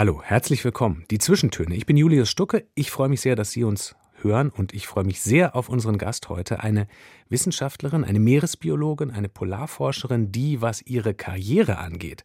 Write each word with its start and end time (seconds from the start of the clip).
Hallo, 0.00 0.22
herzlich 0.24 0.64
willkommen. 0.64 1.04
Die 1.10 1.18
Zwischentöne. 1.18 1.74
Ich 1.74 1.84
bin 1.84 1.94
Julius 1.94 2.30
Stucke. 2.30 2.64
Ich 2.74 2.90
freue 2.90 3.10
mich 3.10 3.20
sehr, 3.20 3.36
dass 3.36 3.50
Sie 3.50 3.64
uns 3.64 3.96
hören 4.22 4.48
und 4.48 4.72
ich 4.72 4.86
freue 4.86 5.04
mich 5.04 5.20
sehr 5.20 5.54
auf 5.54 5.68
unseren 5.68 5.98
Gast 5.98 6.30
heute, 6.30 6.60
eine 6.60 6.86
Wissenschaftlerin, 7.28 8.02
eine 8.02 8.18
Meeresbiologin, 8.18 9.10
eine 9.10 9.28
Polarforscherin, 9.28 10.32
die, 10.32 10.62
was 10.62 10.80
ihre 10.80 11.12
Karriere 11.12 11.76
angeht, 11.76 12.24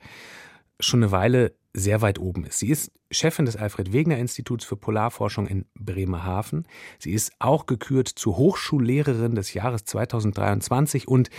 schon 0.80 1.04
eine 1.04 1.12
Weile 1.12 1.54
sehr 1.74 2.02
weit 2.02 2.18
oben 2.18 2.46
ist. 2.46 2.60
Sie 2.60 2.70
ist 2.70 2.94
Chefin 3.12 3.46
des 3.46 3.58
Alfred 3.58 3.92
Wegener 3.92 4.20
Instituts 4.20 4.64
für 4.64 4.78
Polarforschung 4.78 5.46
in 5.46 5.66
Bremerhaven. 5.78 6.66
Sie 6.98 7.12
ist 7.12 7.34
auch 7.40 7.66
gekürt 7.66 8.08
zur 8.08 8.38
Hochschullehrerin 8.38 9.36
des 9.36 9.54
Jahres 9.54 9.84
2023 9.84 11.10
und 11.10 11.30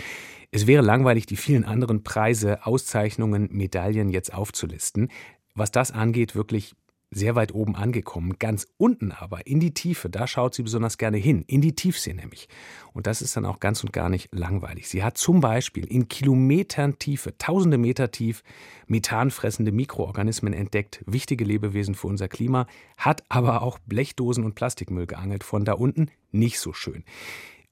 es 0.51 0.67
wäre 0.67 0.83
langweilig, 0.83 1.25
die 1.25 1.35
vielen 1.35 1.65
anderen 1.65 2.03
Preise, 2.03 2.65
Auszeichnungen, 2.65 3.49
Medaillen 3.51 4.09
jetzt 4.09 4.33
aufzulisten 4.33 5.09
was 5.57 5.71
das 5.71 5.91
angeht, 5.91 6.35
wirklich 6.35 6.75
sehr 7.09 7.35
weit 7.35 7.53
oben 7.53 7.75
angekommen. 7.75 8.35
Ganz 8.37 8.67
unten 8.77 9.11
aber, 9.13 9.47
in 9.47 9.59
die 9.59 9.73
Tiefe, 9.73 10.09
da 10.09 10.27
schaut 10.27 10.53
sie 10.53 10.63
besonders 10.63 10.97
gerne 10.97 11.17
hin, 11.17 11.45
in 11.47 11.61
die 11.61 11.73
Tiefsee 11.73 12.13
nämlich. 12.13 12.49
Und 12.93 13.07
das 13.07 13.21
ist 13.21 13.37
dann 13.37 13.45
auch 13.45 13.59
ganz 13.59 13.81
und 13.83 13.93
gar 13.93 14.09
nicht 14.09 14.27
langweilig. 14.33 14.89
Sie 14.89 15.03
hat 15.03 15.17
zum 15.17 15.39
Beispiel 15.39 15.85
in 15.85 16.09
Kilometern 16.09 16.99
Tiefe, 16.99 17.37
tausende 17.37 17.77
Meter 17.77 18.11
tief, 18.11 18.43
methanfressende 18.87 19.71
Mikroorganismen 19.71 20.53
entdeckt, 20.53 21.01
wichtige 21.05 21.45
Lebewesen 21.45 21.95
für 21.95 22.07
unser 22.07 22.27
Klima, 22.27 22.67
hat 22.97 23.23
aber 23.29 23.61
auch 23.61 23.79
Blechdosen 23.79 24.43
und 24.43 24.55
Plastikmüll 24.55 25.07
geangelt. 25.07 25.45
Von 25.45 25.63
da 25.63 25.73
unten 25.73 26.11
nicht 26.31 26.59
so 26.59 26.73
schön. 26.73 27.05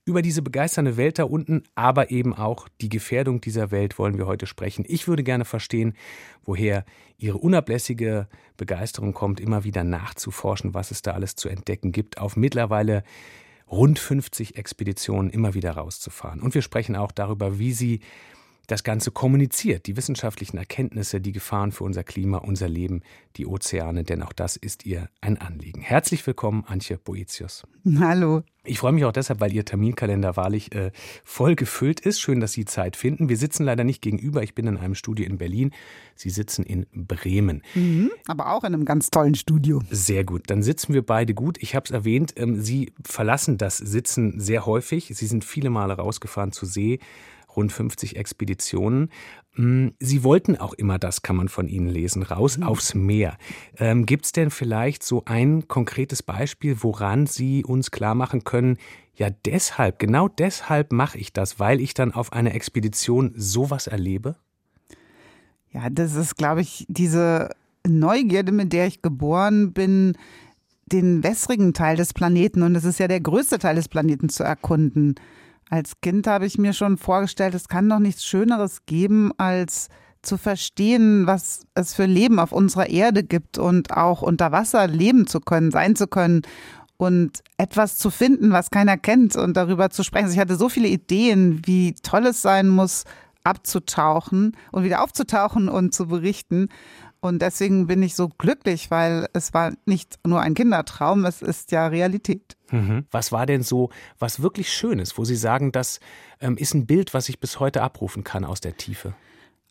Über 0.08 0.22
diese 0.22 0.44
begeisternde 0.44 0.98
Welt 0.98 1.18
da 1.18 1.24
unten, 1.24 1.64
aber 1.74 2.12
eben 2.12 2.36
auch 2.36 2.70
die 2.80 2.90
Gefährdung 2.90 3.42
dieser 3.42 3.72
Welt 3.72 3.98
wollen 3.98 4.20
wir 4.20 4.28
heute 4.28 4.46
sprechen. 4.46 4.86
Ich 4.88 5.08
würde 5.08 5.24
gerne 5.24 5.46
verstehen, 5.46 5.96
woher 6.44 6.86
Ihre 7.18 7.40
unablässige 7.40 8.28
Begeisterung 8.56 9.14
kommt, 9.16 9.40
immer 9.40 9.64
wieder 9.64 9.84
nachzuforschen, 9.84 10.76
was 10.76 10.92
es 10.92 11.02
da 11.02 11.14
alles 11.14 11.36
zu 11.36 11.50
entdecken 11.50 11.92
gibt, 11.92 12.20
auf 12.20 12.36
mittlerweile 12.36 13.04
rund 13.68 13.98
50 13.98 14.58
Expeditionen 14.58 15.32
immer 15.32 15.56
wieder 15.56 15.72
rauszufahren. 15.72 16.40
Und 16.40 16.54
wir 16.54 16.62
sprechen 16.62 16.96
auch 16.96 17.12
darüber, 17.12 17.58
wie 17.58 17.72
Sie 17.72 18.02
das 18.68 18.84
Ganze 18.84 19.12
kommuniziert, 19.12 19.88
die 19.88 19.98
wissenschaftlichen 19.98 20.58
Erkenntnisse, 20.58 21.22
die 21.22 21.32
Gefahren 21.32 21.72
für 21.72 21.84
unser 21.84 22.04
Klima, 22.04 22.38
unser 22.38 22.68
Leben, 22.68 23.02
die 23.38 23.46
Ozeane, 23.46 24.04
denn 24.04 24.22
auch 24.22 24.34
das 24.34 24.56
ist 24.56 24.86
ihr 24.86 25.10
ein 25.22 25.38
Anliegen. 25.38 25.82
Herzlich 25.82 26.26
willkommen, 26.26 26.64
Antje 26.68 26.98
Boetius. 26.98 27.64
Hallo. 28.00 28.44
Ich 28.68 28.80
freue 28.80 28.92
mich 28.94 29.06
auch 29.06 29.12
deshalb, 29.12 29.40
weil 29.42 29.54
Ihr 29.54 29.64
Terminkalender 29.64 30.36
wahrlich 30.38 30.74
äh, 30.74 30.92
voll 31.24 31.56
gefüllt 31.56 32.00
ist. 32.00 32.20
Schön, 32.20 32.40
dass 32.40 32.52
Sie 32.52 32.66
Zeit 32.66 32.96
finden. 32.96 33.30
Wir 33.30 33.38
sitzen 33.38 33.64
leider 33.64 33.84
nicht 33.84 34.02
gegenüber. 34.02 34.42
Ich 34.42 34.56
bin 34.56 34.66
in 34.66 34.78
einem 34.78 34.96
Studio 34.96 35.26
in 35.26 35.38
Berlin. 35.38 35.72
Sie 36.16 36.32
sitzen 36.32 36.64
in 36.64 36.88
Bremen. 36.92 37.62
Mhm, 37.76 38.12
aber 38.28 38.52
auch 38.52 38.64
in 38.64 38.74
einem 38.74 38.86
ganz 38.86 39.12
tollen 39.12 39.36
Studio. 39.36 39.82
Sehr 39.92 40.24
gut. 40.24 40.44
Dann 40.48 40.64
sitzen 40.64 40.94
wir 40.94 41.06
beide 41.06 41.34
gut. 41.34 41.62
Ich 41.62 41.76
habe 41.76 41.86
es 41.86 41.92
erwähnt, 41.92 42.34
ähm, 42.38 42.60
Sie 42.60 42.92
verlassen 43.04 43.58
das 43.58 43.78
Sitzen 43.78 44.40
sehr 44.40 44.66
häufig. 44.66 45.12
Sie 45.14 45.28
sind 45.28 45.46
viele 45.46 45.70
Male 45.70 45.94
rausgefahren 45.94 46.52
zu 46.52 46.66
See 46.66 47.00
rund 47.56 47.72
50 47.72 48.16
Expeditionen. 48.16 49.10
Mm, 49.56 49.90
Sie 50.00 50.24
wollten 50.24 50.58
auch 50.58 50.74
immer, 50.74 51.00
das 51.00 51.22
kann 51.22 51.36
man 51.36 51.50
von 51.50 51.68
Ihnen 51.68 51.88
lesen, 51.88 52.24
raus 52.24 52.58
mhm. 52.58 52.64
aufs 52.64 52.96
Meer. 52.96 53.38
Ähm, 53.78 54.06
Gibt 54.06 54.26
es 54.26 54.32
denn 54.32 54.52
vielleicht 54.52 55.04
so 55.04 55.24
ein 55.26 55.68
konkretes 55.68 56.24
Beispiel, 56.24 56.78
woran 56.82 57.28
Sie 57.28 57.64
uns 57.64 57.92
klar 57.92 58.16
machen 58.16 58.44
können, 58.44 58.78
ja 59.16 59.30
deshalb, 59.30 60.00
genau 60.00 60.28
deshalb 60.28 60.92
mache 60.92 61.18
ich 61.18 61.32
das, 61.32 61.60
weil 61.60 61.80
ich 61.80 61.94
dann 61.94 62.12
auf 62.12 62.34
einer 62.34 62.54
Expedition 62.54 63.34
sowas 63.36 63.88
erlebe? 63.88 64.36
Ja, 65.72 65.90
das 65.90 66.16
ist, 66.16 66.38
glaube 66.38 66.62
ich, 66.62 66.86
diese 66.88 67.50
Neugierde, 67.88 68.52
mit 68.52 68.74
der 68.74 68.88
ich 68.88 69.02
geboren 69.02 69.74
bin, 69.74 70.18
den 70.86 71.24
wässrigen 71.24 71.74
Teil 71.74 71.98
des 71.98 72.14
Planeten, 72.14 72.62
und 72.62 72.74
das 72.74 72.86
ist 72.86 73.00
ja 73.00 73.08
der 73.08 73.20
größte 73.20 73.60
Teil 73.60 73.76
des 73.76 73.90
Planeten, 73.90 74.30
zu 74.30 74.44
erkunden. 74.44 75.16
Als 75.70 76.00
Kind 76.02 76.28
habe 76.28 76.46
ich 76.46 76.58
mir 76.58 76.74
schon 76.74 76.98
vorgestellt, 76.98 77.56
es 77.56 77.68
kann 77.68 77.90
doch 77.90 78.00
nichts 78.00 78.26
Schöneres 78.26 78.86
geben, 78.86 79.32
als 79.38 79.90
zu 80.22 80.38
verstehen, 80.38 81.28
was 81.28 81.66
es 81.76 81.94
für 81.94 82.06
Leben 82.06 82.40
auf 82.40 82.52
unserer 82.52 82.90
Erde 82.90 83.24
gibt 83.24 83.58
und 83.58 83.92
auch 83.92 84.22
unter 84.22 84.52
Wasser 84.52 84.88
leben 84.88 85.28
zu 85.28 85.40
können, 85.40 85.72
sein 85.72 85.96
zu 85.96 86.08
können 86.08 86.42
und 86.98 87.44
etwas 87.58 87.98
zu 87.98 88.10
finden, 88.10 88.52
was 88.52 88.72
keiner 88.72 88.98
kennt 88.98 89.36
und 89.36 89.58
darüber 89.58 89.90
zu 89.90 90.04
sprechen. 90.04 90.26
Also 90.26 90.36
ich 90.36 90.42
hatte 90.42 90.56
so 90.56 90.70
viele 90.70 90.88
Ideen, 90.88 91.62
wie 91.66 91.94
toll 91.94 92.26
es 92.28 92.42
sein 92.42 92.70
muss, 92.70 93.04
abzutauchen 93.44 94.58
und 94.72 94.84
wieder 94.84 95.04
aufzutauchen 95.04 95.70
und 95.70 95.94
zu 95.94 96.08
berichten. 96.08 96.70
Und 97.26 97.42
deswegen 97.42 97.88
bin 97.88 98.04
ich 98.04 98.14
so 98.14 98.30
glücklich, 98.30 98.92
weil 98.92 99.28
es 99.34 99.52
war 99.54 99.74
nicht 99.86 100.20
nur 100.26 100.42
ein 100.42 100.54
Kindertraum, 100.54 101.26
es 101.26 101.42
ist 101.42 101.72
ja 101.72 101.88
Realität. 101.88 102.56
Mhm. 102.70 103.06
Was 103.10 103.32
war 103.32 103.48
denn 103.48 103.64
so 103.64 103.90
was 104.20 104.44
wirklich 104.44 104.72
Schönes, 104.72 105.18
wo 105.18 105.26
Sie 105.26 105.36
sagen, 105.36 105.72
das 105.72 106.00
ähm, 106.40 106.56
ist 106.56 106.76
ein 106.76 106.86
Bild, 106.86 107.16
was 107.16 107.28
ich 107.28 107.40
bis 107.40 107.60
heute 107.60 107.82
abrufen 107.82 108.24
kann 108.24 108.46
aus 108.46 108.62
der 108.62 108.78
Tiefe? 108.78 109.16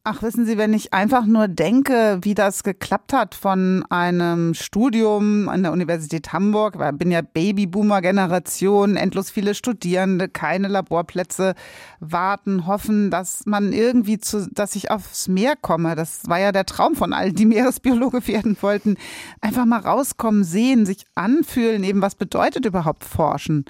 Ach, 0.06 0.20
wissen 0.20 0.44
Sie, 0.44 0.58
wenn 0.58 0.74
ich 0.74 0.92
einfach 0.92 1.24
nur 1.24 1.48
denke, 1.48 2.18
wie 2.20 2.34
das 2.34 2.62
geklappt 2.62 3.14
hat 3.14 3.34
von 3.34 3.86
einem 3.88 4.52
Studium 4.52 5.48
an 5.48 5.62
der 5.62 5.72
Universität 5.72 6.34
Hamburg, 6.34 6.78
weil 6.78 6.92
ich 6.92 6.98
bin 6.98 7.10
ja 7.10 7.22
Babyboomer-Generation, 7.22 8.96
endlos 8.96 9.30
viele 9.30 9.54
Studierende, 9.54 10.28
keine 10.28 10.68
Laborplätze, 10.68 11.54
warten, 12.00 12.66
hoffen, 12.66 13.10
dass 13.10 13.46
man 13.46 13.72
irgendwie 13.72 14.18
zu, 14.18 14.46
dass 14.52 14.76
ich 14.76 14.90
aufs 14.90 15.26
Meer 15.26 15.56
komme. 15.56 15.94
Das 15.94 16.28
war 16.28 16.38
ja 16.38 16.52
der 16.52 16.66
Traum 16.66 16.96
von 16.96 17.14
allen, 17.14 17.34
die 17.34 17.46
Meeresbiologe 17.46 18.28
werden 18.28 18.58
wollten. 18.60 18.96
Einfach 19.40 19.64
mal 19.64 19.80
rauskommen, 19.80 20.44
sehen, 20.44 20.84
sich 20.84 21.06
anfühlen, 21.14 21.82
eben 21.82 22.02
was 22.02 22.14
bedeutet 22.14 22.66
überhaupt 22.66 23.04
Forschen. 23.04 23.64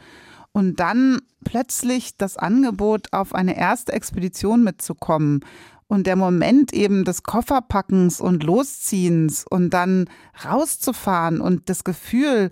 Und 0.50 0.80
dann 0.80 1.20
plötzlich 1.44 2.16
das 2.16 2.36
Angebot, 2.36 3.12
auf 3.12 3.34
eine 3.34 3.56
erste 3.56 3.92
Expedition 3.92 4.64
mitzukommen 4.64 5.44
und 5.94 6.08
der 6.08 6.16
Moment 6.16 6.72
eben 6.72 7.04
des 7.04 7.22
Kofferpackens 7.22 8.20
und 8.20 8.42
Losziehens 8.42 9.46
und 9.48 9.70
dann 9.70 10.10
rauszufahren 10.44 11.40
und 11.40 11.70
das 11.70 11.84
Gefühl, 11.84 12.50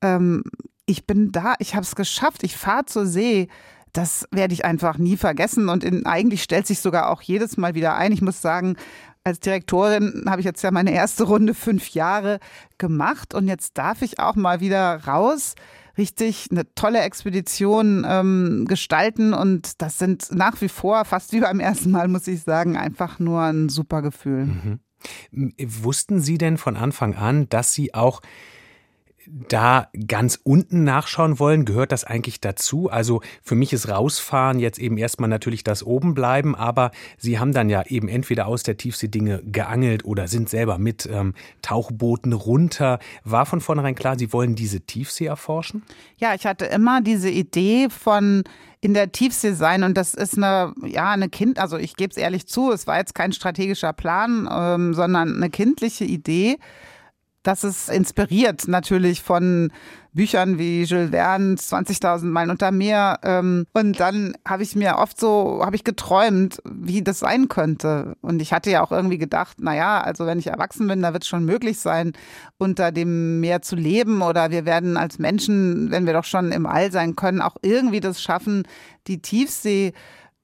ähm, 0.00 0.44
ich 0.86 1.04
bin 1.04 1.32
da, 1.32 1.54
ich 1.58 1.74
habe 1.74 1.82
es 1.82 1.96
geschafft, 1.96 2.44
ich 2.44 2.56
fahre 2.56 2.84
zur 2.84 3.06
See, 3.06 3.48
das 3.92 4.28
werde 4.30 4.54
ich 4.54 4.64
einfach 4.64 4.96
nie 4.96 5.16
vergessen. 5.16 5.68
Und 5.68 5.82
in, 5.82 6.06
eigentlich 6.06 6.44
stellt 6.44 6.68
sich 6.68 6.78
sogar 6.78 7.10
auch 7.10 7.20
jedes 7.20 7.56
Mal 7.56 7.74
wieder 7.74 7.96
ein. 7.96 8.12
Ich 8.12 8.22
muss 8.22 8.40
sagen, 8.40 8.76
als 9.24 9.40
Direktorin 9.40 10.24
habe 10.28 10.40
ich 10.40 10.44
jetzt 10.44 10.62
ja 10.62 10.70
meine 10.70 10.92
erste 10.92 11.24
Runde 11.24 11.54
fünf 11.54 11.88
Jahre 11.90 12.38
gemacht 12.78 13.34
und 13.34 13.48
jetzt 13.48 13.76
darf 13.76 14.02
ich 14.02 14.20
auch 14.20 14.36
mal 14.36 14.60
wieder 14.60 15.04
raus 15.04 15.54
richtig 15.96 16.48
eine 16.50 16.72
tolle 16.74 17.00
Expedition 17.00 18.04
ähm, 18.08 18.66
gestalten. 18.68 19.34
Und 19.34 19.80
das 19.82 19.98
sind 19.98 20.28
nach 20.32 20.60
wie 20.60 20.68
vor, 20.68 21.04
fast 21.04 21.32
wie 21.32 21.40
beim 21.40 21.60
ersten 21.60 21.90
Mal, 21.90 22.08
muss 22.08 22.26
ich 22.26 22.42
sagen, 22.42 22.76
einfach 22.76 23.18
nur 23.18 23.42
ein 23.42 23.68
super 23.68 24.02
Gefühl. 24.02 24.46
Mhm. 24.46 24.80
Wussten 25.58 26.20
Sie 26.20 26.38
denn 26.38 26.56
von 26.56 26.76
Anfang 26.76 27.14
an, 27.14 27.48
dass 27.48 27.74
Sie 27.74 27.92
auch 27.94 28.20
da 29.26 29.88
ganz 30.06 30.38
unten 30.42 30.84
nachschauen 30.84 31.38
wollen, 31.38 31.64
gehört 31.64 31.92
das 31.92 32.04
eigentlich 32.04 32.40
dazu? 32.40 32.90
Also 32.90 33.22
für 33.42 33.54
mich 33.54 33.72
ist 33.72 33.88
rausfahren 33.88 34.58
jetzt 34.58 34.78
eben 34.78 34.98
erstmal 34.98 35.28
natürlich 35.28 35.64
das 35.64 35.82
oben 35.82 36.14
bleiben, 36.14 36.54
aber 36.54 36.90
Sie 37.18 37.38
haben 37.38 37.52
dann 37.52 37.68
ja 37.68 37.82
eben 37.86 38.08
entweder 38.08 38.46
aus 38.46 38.62
der 38.62 38.76
Tiefsee 38.76 39.08
Dinge 39.08 39.42
geangelt 39.44 40.04
oder 40.04 40.28
sind 40.28 40.48
selber 40.48 40.78
mit 40.78 41.08
ähm, 41.10 41.34
Tauchbooten 41.62 42.32
runter. 42.32 42.98
War 43.24 43.46
von 43.46 43.60
vornherein 43.60 43.94
klar, 43.94 44.18
Sie 44.18 44.32
wollen 44.32 44.54
diese 44.54 44.80
Tiefsee 44.80 45.26
erforschen? 45.26 45.82
Ja, 46.16 46.34
ich 46.34 46.46
hatte 46.46 46.66
immer 46.66 47.00
diese 47.00 47.30
Idee 47.30 47.88
von 47.90 48.44
in 48.80 48.92
der 48.92 49.12
Tiefsee 49.12 49.52
sein 49.52 49.82
und 49.82 49.96
das 49.96 50.12
ist 50.12 50.36
eine, 50.36 50.74
ja, 50.84 51.10
eine 51.10 51.30
Kind, 51.30 51.58
also 51.58 51.78
ich 51.78 51.96
gebe 51.96 52.10
es 52.10 52.18
ehrlich 52.18 52.46
zu, 52.46 52.70
es 52.70 52.86
war 52.86 52.98
jetzt 52.98 53.14
kein 53.14 53.32
strategischer 53.32 53.94
Plan, 53.94 54.46
ähm, 54.52 54.92
sondern 54.92 55.36
eine 55.36 55.48
kindliche 55.48 56.04
Idee 56.04 56.58
das 57.44 57.62
ist 57.62 57.90
inspiriert 57.90 58.66
natürlich 58.68 59.22
von 59.22 59.70
Büchern 60.14 60.58
wie 60.58 60.84
Jules 60.84 61.10
Verne, 61.10 61.56
20.000 61.56 62.24
Meilen 62.24 62.50
unter 62.50 62.70
Meer. 62.70 63.18
Ähm, 63.22 63.66
und 63.74 64.00
dann 64.00 64.34
habe 64.46 64.62
ich 64.62 64.74
mir 64.74 64.96
oft 64.96 65.20
so, 65.20 65.60
habe 65.62 65.76
ich 65.76 65.84
geträumt, 65.84 66.62
wie 66.64 67.02
das 67.02 67.18
sein 67.18 67.48
könnte. 67.48 68.16
Und 68.22 68.40
ich 68.40 68.52
hatte 68.52 68.70
ja 68.70 68.82
auch 68.82 68.92
irgendwie 68.92 69.18
gedacht, 69.18 69.58
na 69.60 69.74
ja, 69.74 70.00
also 70.00 70.24
wenn 70.24 70.38
ich 70.38 70.46
erwachsen 70.46 70.86
bin, 70.86 71.02
da 71.02 71.12
wird 71.12 71.24
es 71.24 71.28
schon 71.28 71.44
möglich 71.44 71.78
sein, 71.80 72.12
unter 72.58 72.92
dem 72.92 73.40
Meer 73.40 73.60
zu 73.60 73.76
leben. 73.76 74.22
Oder 74.22 74.50
wir 74.50 74.64
werden 74.64 74.96
als 74.96 75.18
Menschen, 75.18 75.90
wenn 75.90 76.06
wir 76.06 76.14
doch 76.14 76.24
schon 76.24 76.50
im 76.50 76.64
All 76.64 76.90
sein 76.92 77.14
können, 77.14 77.42
auch 77.42 77.56
irgendwie 77.62 78.00
das 78.00 78.22
schaffen, 78.22 78.62
die 79.06 79.20
Tiefsee 79.20 79.92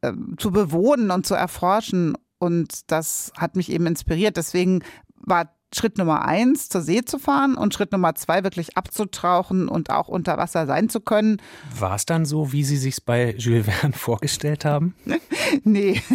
äh, 0.03 0.13
zu 0.37 0.51
bewohnen 0.51 1.11
und 1.11 1.27
zu 1.27 1.35
erforschen. 1.35 2.15
Und 2.39 2.91
das 2.91 3.33
hat 3.39 3.57
mich 3.57 3.71
eben 3.71 3.87
inspiriert. 3.87 4.37
Deswegen 4.37 4.83
war 5.15 5.49
Schritt 5.73 5.99
Nummer 5.99 6.25
eins, 6.25 6.69
zur 6.69 6.81
See 6.81 7.03
zu 7.05 7.19
fahren 7.19 7.55
und 7.55 7.73
Schritt 7.75 7.93
Nummer 7.93 8.15
zwei, 8.15 8.43
wirklich 8.43 8.77
abzutauchen 8.77 9.69
und 9.69 9.91
auch 9.91 10.09
unter 10.09 10.37
Wasser 10.37 10.67
sein 10.67 10.89
zu 10.89 11.01
können. 11.01 11.41
War 11.79 11.95
es 11.95 12.07
dann 12.07 12.25
so, 12.25 12.53
wie 12.53 12.65
Sie 12.65 12.77
sich 12.77 13.05
bei 13.05 13.35
Jules 13.37 13.67
Verne 13.67 13.95
vorgestellt 13.97 14.65
haben? 14.65 14.95
nee. 15.65 16.01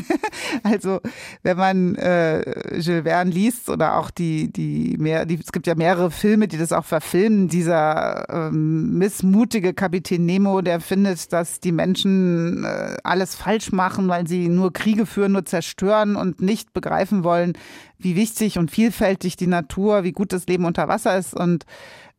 Also, 0.63 0.99
wenn 1.43 1.57
man 1.57 1.95
äh, 1.95 2.77
Jules 2.79 3.03
Verne 3.03 3.31
liest 3.31 3.69
oder 3.69 3.97
auch 3.97 4.09
die, 4.09 4.51
die, 4.51 4.95
mehr, 4.97 5.25
die, 5.25 5.39
es 5.39 5.51
gibt 5.51 5.67
ja 5.67 5.75
mehrere 5.75 6.11
Filme, 6.11 6.47
die 6.47 6.57
das 6.57 6.71
auch 6.71 6.85
verfilmen, 6.85 7.47
dieser 7.47 8.27
ähm, 8.29 8.97
missmutige 8.97 9.73
Kapitän 9.73 10.25
Nemo, 10.25 10.61
der 10.61 10.79
findet, 10.79 11.31
dass 11.33 11.59
die 11.59 11.71
Menschen 11.71 12.63
äh, 12.63 12.97
alles 13.03 13.35
falsch 13.35 13.71
machen, 13.71 14.07
weil 14.07 14.27
sie 14.27 14.47
nur 14.49 14.73
Kriege 14.73 15.05
führen, 15.05 15.33
nur 15.33 15.45
zerstören 15.45 16.15
und 16.15 16.41
nicht 16.41 16.73
begreifen 16.73 17.23
wollen, 17.23 17.53
wie 17.97 18.15
wichtig 18.15 18.57
und 18.57 18.71
vielfältig 18.71 19.35
die 19.35 19.47
Natur, 19.47 20.03
wie 20.03 20.11
gut 20.11 20.33
das 20.33 20.47
Leben 20.47 20.65
unter 20.65 20.87
Wasser 20.87 21.17
ist. 21.17 21.33
Und 21.33 21.65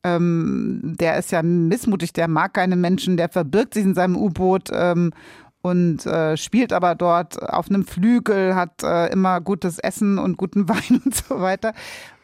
ähm, 0.05 0.95
der 0.99 1.19
ist 1.19 1.33
ja 1.33 1.43
missmutig, 1.43 2.13
der 2.13 2.29
mag 2.29 2.55
keine 2.55 2.77
Menschen, 2.77 3.17
der 3.17 3.29
verbirgt 3.29 3.75
sich 3.75 3.85
in 3.85 3.95
seinem 3.95 4.17
U-Boot 4.17 4.71
ähm, 4.73 5.13
und 5.63 6.07
äh, 6.07 6.37
spielt 6.37 6.73
aber 6.73 6.95
dort 6.95 7.43
auf 7.43 7.69
einem 7.69 7.85
Flügel, 7.85 8.55
hat 8.55 8.83
äh, 8.85 9.13
immer 9.13 9.41
gutes 9.41 9.79
Essen 9.79 10.19
und 10.19 10.37
guten 10.37 10.69
Wein 10.69 11.01
und 11.05 11.15
so 11.15 11.41
weiter. 11.41 11.73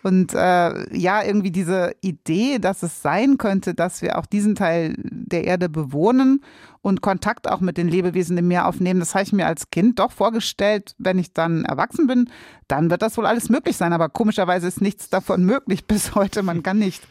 Und 0.04 0.34
äh, 0.34 0.96
ja, 0.96 1.22
irgendwie 1.22 1.52
diese 1.52 1.94
Idee, 2.00 2.58
dass 2.58 2.82
es 2.82 3.02
sein 3.02 3.38
könnte, 3.38 3.74
dass 3.74 4.02
wir 4.02 4.18
auch 4.18 4.26
diesen 4.26 4.54
Teil 4.54 4.94
der 4.98 5.44
Erde 5.44 5.68
bewohnen 5.68 6.42
und 6.82 7.00
Kontakt 7.00 7.48
auch 7.48 7.60
mit 7.60 7.76
den 7.78 7.88
Lebewesen 7.88 8.36
im 8.36 8.48
Meer 8.48 8.66
aufnehmen, 8.66 9.00
das 9.00 9.14
habe 9.14 9.22
ich 9.22 9.32
mir 9.32 9.46
als 9.46 9.70
Kind 9.70 10.00
doch 10.00 10.10
vorgestellt. 10.10 10.94
Wenn 10.98 11.18
ich 11.18 11.32
dann 11.32 11.64
erwachsen 11.64 12.08
bin, 12.08 12.28
dann 12.66 12.90
wird 12.90 13.02
das 13.02 13.16
wohl 13.16 13.26
alles 13.26 13.48
möglich 13.48 13.76
sein. 13.76 13.92
Aber 13.92 14.08
komischerweise 14.08 14.66
ist 14.66 14.80
nichts 14.80 15.08
davon 15.08 15.44
möglich 15.46 15.86
bis 15.86 16.14
heute. 16.16 16.42
Man 16.42 16.62
kann 16.62 16.78
nicht 16.78 17.02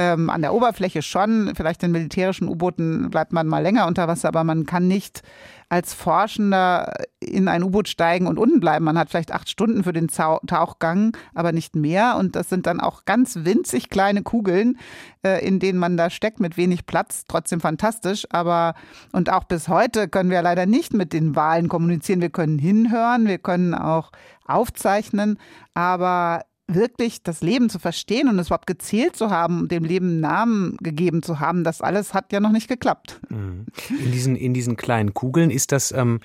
ähm, 0.00 0.30
an 0.30 0.40
der 0.40 0.54
Oberfläche 0.54 1.02
schon, 1.02 1.52
vielleicht 1.54 1.82
in 1.82 1.92
militärischen 1.92 2.48
U-Booten 2.48 3.10
bleibt 3.10 3.34
man 3.34 3.46
mal 3.46 3.62
länger 3.62 3.86
unter 3.86 4.08
Wasser, 4.08 4.28
aber 4.28 4.44
man 4.44 4.64
kann 4.64 4.88
nicht 4.88 5.20
als 5.68 5.92
Forschender 5.92 6.94
in 7.20 7.48
ein 7.48 7.62
U-Boot 7.62 7.86
steigen 7.86 8.26
und 8.26 8.38
unten 8.38 8.60
bleiben. 8.60 8.86
Man 8.86 8.98
hat 8.98 9.10
vielleicht 9.10 9.30
acht 9.30 9.50
Stunden 9.50 9.84
für 9.84 9.92
den 9.92 10.08
Tauchgang, 10.08 11.14
aber 11.34 11.52
nicht 11.52 11.76
mehr. 11.76 12.16
Und 12.18 12.34
das 12.34 12.48
sind 12.48 12.66
dann 12.66 12.80
auch 12.80 13.04
ganz 13.04 13.40
winzig 13.44 13.90
kleine 13.90 14.22
Kugeln, 14.22 14.78
äh, 15.22 15.46
in 15.46 15.60
denen 15.60 15.78
man 15.78 15.98
da 15.98 16.08
steckt 16.08 16.40
mit 16.40 16.56
wenig 16.56 16.86
Platz. 16.86 17.24
Trotzdem 17.28 17.60
fantastisch. 17.60 18.26
Aber 18.30 18.74
und 19.12 19.30
auch 19.30 19.44
bis 19.44 19.68
heute 19.68 20.08
können 20.08 20.30
wir 20.30 20.40
leider 20.40 20.64
nicht 20.64 20.94
mit 20.94 21.12
den 21.12 21.36
Wahlen 21.36 21.68
kommunizieren. 21.68 22.22
Wir 22.22 22.30
können 22.30 22.58
hinhören, 22.58 23.28
wir 23.28 23.38
können 23.38 23.74
auch 23.74 24.12
aufzeichnen, 24.46 25.38
aber 25.74 26.40
wirklich 26.74 27.22
das 27.22 27.40
Leben 27.40 27.70
zu 27.70 27.78
verstehen 27.78 28.28
und 28.28 28.38
es 28.38 28.48
überhaupt 28.48 28.66
gezählt 28.66 29.16
zu 29.16 29.30
haben, 29.30 29.68
dem 29.68 29.84
Leben 29.84 30.20
Namen 30.20 30.76
gegeben 30.80 31.22
zu 31.22 31.40
haben, 31.40 31.64
das 31.64 31.80
alles 31.80 32.14
hat 32.14 32.32
ja 32.32 32.40
noch 32.40 32.52
nicht 32.52 32.68
geklappt. 32.68 33.20
Mhm. 33.28 33.66
In 33.88 34.12
diesen, 34.12 34.36
in 34.36 34.54
diesen 34.54 34.76
kleinen 34.76 35.14
Kugeln 35.14 35.50
ist 35.50 35.72
das, 35.72 35.92
ähm, 35.92 36.20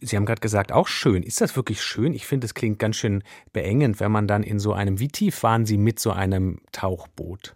Sie 0.00 0.16
haben 0.16 0.26
gerade 0.26 0.40
gesagt, 0.40 0.72
auch 0.72 0.88
schön. 0.88 1.22
Ist 1.22 1.40
das 1.40 1.54
wirklich 1.54 1.82
schön? 1.82 2.12
Ich 2.12 2.26
finde, 2.26 2.46
es 2.46 2.54
klingt 2.54 2.80
ganz 2.80 2.96
schön 2.96 3.22
beengend, 3.52 4.00
wenn 4.00 4.10
man 4.10 4.26
dann 4.26 4.42
in 4.42 4.58
so 4.58 4.72
einem, 4.72 4.98
wie 4.98 5.08
tief 5.08 5.42
waren 5.44 5.66
Sie 5.66 5.78
mit 5.78 6.00
so 6.00 6.10
einem 6.10 6.58
Tauchboot? 6.72 7.54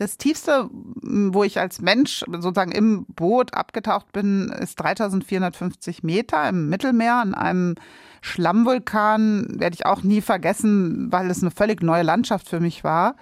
Das 0.00 0.16
tiefste, 0.16 0.70
wo 0.72 1.44
ich 1.44 1.60
als 1.60 1.82
Mensch 1.82 2.24
sozusagen 2.26 2.72
im 2.72 3.04
Boot 3.04 3.52
abgetaucht 3.52 4.12
bin, 4.12 4.48
ist 4.48 4.76
3450 4.76 6.02
Meter 6.02 6.48
im 6.48 6.70
Mittelmeer 6.70 7.16
an 7.16 7.34
einem 7.34 7.74
Schlammvulkan 8.22 9.60
werde 9.60 9.74
ich 9.74 9.84
auch 9.84 10.02
nie 10.02 10.22
vergessen, 10.22 11.12
weil 11.12 11.30
es 11.30 11.42
eine 11.42 11.50
völlig 11.50 11.82
neue 11.82 12.02
Landschaft 12.02 12.48
für 12.48 12.60
mich 12.60 12.82
war. 12.82 13.14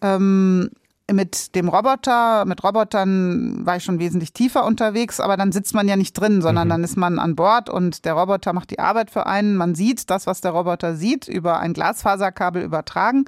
Ähm, 0.00 0.70
mit 1.10 1.56
dem 1.56 1.68
Roboter, 1.68 2.44
mit 2.44 2.62
Robotern 2.62 3.66
war 3.66 3.78
ich 3.78 3.82
schon 3.82 3.98
wesentlich 3.98 4.32
tiefer 4.32 4.64
unterwegs, 4.64 5.18
aber 5.18 5.36
dann 5.36 5.50
sitzt 5.50 5.74
man 5.74 5.88
ja 5.88 5.96
nicht 5.96 6.12
drin, 6.12 6.40
sondern 6.40 6.68
mhm. 6.68 6.70
dann 6.70 6.84
ist 6.84 6.96
man 6.96 7.18
an 7.18 7.34
Bord 7.34 7.68
und 7.68 8.04
der 8.04 8.12
Roboter 8.12 8.52
macht 8.52 8.70
die 8.70 8.78
Arbeit 8.78 9.10
für 9.10 9.26
einen. 9.26 9.56
Man 9.56 9.74
sieht 9.74 10.08
das, 10.08 10.28
was 10.28 10.40
der 10.40 10.52
Roboter 10.52 10.94
sieht, 10.94 11.26
über 11.26 11.58
ein 11.58 11.72
Glasfaserkabel 11.72 12.62
übertragen. 12.62 13.24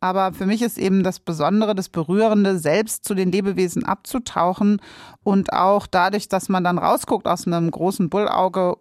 Aber 0.00 0.32
für 0.32 0.46
mich 0.46 0.62
ist 0.62 0.78
eben 0.78 1.02
das 1.02 1.20
Besondere, 1.20 1.74
das 1.74 1.88
Berührende, 1.88 2.58
selbst 2.58 3.04
zu 3.04 3.14
den 3.14 3.32
Lebewesen 3.32 3.84
abzutauchen 3.84 4.80
und 5.22 5.52
auch 5.52 5.86
dadurch, 5.86 6.28
dass 6.28 6.48
man 6.48 6.64
dann 6.64 6.78
rausguckt 6.78 7.26
aus 7.26 7.46
einem 7.46 7.70
großen 7.70 8.10
Bullauge, 8.10 8.76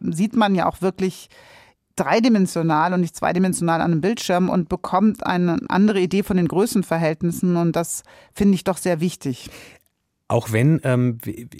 sieht 0.00 0.36
man 0.36 0.54
ja 0.54 0.68
auch 0.68 0.82
wirklich 0.82 1.28
dreidimensional 1.98 2.92
und 2.92 3.00
nicht 3.00 3.16
zweidimensional 3.16 3.80
an 3.80 3.92
einem 3.92 4.00
Bildschirm 4.00 4.48
und 4.48 4.68
bekommt 4.68 5.26
eine 5.26 5.58
andere 5.68 6.00
Idee 6.00 6.22
von 6.22 6.36
den 6.36 6.48
Größenverhältnissen 6.48 7.56
und 7.56 7.74
das 7.74 8.02
finde 8.32 8.54
ich 8.54 8.64
doch 8.64 8.76
sehr 8.76 9.00
wichtig. 9.00 9.50
Auch 10.30 10.52
wenn 10.52 10.78
ähm, 10.84 11.16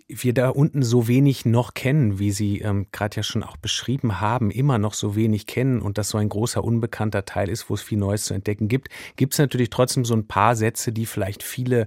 wir 0.08 0.34
da 0.34 0.50
unten 0.50 0.82
so 0.82 1.08
wenig 1.08 1.46
noch 1.46 1.72
kennen, 1.72 2.18
wie 2.18 2.30
Sie 2.30 2.58
ähm, 2.60 2.86
gerade 2.92 3.16
ja 3.16 3.22
schon 3.22 3.42
auch 3.42 3.56
beschrieben 3.56 4.20
haben, 4.20 4.50
immer 4.50 4.76
noch 4.76 4.92
so 4.92 5.16
wenig 5.16 5.46
kennen 5.46 5.80
und 5.80 5.96
das 5.96 6.10
so 6.10 6.18
ein 6.18 6.28
großer 6.28 6.62
unbekannter 6.62 7.24
Teil 7.24 7.48
ist, 7.48 7.70
wo 7.70 7.74
es 7.74 7.80
viel 7.80 7.96
Neues 7.96 8.24
zu 8.24 8.34
entdecken 8.34 8.68
gibt, 8.68 8.88
gibt 9.16 9.32
es 9.32 9.38
natürlich 9.38 9.70
trotzdem 9.70 10.04
so 10.04 10.14
ein 10.14 10.28
paar 10.28 10.54
Sätze, 10.54 10.92
die 10.92 11.06
vielleicht 11.06 11.42
viele, 11.42 11.86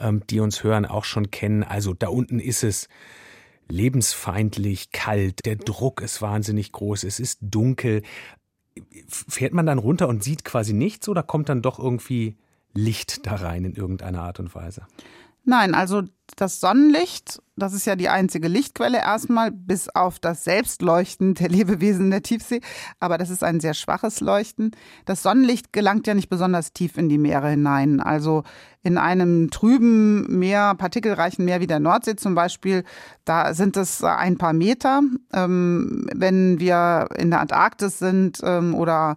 ähm, 0.00 0.22
die 0.30 0.40
uns 0.40 0.64
hören, 0.64 0.86
auch 0.86 1.04
schon 1.04 1.30
kennen. 1.30 1.64
Also 1.64 1.92
da 1.92 2.08
unten 2.08 2.40
ist 2.40 2.64
es 2.64 2.88
lebensfeindlich, 3.68 4.90
kalt, 4.90 5.44
der 5.44 5.56
Druck 5.56 6.00
ist 6.00 6.22
wahnsinnig 6.22 6.72
groß, 6.72 7.04
es 7.04 7.20
ist 7.20 7.40
dunkel. 7.42 8.00
Fährt 9.06 9.52
man 9.52 9.66
dann 9.66 9.78
runter 9.78 10.08
und 10.08 10.24
sieht 10.24 10.46
quasi 10.46 10.72
nichts 10.72 11.10
oder 11.10 11.22
kommt 11.22 11.50
dann 11.50 11.60
doch 11.60 11.78
irgendwie 11.78 12.38
Licht 12.72 13.26
da 13.26 13.34
rein 13.34 13.66
in 13.66 13.74
irgendeiner 13.74 14.22
Art 14.22 14.40
und 14.40 14.54
Weise? 14.54 14.86
Nein, 15.44 15.74
also 15.74 16.02
das 16.36 16.60
Sonnenlicht, 16.60 17.42
das 17.56 17.74
ist 17.74 17.84
ja 17.84 17.96
die 17.96 18.08
einzige 18.08 18.48
Lichtquelle 18.48 18.98
erstmal, 18.98 19.50
bis 19.50 19.88
auf 19.88 20.18
das 20.18 20.44
Selbstleuchten 20.44 21.34
der 21.34 21.48
Lebewesen 21.48 22.06
in 22.06 22.10
der 22.10 22.22
Tiefsee. 22.22 22.60
Aber 23.00 23.18
das 23.18 23.28
ist 23.28 23.44
ein 23.44 23.60
sehr 23.60 23.74
schwaches 23.74 24.20
Leuchten. 24.20 24.70
Das 25.04 25.22
Sonnenlicht 25.22 25.72
gelangt 25.72 26.06
ja 26.06 26.14
nicht 26.14 26.28
besonders 26.28 26.72
tief 26.72 26.96
in 26.96 27.08
die 27.08 27.18
Meere 27.18 27.50
hinein. 27.50 28.00
Also 28.00 28.44
in 28.82 28.98
einem 28.98 29.50
trüben 29.50 30.38
Meer, 30.38 30.74
partikelreichen 30.74 31.44
Meer 31.44 31.60
wie 31.60 31.66
der 31.66 31.80
Nordsee 31.80 32.16
zum 32.16 32.34
Beispiel, 32.34 32.84
da 33.24 33.52
sind 33.52 33.76
es 33.76 34.02
ein 34.02 34.38
paar 34.38 34.52
Meter. 34.52 35.02
Ähm, 35.32 36.08
wenn 36.14 36.60
wir 36.60 37.08
in 37.16 37.30
der 37.30 37.40
Antarktis 37.40 37.98
sind 37.98 38.40
ähm, 38.42 38.74
oder 38.74 39.16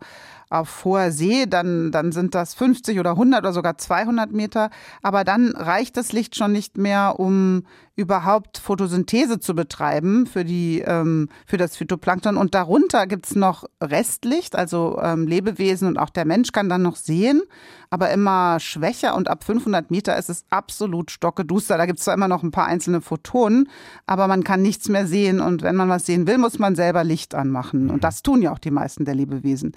auf 0.49 0.85
hoher 0.85 1.11
See, 1.11 1.45
dann, 1.45 1.91
dann 1.91 2.11
sind 2.11 2.35
das 2.35 2.53
50 2.53 2.99
oder 2.99 3.11
100 3.11 3.41
oder 3.41 3.53
sogar 3.53 3.77
200 3.77 4.31
Meter. 4.31 4.69
Aber 5.01 5.23
dann 5.23 5.51
reicht 5.51 5.97
das 5.97 6.11
Licht 6.11 6.35
schon 6.35 6.51
nicht 6.51 6.77
mehr, 6.77 7.19
um 7.19 7.63
überhaupt 7.95 8.57
Photosynthese 8.57 9.39
zu 9.39 9.55
betreiben 9.55 10.27
für, 10.27 10.43
die, 10.43 10.81
ähm, 10.81 11.29
für 11.45 11.57
das 11.57 11.77
Phytoplankton. 11.77 12.35
Und 12.35 12.53
darunter 12.53 13.07
gibt's 13.07 13.35
noch 13.35 13.63
Restlicht, 13.81 14.55
also 14.55 14.99
ähm, 15.01 15.27
Lebewesen 15.27 15.87
und 15.87 15.97
auch 15.97 16.09
der 16.09 16.25
Mensch 16.25 16.51
kann 16.51 16.67
dann 16.67 16.81
noch 16.81 16.97
sehen, 16.97 17.41
aber 17.89 18.11
immer 18.11 18.59
schwächer. 18.59 19.15
Und 19.15 19.29
ab 19.29 19.45
500 19.45 19.91
Meter 19.91 20.17
ist 20.17 20.29
es 20.29 20.43
absolut 20.49 21.09
stockeduster. 21.09 21.77
Da 21.77 21.85
gibt's 21.85 22.03
zwar 22.03 22.15
immer 22.15 22.27
noch 22.27 22.43
ein 22.43 22.51
paar 22.51 22.65
einzelne 22.65 22.99
Photonen, 22.99 23.69
aber 24.05 24.27
man 24.27 24.43
kann 24.43 24.61
nichts 24.61 24.89
mehr 24.89 25.07
sehen. 25.07 25.39
Und 25.39 25.61
wenn 25.61 25.77
man 25.77 25.87
was 25.87 26.05
sehen 26.05 26.27
will, 26.27 26.37
muss 26.37 26.59
man 26.59 26.75
selber 26.75 27.05
Licht 27.05 27.33
anmachen. 27.33 27.89
Und 27.89 28.03
das 28.03 28.23
tun 28.23 28.41
ja 28.41 28.51
auch 28.51 28.59
die 28.59 28.71
meisten 28.71 29.05
der 29.05 29.15
Lebewesen. 29.15 29.71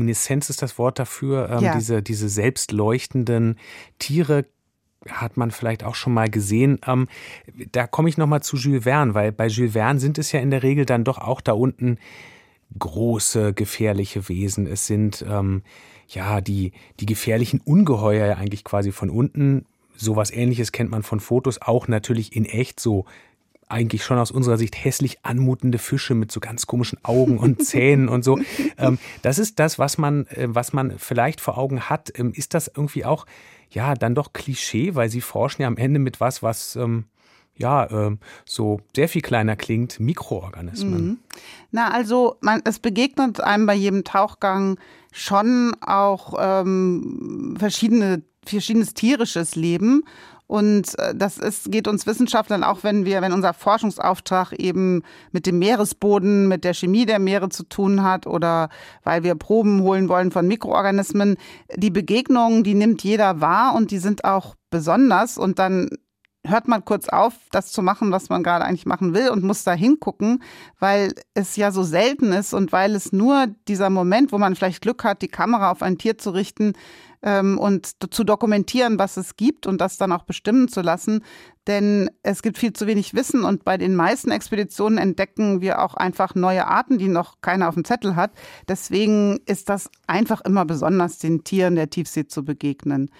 Biolumineszenz 0.00 0.50
ist 0.50 0.62
das 0.62 0.78
Wort 0.78 0.98
dafür. 0.98 1.50
Ähm, 1.50 1.64
ja. 1.64 1.74
diese, 1.74 2.02
diese 2.02 2.28
selbstleuchtenden 2.28 3.56
Tiere 3.98 4.46
hat 5.08 5.36
man 5.36 5.50
vielleicht 5.50 5.84
auch 5.84 5.94
schon 5.94 6.14
mal 6.14 6.28
gesehen. 6.28 6.78
Ähm, 6.86 7.08
da 7.72 7.86
komme 7.86 8.08
ich 8.08 8.18
nochmal 8.18 8.42
zu 8.42 8.56
Jules 8.56 8.84
Verne, 8.84 9.14
weil 9.14 9.32
bei 9.32 9.46
Jules 9.46 9.72
Verne 9.72 10.00
sind 10.00 10.18
es 10.18 10.32
ja 10.32 10.40
in 10.40 10.50
der 10.50 10.62
Regel 10.62 10.84
dann 10.84 11.04
doch 11.04 11.18
auch 11.18 11.40
da 11.40 11.52
unten 11.52 11.98
große, 12.78 13.52
gefährliche 13.54 14.28
Wesen. 14.28 14.66
Es 14.66 14.86
sind 14.86 15.24
ähm, 15.28 15.62
ja 16.08 16.40
die, 16.40 16.72
die 17.00 17.06
gefährlichen 17.06 17.60
Ungeheuer 17.60 18.26
ja 18.26 18.36
eigentlich 18.36 18.64
quasi 18.64 18.92
von 18.92 19.10
unten. 19.10 19.64
Sowas 19.96 20.30
ähnliches 20.30 20.72
kennt 20.72 20.90
man 20.90 21.02
von 21.02 21.20
Fotos, 21.20 21.60
auch 21.60 21.88
natürlich 21.88 22.34
in 22.34 22.46
echt 22.46 22.80
so 22.80 23.04
eigentlich 23.70 24.04
schon 24.04 24.18
aus 24.18 24.30
unserer 24.30 24.58
Sicht 24.58 24.84
hässlich 24.84 25.24
anmutende 25.24 25.78
Fische 25.78 26.14
mit 26.14 26.32
so 26.32 26.40
ganz 26.40 26.66
komischen 26.66 26.98
Augen 27.02 27.38
und 27.38 27.64
Zähnen 27.64 28.08
und 28.08 28.24
so. 28.24 28.38
Ähm, 28.76 28.98
das 29.22 29.38
ist 29.38 29.58
das, 29.58 29.78
was 29.78 29.98
man, 29.98 30.26
äh, 30.28 30.46
was 30.48 30.72
man 30.72 30.98
vielleicht 30.98 31.40
vor 31.40 31.58
Augen 31.58 31.82
hat. 31.82 32.12
Ähm, 32.18 32.32
ist 32.34 32.54
das 32.54 32.68
irgendwie 32.68 33.04
auch, 33.04 33.26
ja, 33.70 33.94
dann 33.94 34.14
doch 34.14 34.32
Klischee, 34.32 34.94
weil 34.94 35.08
Sie 35.08 35.20
forschen 35.20 35.62
ja 35.62 35.68
am 35.68 35.76
Ende 35.76 36.00
mit 36.00 36.20
was, 36.20 36.42
was 36.42 36.76
ähm, 36.76 37.04
ja, 37.60 37.84
äh, 37.84 38.16
so 38.46 38.80
sehr 38.96 39.08
viel 39.08 39.22
kleiner 39.22 39.54
klingt, 39.54 40.00
Mikroorganismen. 40.00 41.04
Mhm. 41.04 41.18
Na, 41.70 41.90
also 41.90 42.36
man, 42.40 42.62
es 42.64 42.78
begegnet 42.78 43.40
einem 43.40 43.66
bei 43.66 43.74
jedem 43.74 44.02
Tauchgang 44.02 44.78
schon 45.12 45.76
auch 45.80 46.34
ähm, 46.38 47.56
verschiedene, 47.58 48.22
verschiedenes 48.44 48.94
tierisches 48.94 49.56
Leben. 49.56 50.04
Und 50.50 50.98
äh, 50.98 51.14
das 51.14 51.38
ist, 51.38 51.70
geht 51.70 51.86
uns 51.86 52.08
Wissenschaftlern 52.08 52.64
auch, 52.64 52.82
wenn 52.82 53.04
wir, 53.04 53.22
wenn 53.22 53.32
unser 53.32 53.54
Forschungsauftrag 53.54 54.52
eben 54.54 55.04
mit 55.30 55.46
dem 55.46 55.60
Meeresboden, 55.60 56.48
mit 56.48 56.64
der 56.64 56.74
Chemie 56.74 57.06
der 57.06 57.20
Meere 57.20 57.50
zu 57.50 57.62
tun 57.62 58.02
hat 58.02 58.26
oder 58.26 58.68
weil 59.04 59.22
wir 59.22 59.36
Proben 59.36 59.82
holen 59.82 60.08
wollen 60.08 60.32
von 60.32 60.48
Mikroorganismen. 60.48 61.36
Die 61.76 61.92
Begegnungen, 61.92 62.64
die 62.64 62.74
nimmt 62.74 63.04
jeder 63.04 63.40
wahr 63.40 63.76
und 63.76 63.92
die 63.92 63.98
sind 63.98 64.24
auch 64.24 64.56
besonders 64.70 65.38
und 65.38 65.60
dann 65.60 65.88
hört 66.44 66.66
man 66.66 66.84
kurz 66.84 67.08
auf, 67.08 67.34
das 67.52 67.70
zu 67.70 67.80
machen, 67.80 68.10
was 68.10 68.28
man 68.28 68.42
gerade 68.42 68.64
eigentlich 68.64 68.86
machen 68.86 69.14
will 69.14 69.28
und 69.28 69.44
muss 69.44 69.62
da 69.62 69.72
hingucken, 69.72 70.42
weil 70.80 71.14
es 71.34 71.54
ja 71.54 71.70
so 71.70 71.84
selten 71.84 72.32
ist 72.32 72.54
und 72.54 72.72
weil 72.72 72.96
es 72.96 73.12
nur 73.12 73.46
dieser 73.68 73.90
Moment, 73.90 74.32
wo 74.32 74.38
man 74.38 74.56
vielleicht 74.56 74.82
Glück 74.82 75.04
hat, 75.04 75.22
die 75.22 75.28
Kamera 75.28 75.70
auf 75.70 75.82
ein 75.82 75.98
Tier 75.98 76.18
zu 76.18 76.30
richten 76.30 76.72
ähm, 77.22 77.58
und 77.58 77.96
zu 78.12 78.24
dokumentieren, 78.24 78.98
was 78.98 79.16
es 79.16 79.36
gibt 79.36 79.66
und 79.66 79.80
das 79.80 79.98
dann 79.98 80.12
auch 80.12 80.24
bestimmen 80.24 80.68
zu 80.68 80.80
lassen. 80.80 81.22
Denn 81.66 82.10
es 82.22 82.42
gibt 82.42 82.58
viel 82.58 82.72
zu 82.72 82.86
wenig 82.86 83.14
Wissen 83.14 83.44
und 83.44 83.64
bei 83.64 83.76
den 83.76 83.94
meisten 83.94 84.30
Expeditionen 84.30 84.98
entdecken 84.98 85.60
wir 85.60 85.82
auch 85.82 85.94
einfach 85.94 86.34
neue 86.34 86.66
Arten, 86.66 86.98
die 86.98 87.08
noch 87.08 87.40
keiner 87.42 87.68
auf 87.68 87.74
dem 87.74 87.84
Zettel 87.84 88.16
hat. 88.16 88.32
Deswegen 88.68 89.40
ist 89.46 89.68
das 89.68 89.90
einfach 90.06 90.40
immer 90.40 90.64
besonders, 90.64 91.18
den 91.18 91.44
Tieren 91.44 91.74
der 91.76 91.90
Tiefsee 91.90 92.26
zu 92.26 92.44
begegnen. 92.44 93.10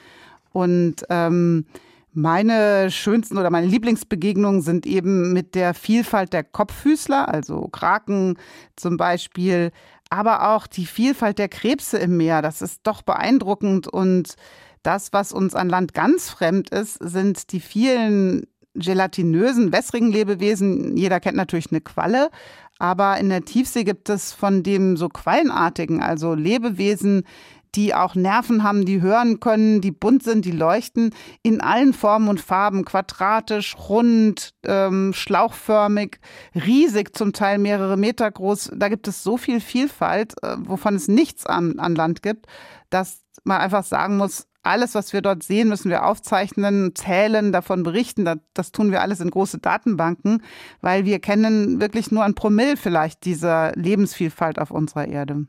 Und 0.52 1.04
ähm, 1.10 1.66
meine 2.12 2.90
schönsten 2.90 3.38
oder 3.38 3.50
meine 3.50 3.68
Lieblingsbegegnungen 3.68 4.62
sind 4.62 4.84
eben 4.84 5.32
mit 5.32 5.54
der 5.54 5.74
Vielfalt 5.74 6.32
der 6.32 6.42
Kopffüßler, 6.42 7.28
also 7.28 7.68
Kraken 7.68 8.36
zum 8.74 8.96
Beispiel, 8.96 9.70
aber 10.10 10.50
auch 10.50 10.66
die 10.66 10.86
Vielfalt 10.86 11.38
der 11.38 11.48
Krebse 11.48 11.98
im 11.98 12.16
Meer. 12.16 12.42
Das 12.42 12.60
ist 12.60 12.80
doch 12.82 13.02
beeindruckend. 13.02 13.86
Und 13.86 14.34
das, 14.82 15.12
was 15.12 15.32
uns 15.32 15.54
an 15.54 15.68
Land 15.68 15.94
ganz 15.94 16.28
fremd 16.28 16.70
ist, 16.70 16.94
sind 16.94 17.52
die 17.52 17.60
vielen 17.60 18.46
gelatinösen, 18.74 19.72
wässrigen 19.72 20.12
Lebewesen. 20.12 20.96
Jeder 20.96 21.20
kennt 21.20 21.36
natürlich 21.36 21.70
eine 21.70 21.80
Qualle, 21.80 22.30
aber 22.78 23.18
in 23.18 23.28
der 23.28 23.44
Tiefsee 23.44 23.84
gibt 23.84 24.08
es 24.08 24.32
von 24.32 24.62
dem 24.62 24.96
so 24.96 25.08
quallenartigen, 25.08 26.02
also 26.02 26.34
Lebewesen, 26.34 27.24
die 27.74 27.94
auch 27.94 28.14
Nerven 28.14 28.62
haben, 28.62 28.84
die 28.84 29.00
hören 29.00 29.40
können, 29.40 29.80
die 29.80 29.90
bunt 29.90 30.22
sind, 30.22 30.44
die 30.44 30.50
leuchten 30.50 31.14
in 31.42 31.60
allen 31.60 31.92
Formen 31.92 32.28
und 32.28 32.40
Farben, 32.40 32.84
quadratisch, 32.84 33.76
rund, 33.88 34.54
ähm, 34.64 35.12
schlauchförmig, 35.12 36.18
riesig, 36.54 37.16
zum 37.16 37.32
Teil 37.32 37.58
mehrere 37.58 37.96
Meter 37.96 38.30
groß. 38.30 38.72
Da 38.74 38.88
gibt 38.88 39.08
es 39.08 39.22
so 39.22 39.36
viel 39.36 39.60
Vielfalt, 39.60 40.34
äh, 40.42 40.56
wovon 40.58 40.94
es 40.94 41.08
nichts 41.08 41.46
an, 41.46 41.78
an 41.78 41.94
Land 41.94 42.22
gibt, 42.22 42.46
dass 42.90 43.22
man 43.44 43.60
einfach 43.60 43.84
sagen 43.84 44.16
muss, 44.16 44.46
alles, 44.62 44.94
was 44.94 45.12
wir 45.12 45.22
dort 45.22 45.42
sehen, 45.42 45.68
müssen 45.68 45.90
wir 45.90 46.04
aufzeichnen, 46.04 46.94
zählen, 46.94 47.52
davon 47.52 47.82
berichten. 47.82 48.28
Das, 48.52 48.72
tun 48.72 48.90
wir 48.90 49.00
alles 49.00 49.20
in 49.20 49.30
große 49.30 49.58
Datenbanken, 49.58 50.42
weil 50.80 51.04
wir 51.04 51.18
kennen 51.18 51.80
wirklich 51.80 52.10
nur 52.10 52.24
ein 52.24 52.34
Promille 52.34 52.76
vielleicht 52.76 53.24
dieser 53.24 53.72
Lebensvielfalt 53.72 54.58
auf 54.58 54.70
unserer 54.70 55.08
Erde. 55.08 55.46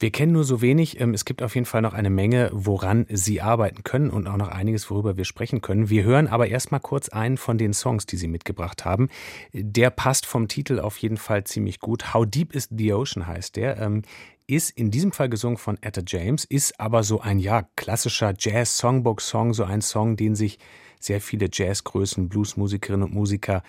Wir 0.00 0.10
kennen 0.10 0.32
nur 0.32 0.44
so 0.44 0.62
wenig. 0.62 0.98
Ähm, 0.98 1.12
es 1.12 1.26
gibt 1.26 1.42
auf 1.42 1.54
jeden 1.54 1.66
Fall 1.66 1.82
noch 1.82 1.92
eine 1.92 2.08
Menge, 2.08 2.48
woran 2.54 3.04
Sie 3.10 3.42
arbeiten 3.42 3.84
können 3.84 4.08
und 4.08 4.26
auch 4.26 4.38
noch 4.38 4.48
einiges, 4.48 4.90
worüber 4.90 5.18
wir 5.18 5.26
sprechen 5.26 5.60
können. 5.60 5.90
Wir 5.90 6.04
hören 6.04 6.26
aber 6.26 6.48
erstmal 6.48 6.80
kurz 6.80 7.10
einen 7.10 7.36
von 7.36 7.58
den 7.58 7.74
Songs, 7.74 8.06
die 8.06 8.16
Sie 8.16 8.26
mitgebracht 8.26 8.86
haben. 8.86 9.10
Der 9.52 9.90
passt 9.90 10.24
vom 10.24 10.48
Titel 10.48 10.80
auf 10.80 10.96
jeden 10.96 11.18
Fall 11.18 11.44
ziemlich 11.44 11.80
gut. 11.80 12.14
How 12.14 12.24
Deep 12.24 12.54
is 12.54 12.68
the 12.74 12.94
Ocean 12.94 13.26
heißt 13.26 13.56
der. 13.56 13.78
Ähm, 13.78 14.00
ist 14.46 14.70
in 14.70 14.90
diesem 14.90 15.12
Fall 15.12 15.28
gesungen 15.28 15.58
von 15.58 15.78
Etta 15.82 16.00
James, 16.04 16.44
ist 16.46 16.80
aber 16.80 17.04
so 17.04 17.20
ein 17.20 17.38
ja 17.38 17.68
klassischer 17.76 18.32
Jazz-Songbook-Song, 18.36 19.52
so 19.52 19.64
ein 19.64 19.82
Song, 19.82 20.16
den 20.16 20.34
sich 20.34 20.58
sehr 20.98 21.20
viele 21.20 21.48
Jazzgrößen, 21.52 22.28
Bluesmusikerinnen 22.28 23.06
und 23.06 23.14
Musiker 23.14 23.62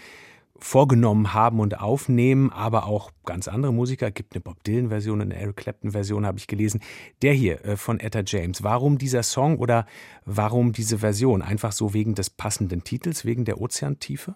vorgenommen 0.63 1.34
haben 1.34 1.60
und 1.60 1.80
aufnehmen, 1.80 2.51
aber 2.51 2.86
auch 2.86 3.12
ganz 3.25 3.48
andere 3.48 3.74
Musiker. 3.74 4.08
Es 4.08 4.13
gibt 4.13 4.34
eine 4.34 4.41
Bob 4.41 4.63
Dylan-Version, 4.63 5.22
eine 5.22 5.36
Eric 5.36 5.58
Clapton-Version, 5.58 6.25
habe 6.25 6.38
ich 6.38 6.48
gelesen. 6.48 6.82
Der 7.22 7.34
hier 7.34 7.65
äh, 7.65 7.77
von 7.77 8.00
Etta 8.00 8.22
James. 8.25 8.63
Warum 8.63 8.98
dieser 8.98 9.24
Song 9.24 9.58
oder 9.58 9.86
warum 10.25 10.72
diese 10.72 11.00
Version? 11.00 11.41
Einfach 11.41 11.72
so 11.72 11.94
wegen 11.94 12.15
des 12.15 12.30
passenden 12.30 12.84
Titels, 12.84 13.25
wegen 13.25 13.46
der 13.46 13.60
Ozeantiefe? 13.60 14.36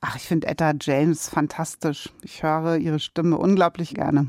Ach, 0.00 0.16
ich 0.16 0.22
finde 0.22 0.48
Etta 0.48 0.72
James 0.80 1.28
fantastisch. 1.28 2.10
Ich 2.22 2.42
höre 2.42 2.76
ihre 2.76 2.98
Stimme 2.98 3.38
unglaublich 3.38 3.94
gerne. 3.94 4.28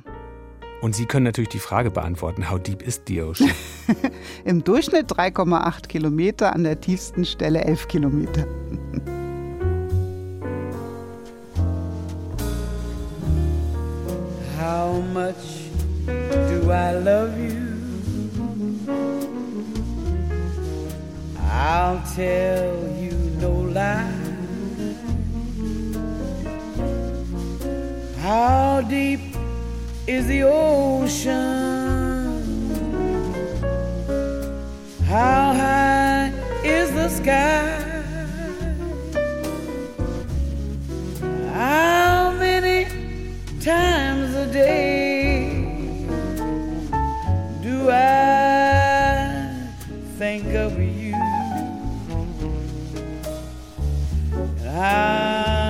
Und 0.82 0.96
Sie 0.96 1.06
können 1.06 1.26
natürlich 1.26 1.50
die 1.50 1.60
Frage 1.60 1.92
beantworten, 1.92 2.50
how 2.50 2.60
deep 2.60 2.82
is 2.82 3.02
the 3.08 3.22
ocean? 3.22 3.52
Im 4.46 4.64
Durchschnitt 4.64 5.12
3,8 5.12 5.88
Kilometer, 5.88 6.54
an 6.54 6.64
der 6.64 6.82
tiefsten 6.82 7.24
Stelle 7.24 7.64
11 7.64 7.88
Kilometer. 7.88 8.48
How 14.62 15.02
much 15.18 15.44
do 16.06 16.72
I 16.72 16.92
love 16.92 17.36
you? 17.36 17.66
I'll 21.40 22.00
tell 22.14 22.76
you 23.04 23.18
no 23.42 23.54
lie. 23.78 24.14
How 28.20 28.82
deep 28.82 29.22
is 30.06 30.28
the 30.28 30.44
ocean? 30.44 31.42
How 35.08 35.54
high 35.56 36.32
is 36.64 36.92
the 36.94 37.10
sky? 37.10 37.82
Many 41.62 42.11
times? 43.62 44.02
day 44.52 45.56
do 47.62 47.90
I 47.90 49.54
think 50.18 50.54
of 50.54 50.78
you? 50.78 51.16
How 54.74 55.62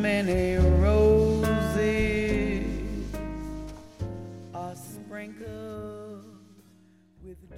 many 0.00 0.56
roses 0.78 2.64
are 4.54 4.76
sprinkled 4.76 6.24
with 7.24 7.38
dew? 7.50 7.56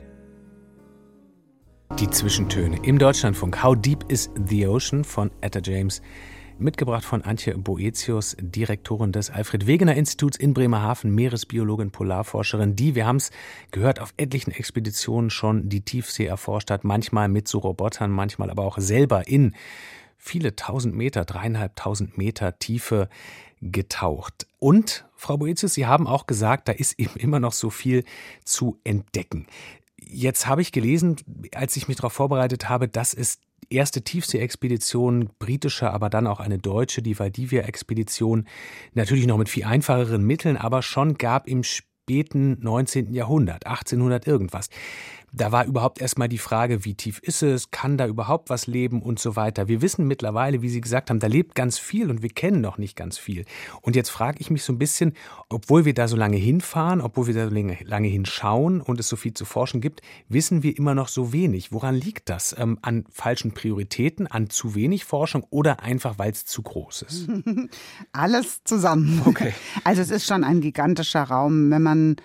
Die 1.96 2.10
Zwischentöne 2.10 2.78
im 2.84 2.98
Deutschlandfunk. 2.98 3.62
How 3.62 3.74
Deep 3.74 4.04
is 4.08 4.30
the 4.48 4.66
Ocean 4.66 5.04
von 5.04 5.30
Etta 5.42 5.60
James 5.60 6.00
mitgebracht 6.58 7.04
von 7.04 7.22
Antje 7.22 7.56
Boetius, 7.56 8.36
Direktorin 8.40 9.12
des 9.12 9.30
Alfred 9.30 9.66
Wegener 9.66 9.94
Instituts 9.94 10.36
in 10.36 10.54
Bremerhaven, 10.54 11.14
Meeresbiologin, 11.14 11.90
Polarforscherin, 11.90 12.76
die, 12.76 12.94
wir 12.94 13.06
haben 13.06 13.16
es 13.16 13.30
gehört, 13.70 14.00
auf 14.00 14.14
etlichen 14.16 14.50
Expeditionen 14.50 15.30
schon 15.30 15.68
die 15.68 15.82
Tiefsee 15.82 16.26
erforscht 16.26 16.70
hat, 16.70 16.84
manchmal 16.84 17.28
mit 17.28 17.48
so 17.48 17.58
Robotern, 17.58 18.10
manchmal 18.10 18.50
aber 18.50 18.64
auch 18.64 18.78
selber 18.78 19.28
in 19.28 19.54
viele 20.16 20.56
tausend 20.56 20.94
Meter, 20.94 21.24
dreieinhalbtausend 21.24 22.18
Meter 22.18 22.58
Tiefe 22.58 23.08
getaucht. 23.62 24.46
Und, 24.58 25.04
Frau 25.16 25.36
Boetius, 25.36 25.74
Sie 25.74 25.86
haben 25.86 26.06
auch 26.06 26.26
gesagt, 26.26 26.68
da 26.68 26.72
ist 26.72 26.98
eben 26.98 27.18
immer 27.18 27.40
noch 27.40 27.52
so 27.52 27.70
viel 27.70 28.04
zu 28.44 28.78
entdecken. 28.84 29.46
Jetzt 29.96 30.46
habe 30.46 30.62
ich 30.62 30.72
gelesen, 30.72 31.16
als 31.54 31.76
ich 31.76 31.88
mich 31.88 31.96
darauf 31.96 32.12
vorbereitet 32.12 32.68
habe, 32.68 32.88
dass 32.88 33.14
es 33.14 33.38
erste 33.70 34.02
Tiefsee-Expedition, 34.02 35.30
britische, 35.38 35.90
aber 35.90 36.10
dann 36.10 36.26
auch 36.26 36.40
eine 36.40 36.58
deutsche, 36.58 37.02
die 37.02 37.18
Valdivia-Expedition, 37.18 38.46
natürlich 38.94 39.26
noch 39.26 39.38
mit 39.38 39.48
viel 39.48 39.64
einfacheren 39.64 40.24
Mitteln, 40.24 40.56
aber 40.56 40.82
schon 40.82 41.14
gab 41.14 41.48
im 41.48 41.62
späten 41.62 42.56
19. 42.60 43.12
Jahrhundert, 43.12 43.66
1800 43.66 44.26
irgendwas. 44.26 44.70
Da 45.32 45.52
war 45.52 45.66
überhaupt 45.66 46.00
erstmal 46.00 46.28
die 46.28 46.38
Frage, 46.38 46.84
wie 46.84 46.94
tief 46.94 47.18
ist 47.18 47.42
es, 47.42 47.70
kann 47.70 47.98
da 47.98 48.06
überhaupt 48.06 48.50
was 48.50 48.66
leben 48.66 49.02
und 49.02 49.18
so 49.18 49.36
weiter. 49.36 49.68
Wir 49.68 49.82
wissen 49.82 50.06
mittlerweile, 50.06 50.62
wie 50.62 50.68
Sie 50.68 50.80
gesagt 50.80 51.10
haben, 51.10 51.20
da 51.20 51.26
lebt 51.26 51.54
ganz 51.54 51.78
viel 51.78 52.10
und 52.10 52.22
wir 52.22 52.30
kennen 52.30 52.60
noch 52.60 52.78
nicht 52.78 52.96
ganz 52.96 53.18
viel. 53.18 53.44
Und 53.82 53.94
jetzt 53.96 54.08
frage 54.08 54.38
ich 54.40 54.50
mich 54.50 54.62
so 54.62 54.72
ein 54.72 54.78
bisschen, 54.78 55.12
obwohl 55.48 55.84
wir 55.84 55.94
da 55.94 56.08
so 56.08 56.16
lange 56.16 56.36
hinfahren, 56.36 57.00
obwohl 57.00 57.26
wir 57.26 57.34
da 57.34 57.48
so 57.48 57.54
lange 57.54 58.08
hinschauen 58.08 58.80
und 58.80 59.00
es 59.00 59.08
so 59.08 59.16
viel 59.16 59.34
zu 59.34 59.44
forschen 59.44 59.80
gibt, 59.80 60.00
wissen 60.28 60.62
wir 60.62 60.76
immer 60.76 60.94
noch 60.94 61.08
so 61.08 61.32
wenig. 61.32 61.72
Woran 61.72 61.94
liegt 61.94 62.28
das? 62.28 62.54
Ähm, 62.58 62.78
an 62.82 63.04
falschen 63.10 63.52
Prioritäten, 63.52 64.26
an 64.26 64.50
zu 64.50 64.74
wenig 64.74 65.04
Forschung 65.04 65.46
oder 65.50 65.82
einfach, 65.82 66.18
weil 66.18 66.32
es 66.32 66.46
zu 66.46 66.62
groß 66.62 67.02
ist? 67.02 67.28
Alles 68.12 68.64
zusammen. 68.64 69.22
Okay. 69.26 69.52
Also 69.84 70.00
es 70.00 70.10
ist 70.10 70.26
schon 70.26 70.44
ein 70.44 70.60
gigantischer 70.60 71.24
Raum, 71.24 71.70
wenn 71.70 71.82
man 71.82 72.16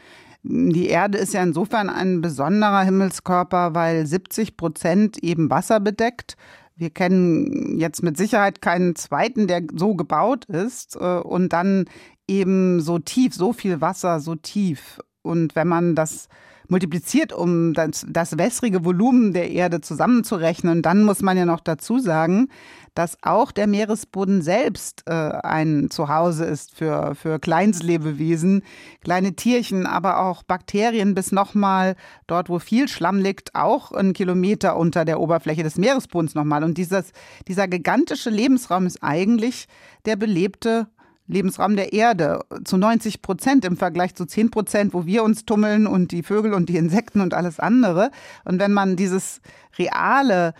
die 0.44 0.88
Erde 0.88 1.18
ist 1.18 1.34
ja 1.34 1.42
insofern 1.42 1.90
ein 1.90 2.22
besonderer 2.22 2.82
Himmelskörper, 2.82 3.74
weil 3.76 4.06
70 4.06 4.58
Prozent 4.58 5.18
eben 5.24 5.50
Wasser 5.50 5.80
bedeckt. 5.80 6.36
Wir 6.76 6.90
kennen 6.90 7.80
jetzt 7.80 8.04
mit 8.04 8.18
Sicherheit 8.18 8.62
keinen 8.62 8.96
zweiten, 8.96 9.48
der 9.48 9.64
so 9.74 9.96
gebaut 9.96 10.46
ist 10.46 10.98
äh, 10.98 11.20
und 11.20 11.54
dann 11.54 11.86
eben 12.28 12.82
so 12.82 13.00
tief, 13.00 13.34
so 13.34 13.54
viel 13.54 13.80
Wasser, 13.80 14.20
so 14.20 14.36
tief. 14.36 15.00
Und 15.22 15.56
wenn 15.56 15.68
man 15.68 15.96
das 15.96 16.28
multipliziert, 16.68 17.32
um 17.32 17.74
das, 17.74 18.06
das 18.10 18.38
wässrige 18.38 18.84
Volumen 18.84 19.34
der 19.34 19.52
Erde 19.52 19.82
zusammenzurechnen, 19.82 20.82
dann 20.82 21.04
muss 21.04 21.22
man 21.22 21.38
ja 21.38 21.46
noch 21.46 21.60
dazu 21.62 22.00
sagen, 22.00 22.50
dass 22.94 23.18
auch 23.22 23.52
der 23.52 23.68
Meeresboden 23.68 24.42
selbst 24.42 25.04
äh, 25.06 25.12
ein 25.12 25.90
Zuhause 25.90 26.46
ist 26.46 26.76
für, 26.76 27.16
für 27.16 27.40
Kleinstlebewesen, 27.40 28.64
kleine 29.04 29.36
Tierchen, 29.36 29.86
aber 29.86 30.20
auch 30.20 30.44
Bakterien 30.44 31.16
bis 31.16 31.32
nochmal 31.32 31.96
dort, 32.28 32.50
wo 32.50 32.60
viel 32.60 32.88
Schlamm 32.88 33.20
liegt, 33.20 33.56
auch 33.56 33.92
einen 33.92 34.14
Kilometer 34.14 34.78
unter 34.78 35.06
der 35.06 35.20
Oberfläche 35.20 35.64
des 35.64 35.78
Meeresbodens 35.78 36.36
nochmal. 36.36 36.64
Und 36.64 36.78
dieses, 36.78 37.12
dieser 37.48 37.68
gigantische 37.68 38.30
Lebensraum 38.30 38.86
ist 38.86 39.02
eigentlich 39.02 39.68
der 40.06 40.16
belebte 40.16 40.88
Lebensraum 41.28 41.76
der 41.76 41.94
Erde 41.94 42.42
zu 42.66 42.78
90 42.78 43.22
Prozent 43.22 43.66
im 43.66 43.78
Vergleich 43.78 44.14
zu 44.16 44.26
10 44.26 44.52
Prozent, 44.52 44.94
wo 44.94 45.06
wir 45.06 45.24
uns 45.24 45.46
tummeln 45.46 45.88
und 45.88 46.12
die 46.12 46.22
Vögel 46.22 46.54
und 46.54 46.68
die 46.68 46.78
Insekten 46.78 47.22
und 47.22 47.34
alles 47.34 47.60
andere. 47.60 48.12
Und 48.44 48.60
wenn 48.60 48.74
man 48.74 48.98
dieses 48.98 49.40
reale 49.78 50.54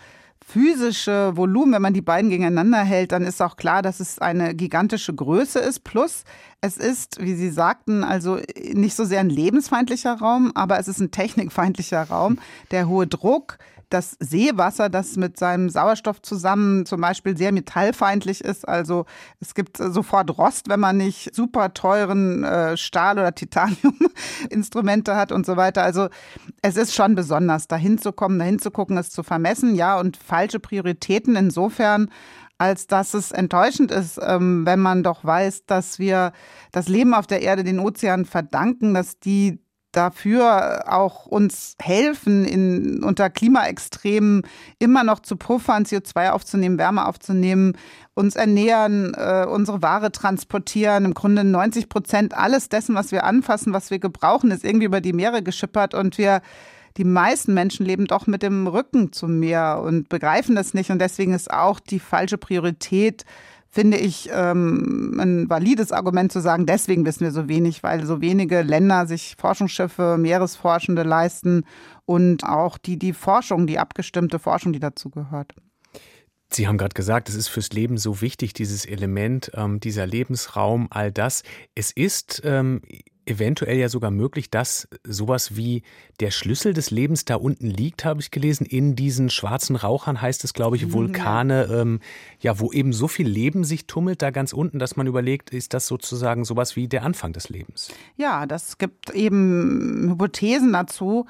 physische 0.46 1.36
Volumen, 1.36 1.72
wenn 1.72 1.82
man 1.82 1.94
die 1.94 2.02
beiden 2.02 2.30
gegeneinander 2.30 2.78
hält, 2.78 3.12
dann 3.12 3.24
ist 3.24 3.40
auch 3.40 3.56
klar, 3.56 3.82
dass 3.82 3.98
es 3.98 4.18
eine 4.18 4.54
gigantische 4.54 5.14
Größe 5.14 5.58
ist. 5.58 5.84
Plus, 5.84 6.24
es 6.60 6.76
ist, 6.76 7.20
wie 7.20 7.34
Sie 7.34 7.50
sagten, 7.50 8.04
also 8.04 8.38
nicht 8.72 8.94
so 8.94 9.04
sehr 9.04 9.20
ein 9.20 9.30
lebensfeindlicher 9.30 10.14
Raum, 10.18 10.52
aber 10.54 10.78
es 10.78 10.86
ist 10.86 11.00
ein 11.00 11.10
technikfeindlicher 11.10 12.02
Raum. 12.02 12.38
Der 12.70 12.88
hohe 12.88 13.06
Druck, 13.06 13.58
das 13.94 14.16
Seewasser, 14.18 14.88
das 14.88 15.16
mit 15.16 15.38
seinem 15.38 15.70
Sauerstoff 15.70 16.20
zusammen 16.20 16.84
zum 16.84 17.00
Beispiel 17.00 17.36
sehr 17.36 17.52
metallfeindlich 17.52 18.42
ist. 18.42 18.68
Also 18.68 19.06
es 19.40 19.54
gibt 19.54 19.76
sofort 19.76 20.36
Rost, 20.36 20.68
wenn 20.68 20.80
man 20.80 20.96
nicht 20.96 21.34
super 21.34 21.72
teuren 21.72 22.42
äh, 22.42 22.76
Stahl- 22.76 23.18
oder 23.18 23.34
Titanium-Instrumente 23.34 25.14
hat 25.14 25.30
und 25.30 25.46
so 25.46 25.56
weiter. 25.56 25.84
Also 25.84 26.08
es 26.60 26.76
ist 26.76 26.94
schon 26.94 27.14
besonders, 27.14 27.68
dahin 27.68 27.98
zu 27.98 28.12
kommen, 28.12 28.40
dahin 28.40 28.58
zu 28.58 28.72
gucken, 28.72 28.98
es 28.98 29.10
zu 29.10 29.22
vermessen, 29.22 29.76
ja, 29.76 29.98
und 29.98 30.16
falsche 30.16 30.58
Prioritäten 30.58 31.36
insofern, 31.36 32.10
als 32.58 32.88
dass 32.88 33.14
es 33.14 33.30
enttäuschend 33.30 33.92
ist, 33.92 34.18
ähm, 34.20 34.66
wenn 34.66 34.80
man 34.80 35.04
doch 35.04 35.24
weiß, 35.24 35.66
dass 35.66 36.00
wir 36.00 36.32
das 36.72 36.88
Leben 36.88 37.14
auf 37.14 37.28
der 37.28 37.42
Erde 37.42 37.62
den 37.62 37.78
Ozeanen 37.78 38.24
verdanken, 38.24 38.94
dass 38.94 39.20
die 39.20 39.63
dafür 39.96 40.84
auch 40.92 41.26
uns 41.26 41.76
helfen, 41.80 42.44
in, 42.44 43.02
unter 43.02 43.30
Klimaextremen 43.30 44.42
immer 44.78 45.04
noch 45.04 45.20
zu 45.20 45.36
puffern, 45.36 45.84
CO2 45.84 46.30
aufzunehmen, 46.30 46.78
Wärme 46.78 47.06
aufzunehmen, 47.06 47.76
uns 48.14 48.36
ernähren, 48.36 49.14
äh, 49.14 49.46
unsere 49.48 49.82
Ware 49.82 50.12
transportieren. 50.12 51.04
Im 51.04 51.14
Grunde 51.14 51.44
90 51.44 51.88
Prozent 51.88 52.34
alles 52.36 52.68
dessen, 52.68 52.94
was 52.94 53.12
wir 53.12 53.24
anfassen, 53.24 53.72
was 53.72 53.90
wir 53.90 53.98
gebrauchen, 53.98 54.50
ist 54.50 54.64
irgendwie 54.64 54.86
über 54.86 55.00
die 55.00 55.12
Meere 55.12 55.42
geschippert 55.42 55.94
und 55.94 56.18
wir 56.18 56.42
die 56.96 57.04
meisten 57.04 57.54
Menschen 57.54 57.84
leben 57.84 58.06
doch 58.06 58.28
mit 58.28 58.42
dem 58.42 58.68
Rücken 58.68 59.12
zum 59.12 59.40
Meer 59.40 59.82
und 59.84 60.08
begreifen 60.08 60.54
das 60.54 60.74
nicht. 60.74 60.90
Und 60.90 61.00
deswegen 61.00 61.34
ist 61.34 61.50
auch 61.50 61.80
die 61.80 61.98
falsche 61.98 62.38
Priorität 62.38 63.24
finde 63.74 63.96
ich 63.96 64.30
ähm, 64.32 65.18
ein 65.18 65.50
valides 65.50 65.90
Argument 65.90 66.30
zu 66.30 66.40
sagen, 66.40 66.64
deswegen 66.64 67.04
wissen 67.04 67.24
wir 67.24 67.32
so 67.32 67.48
wenig, 67.48 67.82
weil 67.82 68.06
so 68.06 68.20
wenige 68.20 68.62
Länder 68.62 69.06
sich 69.06 69.34
Forschungsschiffe, 69.36 70.16
Meeresforschende 70.16 71.02
leisten 71.02 71.64
und 72.04 72.44
auch 72.44 72.78
die, 72.78 72.98
die 72.98 73.12
Forschung, 73.12 73.66
die 73.66 73.80
abgestimmte 73.80 74.38
Forschung, 74.38 74.72
die 74.72 74.78
dazu 74.78 75.10
gehört. 75.10 75.54
Sie 76.52 76.68
haben 76.68 76.78
gerade 76.78 76.94
gesagt, 76.94 77.28
es 77.28 77.34
ist 77.34 77.48
fürs 77.48 77.70
Leben 77.70 77.98
so 77.98 78.20
wichtig, 78.20 78.52
dieses 78.52 78.86
Element, 78.86 79.50
ähm, 79.54 79.80
dieser 79.80 80.06
Lebensraum, 80.06 80.86
all 80.90 81.10
das. 81.10 81.42
Es 81.74 81.90
ist 81.90 82.42
ähm, 82.44 82.80
eventuell 83.26 83.78
ja 83.78 83.88
sogar 83.88 84.10
möglich, 84.10 84.50
dass 84.50 84.88
sowas 85.04 85.56
wie 85.56 85.82
der 86.20 86.30
Schlüssel 86.30 86.72
des 86.72 86.90
Lebens 86.90 87.24
da 87.24 87.36
unten 87.36 87.66
liegt, 87.66 88.04
habe 88.04 88.20
ich 88.20 88.30
gelesen. 88.30 88.66
In 88.66 88.96
diesen 88.96 89.30
schwarzen 89.30 89.76
Rauchern 89.76 90.20
heißt 90.20 90.44
es, 90.44 90.54
glaube 90.54 90.76
ich, 90.76 90.86
mhm, 90.86 90.92
Vulkane, 90.92 91.66
ja. 91.68 91.80
Ähm, 91.80 92.00
ja, 92.40 92.60
wo 92.60 92.72
eben 92.72 92.92
so 92.92 93.08
viel 93.08 93.28
Leben 93.28 93.64
sich 93.64 93.86
tummelt 93.86 94.22
da 94.22 94.30
ganz 94.30 94.52
unten, 94.52 94.78
dass 94.78 94.96
man 94.96 95.06
überlegt, 95.06 95.50
ist 95.50 95.74
das 95.74 95.86
sozusagen 95.86 96.44
sowas 96.44 96.76
wie 96.76 96.88
der 96.88 97.02
Anfang 97.04 97.32
des 97.32 97.48
Lebens? 97.48 97.88
Ja, 98.16 98.46
das 98.46 98.78
gibt 98.78 99.10
eben 99.10 100.10
Hypothesen 100.10 100.72
dazu. 100.72 101.26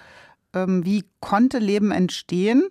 Ähm, 0.52 0.84
wie 0.84 1.04
konnte 1.20 1.58
Leben 1.58 1.90
entstehen? 1.90 2.68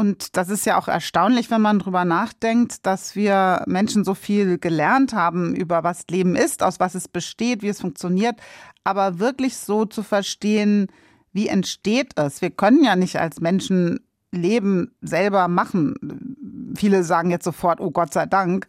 Und 0.00 0.38
das 0.38 0.48
ist 0.48 0.64
ja 0.64 0.78
auch 0.78 0.88
erstaunlich, 0.88 1.50
wenn 1.50 1.60
man 1.60 1.78
drüber 1.78 2.06
nachdenkt, 2.06 2.86
dass 2.86 3.16
wir 3.16 3.64
Menschen 3.66 4.02
so 4.02 4.14
viel 4.14 4.56
gelernt 4.56 5.12
haben 5.12 5.54
über 5.54 5.84
was 5.84 6.06
Leben 6.10 6.36
ist, 6.36 6.62
aus 6.62 6.80
was 6.80 6.94
es 6.94 7.06
besteht, 7.06 7.60
wie 7.60 7.68
es 7.68 7.82
funktioniert, 7.82 8.36
aber 8.82 9.18
wirklich 9.18 9.58
so 9.58 9.84
zu 9.84 10.02
verstehen, 10.02 10.86
wie 11.34 11.48
entsteht 11.48 12.18
es? 12.18 12.40
Wir 12.40 12.48
können 12.48 12.82
ja 12.82 12.96
nicht 12.96 13.20
als 13.20 13.42
Menschen 13.42 14.00
Leben 14.32 14.92
selber 15.02 15.48
machen. 15.48 16.72
Viele 16.74 17.04
sagen 17.04 17.30
jetzt 17.30 17.44
sofort, 17.44 17.78
oh 17.78 17.90
Gott 17.90 18.14
sei 18.14 18.24
Dank. 18.24 18.68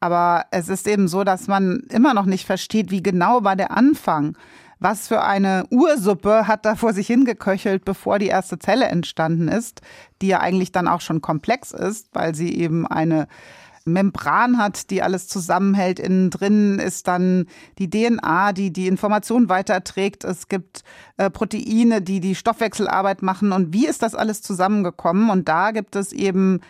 Aber 0.00 0.44
es 0.50 0.68
ist 0.68 0.86
eben 0.86 1.08
so, 1.08 1.24
dass 1.24 1.48
man 1.48 1.84
immer 1.88 2.12
noch 2.12 2.26
nicht 2.26 2.44
versteht, 2.44 2.90
wie 2.90 3.02
genau 3.02 3.44
war 3.44 3.56
der 3.56 3.70
Anfang 3.70 4.36
was 4.78 5.08
für 5.08 5.22
eine 5.22 5.64
Ursuppe 5.70 6.46
hat 6.46 6.66
da 6.66 6.76
vor 6.76 6.92
sich 6.92 7.06
hingeköchelt, 7.06 7.84
bevor 7.84 8.18
die 8.18 8.26
erste 8.26 8.58
Zelle 8.58 8.86
entstanden 8.86 9.48
ist, 9.48 9.80
die 10.20 10.28
ja 10.28 10.40
eigentlich 10.40 10.72
dann 10.72 10.88
auch 10.88 11.00
schon 11.00 11.22
komplex 11.22 11.72
ist, 11.72 12.08
weil 12.12 12.34
sie 12.34 12.54
eben 12.54 12.86
eine 12.86 13.26
Membran 13.86 14.58
hat, 14.58 14.90
die 14.90 15.00
alles 15.00 15.28
zusammenhält. 15.28 16.00
Innen 16.00 16.30
drin 16.30 16.78
ist 16.78 17.06
dann 17.06 17.46
die 17.78 17.88
DNA, 17.88 18.52
die 18.52 18.72
die 18.72 18.88
Information 18.88 19.48
weiterträgt. 19.48 20.24
Es 20.24 20.48
gibt 20.48 20.82
äh, 21.16 21.30
Proteine, 21.30 22.02
die 22.02 22.20
die 22.20 22.34
Stoffwechselarbeit 22.34 23.22
machen. 23.22 23.52
Und 23.52 23.72
wie 23.72 23.86
ist 23.86 24.02
das 24.02 24.14
alles 24.14 24.42
zusammengekommen? 24.42 25.30
Und 25.30 25.48
da 25.48 25.70
gibt 25.70 25.94
es 25.94 26.12
eben 26.12 26.60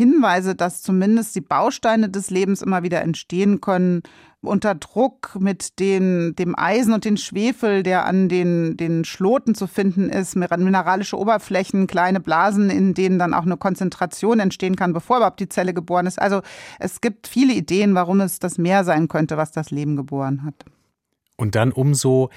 Hinweise, 0.00 0.54
dass 0.54 0.80
zumindest 0.80 1.36
die 1.36 1.42
Bausteine 1.42 2.08
des 2.08 2.30
Lebens 2.30 2.62
immer 2.62 2.82
wieder 2.82 3.02
entstehen 3.02 3.60
können 3.60 4.02
unter 4.40 4.74
Druck 4.74 5.36
mit 5.38 5.78
den, 5.78 6.34
dem 6.36 6.58
Eisen 6.58 6.94
und 6.94 7.04
den 7.04 7.18
Schwefel, 7.18 7.82
der 7.82 8.06
an 8.06 8.30
den, 8.30 8.78
den 8.78 9.04
Schloten 9.04 9.54
zu 9.54 9.66
finden 9.66 10.08
ist, 10.08 10.34
mineralische 10.34 11.18
Oberflächen, 11.18 11.86
kleine 11.86 12.20
Blasen, 12.20 12.70
in 12.70 12.94
denen 12.94 13.18
dann 13.18 13.34
auch 13.34 13.44
eine 13.44 13.58
Konzentration 13.58 14.40
entstehen 14.40 14.76
kann, 14.76 14.94
bevor 14.94 15.18
überhaupt 15.18 15.40
die 15.40 15.50
Zelle 15.50 15.74
geboren 15.74 16.06
ist. 16.06 16.18
Also 16.18 16.40
es 16.78 17.02
gibt 17.02 17.26
viele 17.26 17.52
Ideen, 17.52 17.94
warum 17.94 18.22
es 18.22 18.38
das 18.38 18.56
Meer 18.56 18.84
sein 18.84 19.08
könnte, 19.08 19.36
was 19.36 19.52
das 19.52 19.70
Leben 19.70 19.96
geboren 19.96 20.42
hat. 20.42 20.64
Und 21.36 21.54
dann 21.54 21.72
umso 21.72 22.30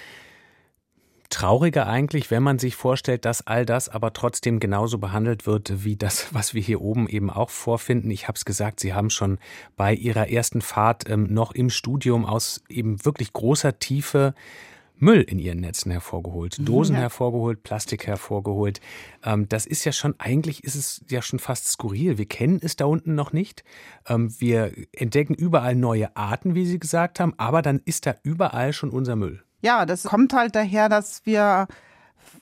trauriger 1.33 1.87
eigentlich, 1.87 2.29
wenn 2.29 2.43
man 2.43 2.59
sich 2.59 2.75
vorstellt, 2.75 3.25
dass 3.25 3.45
all 3.47 3.65
das 3.65 3.89
aber 3.89 4.13
trotzdem 4.13 4.59
genauso 4.59 4.99
behandelt 4.99 5.47
wird 5.47 5.83
wie 5.83 5.95
das, 5.95 6.33
was 6.33 6.53
wir 6.53 6.61
hier 6.61 6.81
oben 6.81 7.09
eben 7.09 7.29
auch 7.29 7.49
vorfinden. 7.49 8.11
Ich 8.11 8.27
habe 8.27 8.37
es 8.37 8.45
gesagt, 8.45 8.79
Sie 8.79 8.93
haben 8.93 9.09
schon 9.09 9.39
bei 9.75 9.95
Ihrer 9.95 10.29
ersten 10.29 10.61
Fahrt 10.61 11.09
ähm, 11.09 11.33
noch 11.33 11.51
im 11.53 11.69
Studium 11.69 12.25
aus 12.25 12.63
eben 12.69 13.03
wirklich 13.03 13.33
großer 13.33 13.79
Tiefe 13.79 14.35
Müll 14.95 15.21
in 15.21 15.39
ihren 15.39 15.59
Netzen 15.59 15.91
hervorgeholt, 15.91 16.59
mhm, 16.59 16.65
Dosen 16.65 16.95
ja. 16.95 17.01
hervorgeholt, 17.01 17.63
Plastik 17.63 18.05
hervorgeholt. 18.05 18.79
Ähm, 19.23 19.49
das 19.49 19.65
ist 19.65 19.83
ja 19.85 19.91
schon, 19.91 20.13
eigentlich 20.19 20.63
ist 20.63 20.75
es 20.75 21.03
ja 21.09 21.21
schon 21.21 21.39
fast 21.39 21.67
skurril. 21.67 22.19
Wir 22.19 22.27
kennen 22.27 22.59
es 22.61 22.75
da 22.75 22.85
unten 22.85 23.15
noch 23.15 23.33
nicht. 23.33 23.63
Ähm, 24.07 24.33
wir 24.39 24.71
entdecken 24.93 25.33
überall 25.33 25.75
neue 25.75 26.15
Arten, 26.15 26.53
wie 26.53 26.65
Sie 26.65 26.79
gesagt 26.79 27.19
haben, 27.19 27.33
aber 27.37 27.61
dann 27.63 27.81
ist 27.83 28.05
da 28.05 28.15
überall 28.23 28.71
schon 28.71 28.91
unser 28.91 29.15
Müll. 29.15 29.43
Ja, 29.63 29.85
das 29.85 30.03
kommt 30.03 30.33
halt 30.33 30.55
daher, 30.55 30.89
dass 30.89 31.25
wir 31.25 31.67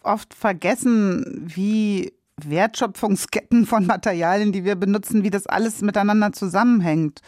oft 0.02 0.34
vergessen, 0.34 1.44
wie 1.46 2.14
Wertschöpfungsketten 2.44 3.68
von 3.68 3.86
Materialien, 3.86 4.52
die 4.52 4.66
wir 4.66 4.76
benutzen, 4.76 5.24
wie 5.24 5.30
das 5.30 5.46
alles 5.46 5.82
miteinander 5.82 6.34
zusammenhängt. 6.34 7.22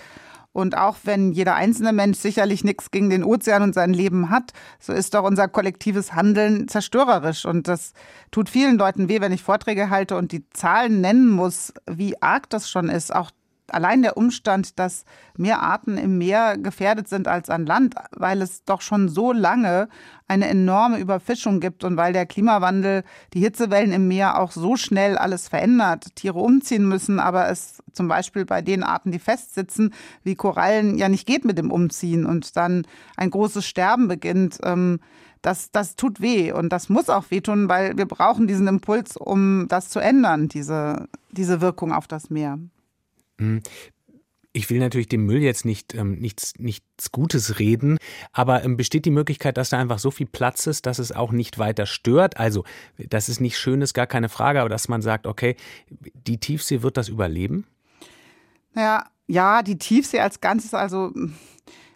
Und 0.52 0.76
auch 0.76 0.98
wenn 1.04 1.32
jeder 1.32 1.54
einzelne 1.54 1.94
Mensch 1.94 2.18
sicherlich 2.18 2.64
nichts 2.64 2.90
gegen 2.90 3.12
den 3.12 3.24
Ozean 3.24 3.62
und 3.62 3.76
sein 3.76 3.94
Leben 3.94 4.32
hat, 4.32 4.54
so 4.80 4.94
ist 4.94 5.14
doch 5.14 5.24
unser 5.24 5.48
kollektives 5.48 6.14
Handeln 6.14 6.68
zerstörerisch. 6.68 7.46
Und 7.46 7.68
das 7.68 7.94
tut 8.32 8.50
vielen 8.50 8.80
Leuten 8.80 9.10
weh, 9.10 9.22
wenn 9.22 9.32
ich 9.32 9.44
Vorträge 9.44 9.92
halte 9.92 10.18
und 10.18 10.32
die 10.32 10.50
Zahlen 10.50 11.02
nennen 11.02 11.30
muss, 11.30 11.72
wie 11.88 12.20
arg 12.20 12.50
das 12.50 12.68
schon 12.68 12.90
ist. 12.90 13.14
Auch 13.14 13.30
allein 13.68 14.02
der 14.02 14.18
Umstand, 14.18 14.80
dass 14.80 15.06
mehr 15.38 15.62
Arten 15.62 15.98
im 15.98 16.18
Meer 16.18 16.58
gefährdet 16.58 17.08
sind 17.08 17.28
als 17.28 17.50
an 17.50 17.66
Land, 17.66 17.96
weil 18.12 18.42
es 18.42 18.64
doch 18.66 18.82
schon 18.82 19.10
so 19.10 19.32
lange 19.32 19.88
eine 20.28 20.48
enorme 20.48 21.00
Überfischung 21.00 21.60
gibt 21.60 21.84
und 21.84 21.98
weil 21.98 22.14
der 22.14 22.26
Klimawandel 22.26 23.04
die 23.34 23.40
Hitzewellen 23.40 23.92
im 23.92 24.08
Meer 24.08 24.40
auch 24.40 24.52
so 24.52 24.76
schnell 24.76 25.18
alles 25.18 25.48
verändert, 25.48 26.16
Tiere 26.16 26.40
umziehen 26.40 26.88
müssen, 26.88 27.20
aber 27.20 27.50
es 27.50 27.82
zum 27.92 28.08
Beispiel 28.08 28.46
bei 28.46 28.62
den 28.62 28.84
Arten, 28.84 29.12
die 29.12 29.20
festsitzen, 29.20 29.94
wie 30.24 30.36
Korallen, 30.36 30.98
ja 30.98 31.10
nicht 31.10 31.28
geht 31.28 31.46
mit 31.46 31.58
dem 31.58 31.72
Umziehen 31.72 32.26
und 32.26 32.58
dann 32.58 32.86
ein 33.18 33.30
großes 33.30 33.66
Sterben 33.66 34.08
beginnt. 34.08 34.60
Ähm, 34.64 35.00
das, 35.42 35.72
das 35.72 35.98
tut 35.98 36.22
weh 36.22 36.54
und 36.54 36.70
das 36.70 36.88
muss 36.88 37.10
auch 37.10 37.30
wehtun, 37.30 37.68
weil 37.68 37.98
wir 37.98 38.06
brauchen 38.06 38.48
diesen 38.48 38.68
Impuls, 38.68 39.18
um 39.18 39.68
das 39.68 39.90
zu 39.90 40.00
ändern, 40.00 40.48
diese, 40.48 41.10
diese 41.32 41.60
Wirkung 41.60 41.92
auf 41.92 42.08
das 42.08 42.30
Meer. 42.30 42.60
Hm. 43.44 43.62
Ich 44.56 44.70
will 44.70 44.78
natürlich 44.78 45.08
dem 45.08 45.26
Müll 45.26 45.42
jetzt 45.42 45.66
nicht 45.66 45.96
ähm, 45.96 46.20
nichts, 46.20 46.54
nichts 46.60 47.12
Gutes 47.12 47.58
reden, 47.58 47.98
aber 48.32 48.64
ähm, 48.64 48.78
besteht 48.78 49.06
die 49.06 49.10
Möglichkeit, 49.10 49.58
dass 49.58 49.70
da 49.70 49.80
einfach 49.80 49.98
so 49.98 50.12
viel 50.12 50.28
Platz 50.28 50.68
ist, 50.68 50.86
dass 50.86 51.00
es 51.00 51.12
auch 51.12 51.32
nicht 51.32 51.58
weiter 51.58 51.88
stört? 51.88 52.38
Also, 52.38 52.64
dass 52.98 53.30
es 53.30 53.40
nicht 53.40 53.58
schön 53.58 53.82
ist, 53.82 53.96
gar 53.96 54.06
keine 54.06 54.30
Frage, 54.30 54.60
aber 54.60 54.70
dass 54.70 54.88
man 54.88 55.02
sagt, 55.02 55.26
okay, 55.26 55.56
die 55.90 56.38
Tiefsee 56.38 56.84
wird 56.84 56.98
das 56.98 57.10
überleben? 57.10 57.66
Naja, 58.74 59.08
ja, 59.26 59.64
die 59.64 59.80
Tiefsee 59.80 60.20
als 60.20 60.40
Ganzes, 60.40 60.76
also 60.76 61.12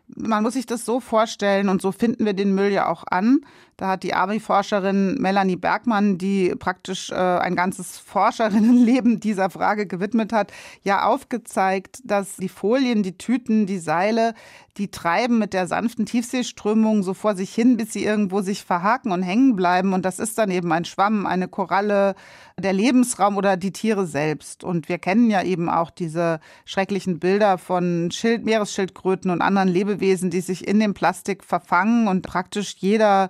man 0.07 0.41
muss 0.41 0.53
sich 0.53 0.65
das 0.65 0.83
so 0.83 0.99
vorstellen 0.99 1.69
und 1.69 1.81
so 1.81 1.91
finden 1.91 2.25
wir 2.25 2.33
den 2.33 2.55
Müll 2.55 2.71
ja 2.71 2.87
auch 2.87 3.03
an. 3.05 3.41
Da 3.77 3.89
hat 3.89 4.01
die 4.01 4.15
Army-Forscherin 4.15 5.21
Melanie 5.21 5.55
Bergmann, 5.55 6.17
die 6.17 6.55
praktisch 6.57 7.11
äh, 7.11 7.15
ein 7.15 7.55
ganzes 7.55 7.99
Forscherinnenleben 8.05 9.19
dieser 9.19 9.51
Frage 9.51 9.85
gewidmet 9.85 10.33
hat, 10.33 10.51
ja 10.81 11.05
aufgezeigt, 11.05 11.99
dass 12.03 12.37
die 12.37 12.49
Folien, 12.49 13.03
die 13.03 13.19
Tüten, 13.19 13.67
die 13.67 13.77
Seile, 13.77 14.33
die 14.77 14.89
treiben 14.89 15.37
mit 15.37 15.53
der 15.53 15.67
sanften 15.67 16.07
Tiefseeströmung 16.07 17.03
so 17.03 17.13
vor 17.13 17.35
sich 17.35 17.53
hin, 17.53 17.77
bis 17.77 17.93
sie 17.93 18.03
irgendwo 18.03 18.41
sich 18.41 18.63
verhaken 18.63 19.11
und 19.11 19.21
hängen 19.21 19.55
bleiben. 19.55 19.93
Und 19.93 20.05
das 20.05 20.17
ist 20.17 20.39
dann 20.39 20.49
eben 20.49 20.71
ein 20.71 20.85
Schwamm, 20.85 21.27
eine 21.27 21.47
Koralle, 21.47 22.15
der 22.59 22.73
Lebensraum 22.73 23.37
oder 23.37 23.57
die 23.57 23.73
Tiere 23.73 24.07
selbst. 24.07 24.63
Und 24.63 24.89
wir 24.89 24.97
kennen 24.97 25.29
ja 25.29 25.43
eben 25.43 25.69
auch 25.69 25.91
diese 25.91 26.39
schrecklichen 26.65 27.19
Bilder 27.19 27.59
von 27.59 28.09
Schild, 28.09 28.43
Meeresschildkröten 28.43 29.29
und 29.29 29.43
anderen 29.43 29.69
Lebewesen, 29.69 30.31
die 30.31 30.41
sich 30.41 30.67
in 30.67 30.79
dem 30.79 30.95
Plastik 30.95 31.43
verfangen 31.43 32.07
und 32.07 32.23
praktisch 32.23 32.75
jeder 32.79 33.29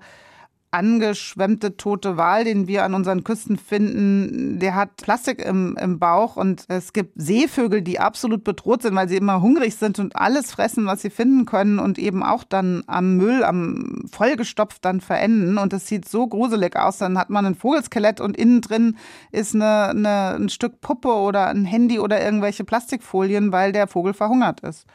angeschwemmte 0.72 1.78
tote 1.78 2.18
Wal, 2.18 2.44
den 2.44 2.68
wir 2.68 2.84
an 2.84 2.94
unseren 2.94 3.24
Küsten 3.24 3.58
finden, 3.58 4.60
der 4.60 4.76
hat 4.76 4.98
Plastik 4.98 5.44
im, 5.44 5.78
im 5.78 5.98
Bauch 5.98 6.36
und 6.36 6.66
es 6.68 6.92
gibt 6.92 7.14
Seevögel, 7.16 7.82
die 7.82 8.00
absolut 8.00 8.44
bedroht 8.44 8.82
sind, 8.82 8.96
weil 8.96 9.08
sie 9.08 9.16
immer 9.18 9.42
hungrig 9.42 9.76
sind 9.76 9.98
und 10.00 10.16
alles 10.16 10.52
fressen, 10.52 10.86
was 10.86 11.02
sie 11.02 11.10
finden 11.10 11.46
können 11.46 11.80
und 11.80 11.98
eben 11.98 12.22
auch 12.22 12.44
dann 12.44 12.84
am 12.88 13.16
Müll, 13.16 13.44
am 13.44 14.04
vollgestopft 14.12 14.84
dann 14.84 15.00
verenden 15.00 15.58
und 15.58 15.72
das 15.72 15.88
sieht 15.88 16.08
so 16.08 16.28
gruselig 16.28 16.76
aus. 16.76 16.98
Dann 16.98 17.18
hat 17.18 17.30
man 17.30 17.46
ein 17.46 17.56
Vogelskelett 17.56 18.20
und 18.20 18.36
innen 18.36 18.62
drin 18.62 18.98
ist 19.32 19.56
eine, 19.56 19.90
eine, 19.90 20.36
ein 20.36 20.50
Stück 20.50 20.82
Puppe 20.82 21.14
oder 21.14 21.48
ein 21.48 21.66
Handy 21.66 22.00
oder 22.00 22.22
irgendwelche 22.24 22.66
Plastikfolien, 22.66 23.54
weil 23.54 23.72
der 23.72 23.88
Vogel 23.88 24.14
verhungert 24.14 24.60
ist. 24.62 24.86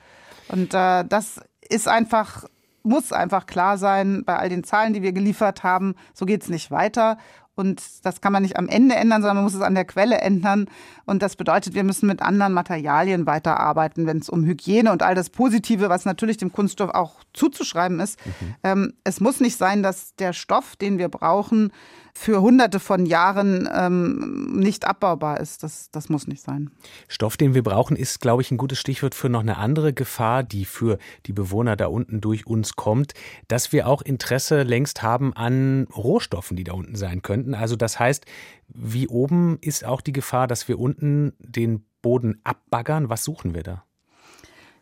Und 0.49 0.75
äh, 0.75 1.05
das 1.09 1.41
ist 1.69 1.89
einfach 1.89 2.45
muss 2.83 3.12
einfach 3.12 3.47
klar 3.47 3.79
sein, 3.79 4.23
bei 4.25 4.37
all 4.37 4.49
den 4.49 4.64
Zahlen, 4.64 4.92
die 4.92 5.03
wir 5.03 5.12
geliefert 5.12 5.62
haben, 5.62 5.95
so 6.14 6.27
geht 6.27 6.42
es 6.42 6.49
nicht 6.49 6.71
weiter. 6.71 7.18
Und 7.55 7.83
das 8.05 8.23
kann 8.23 8.33
man 8.33 8.42
nicht 8.42 8.57
am 8.57 8.66
Ende 8.66 8.95
ändern, 8.95 9.21
sondern 9.21 9.37
man 9.37 9.45
muss 9.45 9.55
es 9.55 9.61
an 9.61 9.75
der 9.75 9.85
Quelle 9.85 10.18
ändern. 10.18 10.66
Und 11.05 11.23
das 11.23 11.37
bedeutet, 11.37 11.75
wir 11.75 11.85
müssen 11.85 12.07
mit 12.07 12.23
anderen 12.23 12.55
Materialien 12.55 13.27
weiterarbeiten, 13.27 14.07
wenn 14.07 14.18
es 14.18 14.31
um 14.31 14.45
Hygiene 14.45 14.90
und 14.90 15.03
all 15.03 15.14
das 15.14 15.29
Positive, 15.29 15.90
was 15.90 16.07
natürlich 16.07 16.38
dem 16.38 16.51
Kunststoff 16.51 16.90
auch 16.90 17.21
zuzuschreiben 17.35 18.01
ist. 18.01 18.18
Mhm. 18.25 18.55
Ähm, 18.62 18.92
es 19.05 19.21
muss 19.21 19.40
nicht 19.40 19.59
sein, 19.59 19.83
dass 19.83 20.14
der 20.16 20.33
Stoff, 20.33 20.77
den 20.77 20.97
wir 20.97 21.11
brauchen, 21.11 21.73
für 22.14 22.42
hunderte 22.42 22.79
von 22.79 23.07
Jahren 23.07 23.68
ähm, 23.72 24.59
nicht 24.59 24.85
abbaubar 24.87 25.40
ist. 25.40 25.62
Das, 25.62 25.90
das 25.90 26.09
muss 26.09 26.27
nicht 26.27 26.42
sein. 26.42 26.70
Stoff, 27.09 27.37
den 27.37 27.55
wir 27.55 27.62
brauchen, 27.62 27.96
ist, 27.96 28.20
glaube 28.20 28.42
ich, 28.42 28.51
ein 28.51 28.59
gutes 28.59 28.79
Stichwort 28.79 29.14
für 29.14 29.29
noch 29.29 29.40
eine 29.40 29.57
andere 29.57 29.92
Gefahr, 29.92 30.42
die 30.42 30.64
für 30.64 30.98
die 31.27 31.33
Bewohner 31.33 31.75
da 31.75 31.87
unten 31.87 32.20
durch 32.20 32.46
uns 32.46 32.77
kommt, 32.77 33.14
dass 33.48 33.72
wir 33.72 33.87
auch 33.87 34.03
Interesse 34.03 34.62
längst 34.62 35.03
haben 35.03 35.33
an 35.35 35.88
Rohstoffen, 35.94 36.57
die 36.57 36.64
da 36.64 36.75
unten 36.75 36.96
sein 36.96 37.22
könnten. 37.22 37.55
Also 37.55 37.77
das 37.77 37.98
heißt, 37.98 38.27
wie 38.68 39.09
oben 39.09 39.59
ist 39.61 39.85
auch 39.85 40.01
die 40.01 40.12
Gefahr, 40.12 40.46
dass 40.46 40.68
wir 40.68 40.79
unten 40.79 41.33
den 41.38 41.85
Boden 42.03 42.40
abbaggern. 42.44 43.09
Was 43.09 43.25
suchen 43.25 43.55
wir 43.55 43.62
da? 43.62 43.85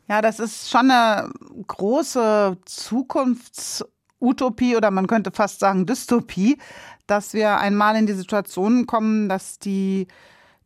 Ja, 0.08 0.20
das 0.20 0.40
ist 0.40 0.68
schon 0.68 0.90
eine 0.90 1.30
große 1.68 2.58
Zukunftsutopie 4.20 4.76
oder 4.76 4.90
man 4.90 5.06
könnte 5.06 5.30
fast 5.32 5.60
sagen 5.60 5.86
Dystopie, 5.86 6.58
dass 7.06 7.34
wir 7.34 7.58
einmal 7.58 7.96
in 7.96 8.06
die 8.06 8.12
Situation 8.12 8.86
kommen, 8.86 9.28
dass 9.28 9.58
die 9.58 10.06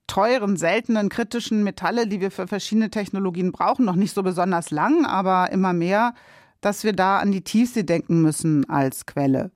teuren, 0.07 0.57
seltenen, 0.57 1.09
kritischen 1.09 1.65
Metalle, 1.65 2.07
die 2.07 2.21
wir 2.21 2.31
für 2.31 2.47
verschiedene 2.47 2.91
Technologien 2.91 3.53
brauchen, 3.53 3.87
noch 3.87 3.97
nicht 3.97 4.15
so 4.15 4.23
besonders 4.23 4.71
lang, 4.71 5.07
aber 5.07 5.51
immer 5.51 5.73
mehr, 5.73 6.15
dass 6.61 6.85
wir 6.85 6.93
da 6.93 7.19
an 7.19 7.33
die 7.33 7.43
Tiefsee 7.43 7.85
denken 7.85 8.21
müssen 8.21 8.69
als 8.69 9.07
Quelle. 9.07 9.51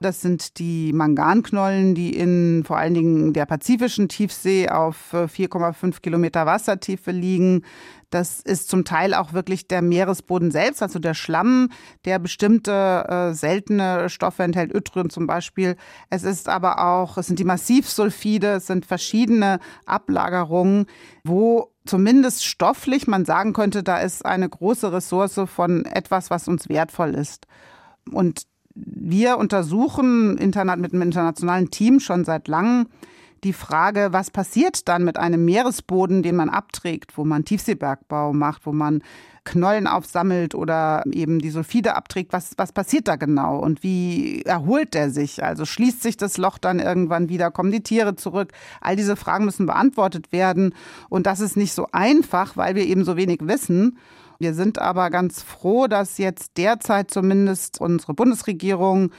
Das 0.00 0.20
sind 0.20 0.60
die 0.60 0.92
Manganknollen, 0.92 1.96
die 1.96 2.14
in 2.14 2.62
vor 2.64 2.78
allen 2.78 2.94
Dingen 2.94 3.32
der 3.32 3.46
pazifischen 3.46 4.08
Tiefsee 4.08 4.68
auf 4.68 5.12
4,5 5.12 5.88
äh, 5.88 6.00
Kilometer 6.00 6.46
Wassertiefe 6.46 7.10
liegen. 7.10 7.64
Das 8.10 8.40
ist 8.40 8.68
zum 8.68 8.84
Teil 8.84 9.12
auch 9.12 9.34
wirklich 9.34 9.68
der 9.68 9.82
Meeresboden 9.82 10.50
selbst, 10.50 10.82
also 10.82 10.98
der 10.98 11.14
Schlamm, 11.14 11.70
der 12.06 12.18
bestimmte 12.18 13.04
äh, 13.08 13.34
seltene 13.34 14.08
Stoffe 14.08 14.42
enthält, 14.42 14.74
Yttrium 14.74 15.10
zum 15.10 15.26
Beispiel. 15.26 15.76
Es 16.08 16.24
ist 16.24 16.48
aber 16.48 16.84
auch, 16.84 17.18
es 17.18 17.26
sind 17.26 17.38
die 17.38 17.44
Massivsulfide, 17.44 18.52
es 18.52 18.66
sind 18.66 18.86
verschiedene 18.86 19.60
Ablagerungen, 19.84 20.86
wo 21.22 21.72
zumindest 21.84 22.46
stofflich 22.46 23.06
man 23.06 23.24
sagen 23.24 23.52
könnte, 23.52 23.82
da 23.82 23.98
ist 23.98 24.24
eine 24.24 24.48
große 24.48 24.92
Ressource 24.92 25.40
von 25.46 25.84
etwas, 25.84 26.30
was 26.30 26.48
uns 26.48 26.68
wertvoll 26.68 27.14
ist. 27.14 27.46
Und 28.10 28.44
wir 28.74 29.38
untersuchen 29.38 30.34
mit 30.34 30.56
einem 30.56 31.02
internationalen 31.02 31.70
Team 31.70 32.00
schon 32.00 32.24
seit 32.24 32.48
langem 32.48 32.86
die 33.44 33.52
Frage, 33.52 34.08
was 34.12 34.30
passiert 34.30 34.88
dann 34.88 35.04
mit 35.04 35.18
einem 35.18 35.44
Meeresboden, 35.44 36.22
den 36.22 36.36
man 36.36 36.48
abträgt, 36.48 37.16
wo 37.16 37.24
man 37.24 37.44
Tiefseebergbau 37.44 38.32
macht, 38.32 38.66
wo 38.66 38.72
man 38.72 39.02
Knollen 39.44 39.86
aufsammelt 39.86 40.54
oder 40.54 41.02
eben 41.10 41.38
die 41.38 41.50
Sulfide 41.50 41.96
abträgt. 41.96 42.32
Was, 42.32 42.52
was 42.58 42.72
passiert 42.72 43.08
da 43.08 43.16
genau 43.16 43.58
und 43.58 43.82
wie 43.82 44.42
erholt 44.42 44.92
der 44.92 45.10
sich? 45.10 45.42
Also 45.42 45.64
schließt 45.64 46.02
sich 46.02 46.16
das 46.18 46.36
Loch 46.36 46.58
dann 46.58 46.78
irgendwann 46.78 47.30
wieder? 47.30 47.50
Kommen 47.50 47.72
die 47.72 47.82
Tiere 47.82 48.14
zurück? 48.14 48.52
All 48.80 48.96
diese 48.96 49.16
Fragen 49.16 49.46
müssen 49.46 49.66
beantwortet 49.66 50.32
werden. 50.32 50.74
Und 51.08 51.26
das 51.26 51.40
ist 51.40 51.56
nicht 51.56 51.72
so 51.72 51.86
einfach, 51.92 52.56
weil 52.56 52.74
wir 52.74 52.84
eben 52.84 53.04
so 53.04 53.16
wenig 53.16 53.40
wissen. 53.42 53.98
Wir 54.38 54.54
sind 54.54 54.78
aber 54.78 55.10
ganz 55.10 55.42
froh, 55.42 55.86
dass 55.86 56.18
jetzt 56.18 56.58
derzeit 56.58 57.10
zumindest 57.10 57.80
unsere 57.80 58.14
Bundesregierung 58.14 59.10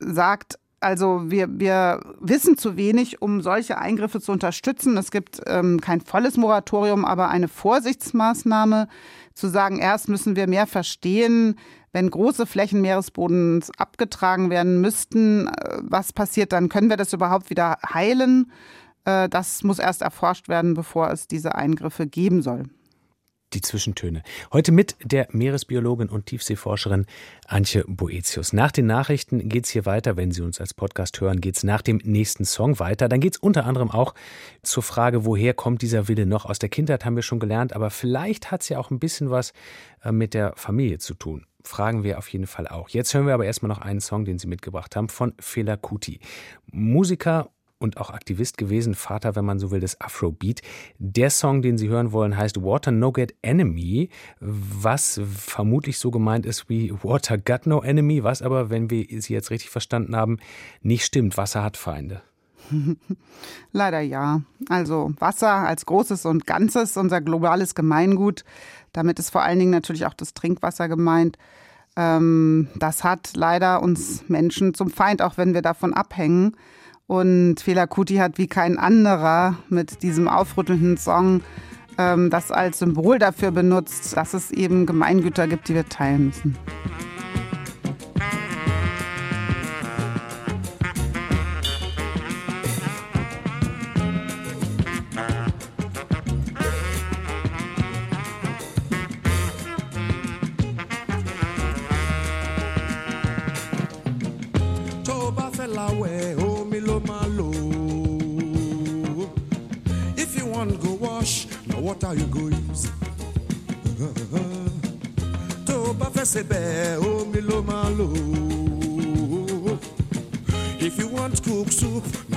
sagt, 0.00 0.58
also 0.80 1.30
wir, 1.30 1.48
wir 1.58 2.00
wissen 2.20 2.58
zu 2.58 2.76
wenig, 2.76 3.22
um 3.22 3.40
solche 3.40 3.78
Eingriffe 3.78 4.20
zu 4.20 4.32
unterstützen. 4.32 4.96
Es 4.96 5.10
gibt 5.10 5.40
ähm, 5.46 5.80
kein 5.80 6.00
volles 6.00 6.36
Moratorium, 6.36 7.04
aber 7.04 7.28
eine 7.28 7.48
Vorsichtsmaßnahme 7.48 8.88
zu 9.34 9.48
sagen, 9.48 9.78
erst 9.78 10.08
müssen 10.08 10.36
wir 10.36 10.46
mehr 10.46 10.66
verstehen, 10.66 11.58
wenn 11.92 12.10
große 12.10 12.46
Flächen 12.46 12.82
Meeresbodens 12.82 13.70
abgetragen 13.78 14.50
werden 14.50 14.80
müssten, 14.80 15.48
äh, 15.48 15.78
was 15.80 16.12
passiert 16.12 16.52
dann? 16.52 16.68
Können 16.68 16.90
wir 16.90 16.96
das 16.96 17.12
überhaupt 17.12 17.48
wieder 17.50 17.78
heilen? 17.92 18.52
Äh, 19.04 19.28
das 19.28 19.62
muss 19.62 19.78
erst 19.78 20.02
erforscht 20.02 20.48
werden, 20.48 20.74
bevor 20.74 21.10
es 21.10 21.26
diese 21.26 21.54
Eingriffe 21.54 22.06
geben 22.06 22.42
soll 22.42 22.64
die 23.56 23.62
Zwischentöne. 23.62 24.22
Heute 24.52 24.70
mit 24.70 24.96
der 25.02 25.28
Meeresbiologin 25.32 26.08
und 26.08 26.26
Tiefseeforscherin 26.26 27.06
Antje 27.46 27.84
Boetius. 27.88 28.52
Nach 28.52 28.70
den 28.70 28.86
Nachrichten 28.86 29.48
geht 29.48 29.64
es 29.64 29.70
hier 29.70 29.86
weiter. 29.86 30.16
Wenn 30.16 30.30
Sie 30.30 30.42
uns 30.42 30.60
als 30.60 30.74
Podcast 30.74 31.20
hören, 31.20 31.40
geht 31.40 31.56
es 31.56 31.64
nach 31.64 31.82
dem 31.82 31.96
nächsten 32.04 32.44
Song 32.44 32.78
weiter. 32.78 33.08
Dann 33.08 33.20
geht 33.20 33.34
es 33.34 33.38
unter 33.38 33.64
anderem 33.64 33.90
auch 33.90 34.14
zur 34.62 34.82
Frage, 34.82 35.24
woher 35.24 35.54
kommt 35.54 35.82
dieser 35.82 36.06
Wille 36.06 36.26
noch? 36.26 36.44
Aus 36.44 36.58
der 36.58 36.68
Kindheit 36.68 37.04
haben 37.04 37.16
wir 37.16 37.22
schon 37.22 37.40
gelernt, 37.40 37.72
aber 37.72 37.90
vielleicht 37.90 38.50
hat 38.50 38.62
es 38.62 38.68
ja 38.68 38.78
auch 38.78 38.90
ein 38.90 38.98
bisschen 38.98 39.30
was 39.30 39.52
äh, 40.04 40.12
mit 40.12 40.34
der 40.34 40.52
Familie 40.56 40.98
zu 40.98 41.14
tun. 41.14 41.46
Fragen 41.64 42.04
wir 42.04 42.18
auf 42.18 42.28
jeden 42.28 42.46
Fall 42.46 42.68
auch. 42.68 42.90
Jetzt 42.90 43.12
hören 43.14 43.26
wir 43.26 43.34
aber 43.34 43.46
erstmal 43.46 43.68
noch 43.68 43.80
einen 43.80 44.00
Song, 44.00 44.24
den 44.24 44.38
Sie 44.38 44.46
mitgebracht 44.46 44.94
haben, 44.94 45.08
von 45.08 45.34
Fela 45.40 45.76
Kuti. 45.76 46.20
Musiker 46.70 47.50
und 47.86 47.98
auch 47.98 48.10
Aktivist 48.10 48.58
gewesen, 48.58 48.94
Vater, 48.94 49.36
wenn 49.36 49.44
man 49.44 49.58
so 49.58 49.70
will, 49.70 49.80
des 49.80 50.00
Afrobeat. 50.00 50.60
Der 50.98 51.30
Song, 51.30 51.62
den 51.62 51.78
Sie 51.78 51.88
hören 51.88 52.12
wollen, 52.12 52.36
heißt 52.36 52.62
Water 52.62 52.90
No 52.90 53.12
Get 53.12 53.34
Enemy, 53.42 54.10
was 54.40 55.20
vermutlich 55.24 55.98
so 55.98 56.10
gemeint 56.10 56.44
ist 56.46 56.68
wie 56.68 56.92
Water 57.02 57.38
Got 57.38 57.66
No 57.66 57.80
Enemy, 57.80 58.24
was 58.24 58.42
aber, 58.42 58.70
wenn 58.70 58.90
wir 58.90 59.06
Sie 59.20 59.32
jetzt 59.32 59.50
richtig 59.50 59.70
verstanden 59.70 60.16
haben, 60.16 60.38
nicht 60.82 61.04
stimmt. 61.04 61.36
Wasser 61.36 61.62
hat 61.62 61.76
Feinde. 61.76 62.22
Leider 63.72 64.00
ja. 64.00 64.42
Also 64.68 65.12
Wasser 65.18 65.52
als 65.52 65.86
großes 65.86 66.26
und 66.26 66.46
ganzes, 66.46 66.96
unser 66.96 67.20
globales 67.20 67.74
Gemeingut. 67.74 68.44
Damit 68.92 69.18
ist 69.18 69.30
vor 69.30 69.42
allen 69.42 69.58
Dingen 69.58 69.70
natürlich 69.70 70.06
auch 70.06 70.14
das 70.14 70.34
Trinkwasser 70.34 70.88
gemeint. 70.88 71.38
Ähm, 71.96 72.68
das 72.76 73.04
hat 73.04 73.30
leider 73.34 73.82
uns 73.82 74.28
Menschen 74.28 74.74
zum 74.74 74.90
Feind, 74.90 75.22
auch 75.22 75.36
wenn 75.36 75.54
wir 75.54 75.62
davon 75.62 75.94
abhängen. 75.94 76.56
Und 77.06 77.60
Fela 77.60 77.86
Kuti 77.86 78.16
hat 78.16 78.36
wie 78.38 78.48
kein 78.48 78.78
anderer 78.78 79.56
mit 79.68 80.02
diesem 80.02 80.26
aufrüttelnden 80.26 80.96
Song 80.96 81.40
ähm, 81.98 82.30
das 82.30 82.50
als 82.50 82.80
Symbol 82.80 83.18
dafür 83.18 83.52
benutzt, 83.52 84.16
dass 84.16 84.34
es 84.34 84.50
eben 84.50 84.86
Gemeingüter 84.86 85.46
gibt, 85.46 85.68
die 85.68 85.74
wir 85.74 85.88
teilen 85.88 86.26
müssen. 86.26 86.56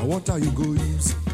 Water 0.09 0.39
you 0.39 0.49
go 0.53 0.63
use. 0.63 1.28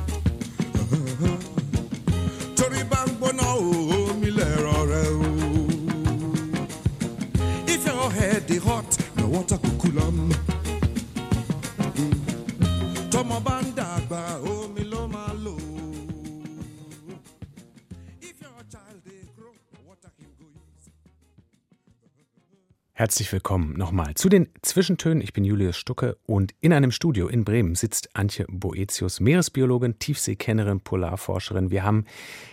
Herzlich 23.15 23.31
willkommen 23.31 23.77
nochmal 23.77 24.13
zu 24.15 24.27
den 24.27 24.49
Zwischentönen. 24.61 25.21
Ich 25.21 25.31
bin 25.31 25.45
Julius 25.45 25.77
Stucke 25.77 26.17
und 26.25 26.53
in 26.59 26.73
einem 26.73 26.91
Studio 26.91 27.29
in 27.29 27.45
Bremen 27.45 27.73
sitzt 27.73 28.13
Antje 28.13 28.45
Boetius, 28.49 29.21
Meeresbiologin, 29.21 29.99
Tiefseekennerin, 29.99 30.81
Polarforscherin. 30.81 31.71
Wir 31.71 31.83
haben 31.85 32.03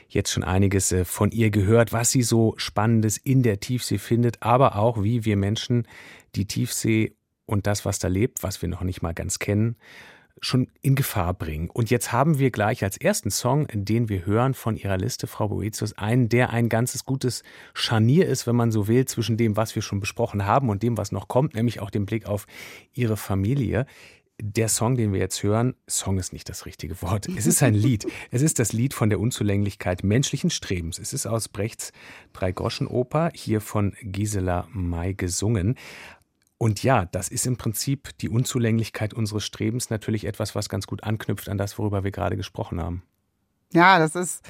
jetzt 0.06 0.30
schon 0.30 0.44
einiges 0.44 0.92
äh, 0.92 1.04
von 1.04 1.32
ihr 1.32 1.50
gehört, 1.50 1.92
was 1.92 2.12
sie 2.12 2.22
so 2.22 2.54
Spannendes 2.58 3.16
in 3.16 3.42
der 3.42 3.58
Tiefsee 3.58 3.98
findet, 3.98 4.40
aber 4.40 4.76
auch 4.76 5.02
wie 5.02 5.24
wir 5.24 5.36
Menschen 5.36 5.88
die 6.36 6.46
Tiefsee 6.46 7.16
und 7.44 7.66
das, 7.66 7.84
was 7.84 7.98
da 7.98 8.06
lebt, 8.06 8.44
was 8.44 8.62
wir 8.62 8.68
noch 8.68 8.82
nicht 8.82 9.02
mal 9.02 9.14
ganz 9.14 9.40
kennen, 9.40 9.74
schon 10.42 10.66
in 10.82 10.96
Gefahr 10.96 11.34
bringen. 11.34 11.70
Und 11.70 11.88
jetzt 11.88 12.12
haben 12.12 12.38
wir 12.38 12.50
gleich 12.50 12.82
als 12.82 12.96
ersten 12.96 13.30
Song, 13.30 13.68
den 13.72 14.08
wir 14.08 14.26
hören 14.26 14.54
von 14.54 14.76
Ihrer 14.76 14.98
Liste, 14.98 15.28
Frau 15.28 15.48
Boetius, 15.48 15.96
einen, 15.96 16.28
der 16.28 16.50
ein 16.50 16.68
ganzes 16.68 17.06
gutes 17.06 17.44
Scharnier 17.74 18.26
ist, 18.26 18.46
wenn 18.46 18.56
man 18.56 18.72
so 18.72 18.88
will, 18.88 19.04
zwischen 19.06 19.36
dem, 19.36 19.56
was 19.56 19.74
wir 19.76 19.82
schon 19.82 20.00
besprochen 20.00 20.44
haben 20.44 20.68
und 20.68 20.82
dem, 20.82 20.98
was 20.98 21.12
noch 21.12 21.28
kommt, 21.28 21.54
nämlich 21.54 21.78
auch 21.78 21.90
dem 21.90 22.06
Blick 22.06 22.26
auf 22.26 22.46
Ihre 22.92 23.16
Familie. 23.16 23.86
Der 24.40 24.68
Song, 24.68 24.96
den 24.96 25.12
wir 25.12 25.20
jetzt 25.20 25.44
hören, 25.44 25.76
Song 25.86 26.18
ist 26.18 26.32
nicht 26.32 26.48
das 26.48 26.66
richtige 26.66 27.00
Wort. 27.02 27.28
Es 27.36 27.46
ist 27.46 27.62
ein 27.62 27.74
Lied. 27.74 28.08
Es 28.32 28.42
ist 28.42 28.58
das 28.58 28.72
Lied 28.72 28.94
von 28.94 29.10
der 29.10 29.20
Unzulänglichkeit 29.20 30.02
menschlichen 30.02 30.50
Strebens. 30.50 30.98
Es 30.98 31.12
ist 31.12 31.26
aus 31.26 31.48
Brechts 31.48 31.92
Dreigroschenoper, 32.32 33.30
hier 33.32 33.60
von 33.60 33.94
Gisela 34.02 34.66
May 34.72 35.14
gesungen. 35.14 35.76
Und 36.62 36.84
ja, 36.84 37.06
das 37.06 37.28
ist 37.28 37.44
im 37.44 37.56
Prinzip 37.56 38.16
die 38.18 38.28
Unzulänglichkeit 38.28 39.14
unseres 39.14 39.44
Strebens 39.44 39.90
natürlich 39.90 40.24
etwas, 40.26 40.54
was 40.54 40.68
ganz 40.68 40.86
gut 40.86 41.02
anknüpft 41.02 41.48
an 41.48 41.58
das, 41.58 41.76
worüber 41.76 42.04
wir 42.04 42.12
gerade 42.12 42.36
gesprochen 42.36 42.80
haben. 42.80 43.02
Ja, 43.72 43.98
das 43.98 44.14
ist 44.14 44.44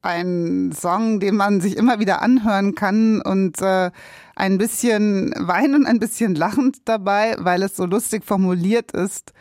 ein 0.00 0.72
Song, 0.72 1.20
den 1.20 1.36
man 1.36 1.60
sich 1.60 1.76
immer 1.76 2.00
wieder 2.00 2.20
anhören 2.20 2.74
kann 2.74 3.22
und 3.22 3.62
äh, 3.62 3.92
ein 4.34 4.58
bisschen 4.58 5.32
weinen 5.38 5.76
und 5.76 5.86
ein 5.86 6.00
bisschen 6.00 6.34
lachend 6.34 6.78
dabei, 6.86 7.36
weil 7.38 7.62
es 7.62 7.76
so 7.76 7.86
lustig 7.86 8.24
formuliert 8.24 8.90
ist, 8.90 9.32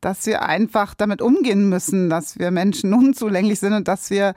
dass 0.00 0.26
wir 0.26 0.42
einfach 0.42 0.96
damit 0.96 1.22
umgehen 1.22 1.68
müssen, 1.68 2.10
dass 2.10 2.40
wir 2.40 2.50
Menschen 2.50 2.92
unzulänglich 2.92 3.60
sind 3.60 3.74
und 3.74 3.86
dass 3.86 4.10
wir 4.10 4.34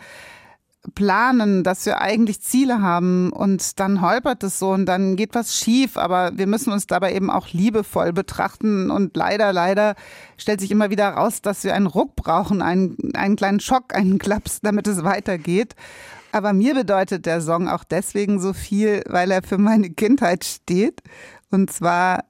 planen, 0.95 1.63
dass 1.63 1.85
wir 1.85 2.01
eigentlich 2.01 2.41
Ziele 2.41 2.81
haben 2.81 3.31
und 3.31 3.79
dann 3.79 4.01
holpert 4.01 4.43
es 4.43 4.57
so 4.57 4.71
und 4.71 4.87
dann 4.87 5.15
geht 5.15 5.35
was 5.35 5.55
schief, 5.55 5.95
aber 5.95 6.31
wir 6.35 6.47
müssen 6.47 6.73
uns 6.73 6.87
dabei 6.87 7.13
eben 7.13 7.29
auch 7.29 7.49
liebevoll 7.49 8.13
betrachten 8.13 8.89
und 8.89 9.15
leider, 9.15 9.53
leider 9.53 9.95
stellt 10.37 10.59
sich 10.59 10.71
immer 10.71 10.89
wieder 10.89 11.09
raus, 11.09 11.41
dass 11.41 11.63
wir 11.63 11.75
einen 11.75 11.85
Ruck 11.85 12.15
brauchen, 12.15 12.63
einen, 12.63 12.97
einen 13.13 13.35
kleinen 13.35 13.59
Schock, 13.59 13.95
einen 13.95 14.17
Klaps, 14.17 14.61
damit 14.61 14.87
es 14.87 15.03
weitergeht. 15.03 15.75
Aber 16.31 16.53
mir 16.53 16.73
bedeutet 16.73 17.25
der 17.25 17.41
Song 17.41 17.67
auch 17.67 17.83
deswegen 17.83 18.39
so 18.39 18.53
viel, 18.53 19.03
weil 19.07 19.29
er 19.31 19.43
für 19.43 19.57
meine 19.57 19.89
Kindheit 19.89 20.45
steht. 20.45 21.01
Und 21.51 21.71
zwar 21.71 22.23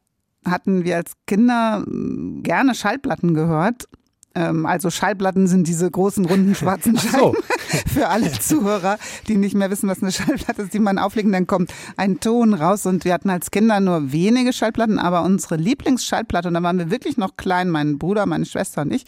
hatten 0.44 0.84
wir 0.84 0.98
als 0.98 1.14
Kinder 1.28 1.86
gerne 1.88 2.74
Schallplatten 2.74 3.34
gehört 3.34 3.88
also 4.34 4.90
Schallplatten 4.90 5.48
sind 5.48 5.68
diese 5.68 5.90
großen 5.90 6.26
runden 6.26 6.56
schwarzen 6.56 6.98
Scheiben 7.00 7.20
so. 7.20 7.36
für 7.88 8.08
alle 8.08 8.32
Zuhörer, 8.32 8.98
die 9.28 9.38
nicht 9.38 9.56
mehr 9.56 9.70
wissen, 9.70 9.90
was 9.90 10.02
eine 10.02 10.12
Schallplatte 10.12 10.64
ist, 10.64 10.74
die 10.74 10.80
man 10.80 10.98
auflegen, 10.98 11.32
dann 11.32 11.48
kommt 11.48 11.74
ein 11.98 12.20
Ton 12.20 12.54
raus 12.54 12.86
und 12.86 13.06
wir 13.06 13.14
hatten 13.14 13.30
als 13.30 13.52
Kinder 13.52 13.80
nur 13.80 14.12
wenige 14.12 14.54
Schallplatten, 14.54 15.00
aber 15.00 15.24
unsere 15.24 15.58
Lieblingsschallplatte, 15.58 16.48
und 16.48 16.54
da 16.54 16.64
waren 16.64 16.78
wir 16.78 16.92
wirklich 16.92 17.18
noch 17.18 17.36
klein, 17.38 17.70
mein 17.70 17.98
Bruder, 17.98 18.26
meine 18.26 18.46
Schwester 18.46 18.82
und 18.84 18.94
ich, 18.94 19.06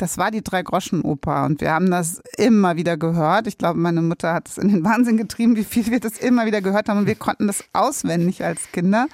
das 0.00 0.16
war 0.16 0.30
die 0.30 0.42
Drei-Groschen-Oper 0.42 1.44
und 1.44 1.60
wir 1.60 1.72
haben 1.72 1.90
das 1.90 2.22
immer 2.38 2.76
wieder 2.76 2.96
gehört. 2.96 3.46
Ich 3.46 3.58
glaube, 3.58 3.78
meine 3.78 4.00
Mutter 4.00 4.32
hat 4.32 4.48
es 4.48 4.56
in 4.56 4.68
den 4.68 4.82
Wahnsinn 4.82 5.18
getrieben, 5.18 5.56
wie 5.56 5.64
viel 5.64 5.90
wir 5.90 6.00
das 6.00 6.16
immer 6.16 6.46
wieder 6.46 6.62
gehört 6.62 6.88
haben 6.88 7.00
und 7.00 7.06
wir 7.06 7.16
konnten 7.16 7.46
das 7.46 7.64
auswendig 7.74 8.42
als 8.42 8.72
Kinder. 8.72 9.08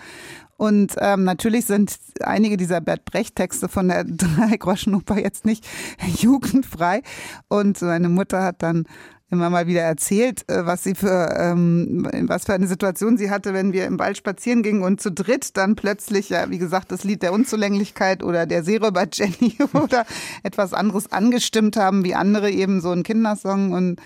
Und 0.56 0.94
ähm, 0.98 1.24
natürlich 1.24 1.66
sind 1.66 1.96
einige 2.20 2.56
dieser 2.56 2.80
Bert 2.80 3.04
Brecht-Texte 3.04 3.68
von 3.68 3.88
der 3.88 4.04
Drei-Groschen-Oper 4.04 5.18
jetzt 5.18 5.44
nicht 5.44 5.66
jugendfrei. 6.18 7.02
Und 7.48 7.80
meine 7.82 8.08
Mutter 8.08 8.42
hat 8.42 8.62
dann 8.62 8.86
immer 9.28 9.50
mal 9.50 9.66
wieder 9.66 9.82
erzählt, 9.82 10.48
äh, 10.48 10.66
was 10.66 10.84
sie 10.84 10.94
für 10.94 11.34
ähm, 11.36 12.08
was 12.22 12.44
für 12.44 12.54
eine 12.54 12.68
Situation 12.68 13.16
sie 13.16 13.30
hatte, 13.30 13.54
wenn 13.54 13.72
wir 13.72 13.86
im 13.86 13.98
Wald 13.98 14.16
spazieren 14.16 14.62
gingen 14.62 14.82
und 14.82 15.00
zu 15.00 15.10
dritt 15.10 15.56
dann 15.56 15.74
plötzlich, 15.74 16.28
ja, 16.28 16.48
wie 16.50 16.58
gesagt, 16.58 16.92
das 16.92 17.02
Lied 17.02 17.22
der 17.22 17.32
Unzulänglichkeit 17.32 18.22
oder 18.22 18.46
der 18.46 18.62
Seeräuber 18.62 19.06
Jenny 19.12 19.56
oder 19.72 20.06
etwas 20.44 20.72
anderes 20.72 21.10
angestimmt 21.10 21.76
haben, 21.76 22.04
wie 22.04 22.14
andere 22.14 22.50
eben 22.50 22.80
so 22.80 22.90
ein 22.92 23.02
Kindersong 23.02 23.72
und 23.72 24.00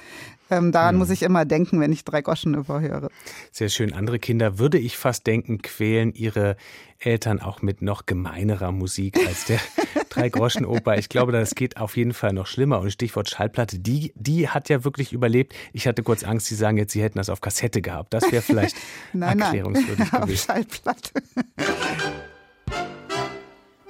ähm, 0.50 0.72
daran 0.72 0.94
hm. 0.94 0.98
muss 0.98 1.10
ich 1.10 1.22
immer 1.22 1.44
denken, 1.44 1.80
wenn 1.80 1.92
ich 1.92 2.04
drei 2.04 2.22
Groschen 2.22 2.54
überhöre. 2.54 3.08
Sehr 3.52 3.68
schön. 3.68 3.92
Andere 3.92 4.18
Kinder, 4.18 4.58
würde 4.58 4.78
ich 4.78 4.96
fast 4.96 5.26
denken, 5.26 5.62
quälen 5.62 6.12
ihre 6.12 6.56
Eltern 6.98 7.40
auch 7.40 7.62
mit 7.62 7.82
noch 7.82 8.06
gemeinerer 8.06 8.72
Musik 8.72 9.18
als 9.26 9.46
der 9.46 9.58
Drei-Groschen-Oper. 10.10 10.98
Ich 10.98 11.08
glaube, 11.08 11.32
das 11.32 11.54
geht 11.54 11.78
auf 11.78 11.96
jeden 11.96 12.12
Fall 12.12 12.32
noch 12.32 12.46
schlimmer. 12.46 12.80
Und 12.80 12.90
Stichwort 12.90 13.30
Schallplatte, 13.30 13.78
die, 13.78 14.12
die 14.16 14.48
hat 14.48 14.68
ja 14.68 14.84
wirklich 14.84 15.12
überlebt. 15.12 15.54
Ich 15.72 15.86
hatte 15.86 16.02
kurz 16.02 16.24
Angst, 16.24 16.46
Sie 16.46 16.54
sagen 16.54 16.76
jetzt, 16.76 16.92
Sie 16.92 17.02
hätten 17.02 17.18
das 17.18 17.30
auf 17.30 17.40
Kassette 17.40 17.80
gehabt. 17.80 18.12
Das 18.12 18.30
wäre 18.30 18.42
vielleicht 18.42 18.76
nein, 19.12 19.40
erklärungswürdig 19.40 20.12
nein, 20.12 20.22
gewesen. 20.22 20.50
Auf 20.50 20.56
Schallplatte. 20.56 21.12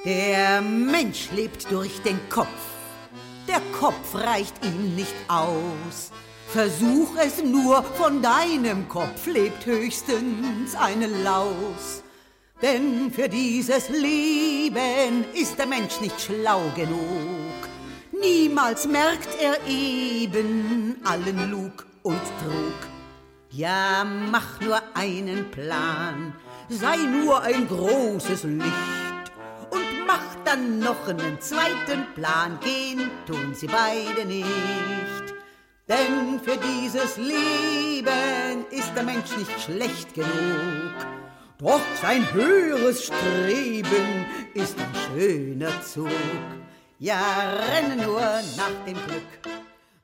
Der 0.04 0.62
Mensch 0.62 1.28
lebt 1.36 1.70
durch 1.70 2.00
den 2.00 2.18
Kopf. 2.30 2.48
Der 3.46 3.60
Kopf 3.78 4.14
reicht 4.14 4.64
ihm 4.64 4.94
nicht 4.94 5.14
aus. 5.28 6.10
Versuch 6.52 7.10
es 7.16 7.44
nur, 7.44 7.84
von 7.84 8.20
deinem 8.20 8.88
Kopf 8.88 9.24
lebt 9.26 9.66
höchstens 9.66 10.74
eine 10.74 11.06
Laus. 11.06 12.02
Denn 12.60 13.12
für 13.12 13.28
dieses 13.28 13.88
Leben 13.88 15.24
ist 15.32 15.58
der 15.58 15.66
Mensch 15.66 16.00
nicht 16.00 16.20
schlau 16.20 16.62
genug. 16.74 17.60
Niemals 18.20 18.88
merkt 18.88 19.28
er 19.40 19.58
eben 19.68 20.96
allen 21.04 21.52
Lug 21.52 21.86
und 22.02 22.20
Trug. 22.42 22.88
Ja, 23.50 24.04
mach 24.04 24.60
nur 24.60 24.82
einen 24.94 25.52
Plan, 25.52 26.34
sei 26.68 26.96
nur 26.96 27.42
ein 27.42 27.68
großes 27.68 28.42
Licht 28.42 29.32
und 29.70 30.06
mach 30.06 30.34
dann 30.44 30.80
noch 30.80 31.06
einen 31.06 31.40
zweiten 31.40 32.12
Plan 32.16 32.58
gehen, 32.60 33.08
tun 33.26 33.54
sie 33.54 33.68
beide 33.68 34.26
nicht. 34.26 35.29
Denn 35.90 36.38
für 36.38 36.56
dieses 36.56 37.16
Leben 37.16 38.64
ist 38.70 38.94
der 38.94 39.02
Mensch 39.02 39.36
nicht 39.36 39.60
schlecht 39.60 40.14
genug. 40.14 40.94
Doch 41.58 41.80
sein 42.00 42.32
höheres 42.32 43.06
Streben 43.06 44.24
ist 44.54 44.78
ein 44.78 44.94
schöner 44.94 45.82
Zug. 45.82 46.08
Ja, 47.00 47.54
renne 47.72 48.06
nur 48.06 48.20
nach 48.20 48.84
dem 48.86 48.94
Glück, 48.94 49.56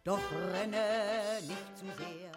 doch 0.03 0.21
renne 0.53 0.83
nicht 1.47 1.79
zu 1.79 1.85
sehr, 1.85 2.33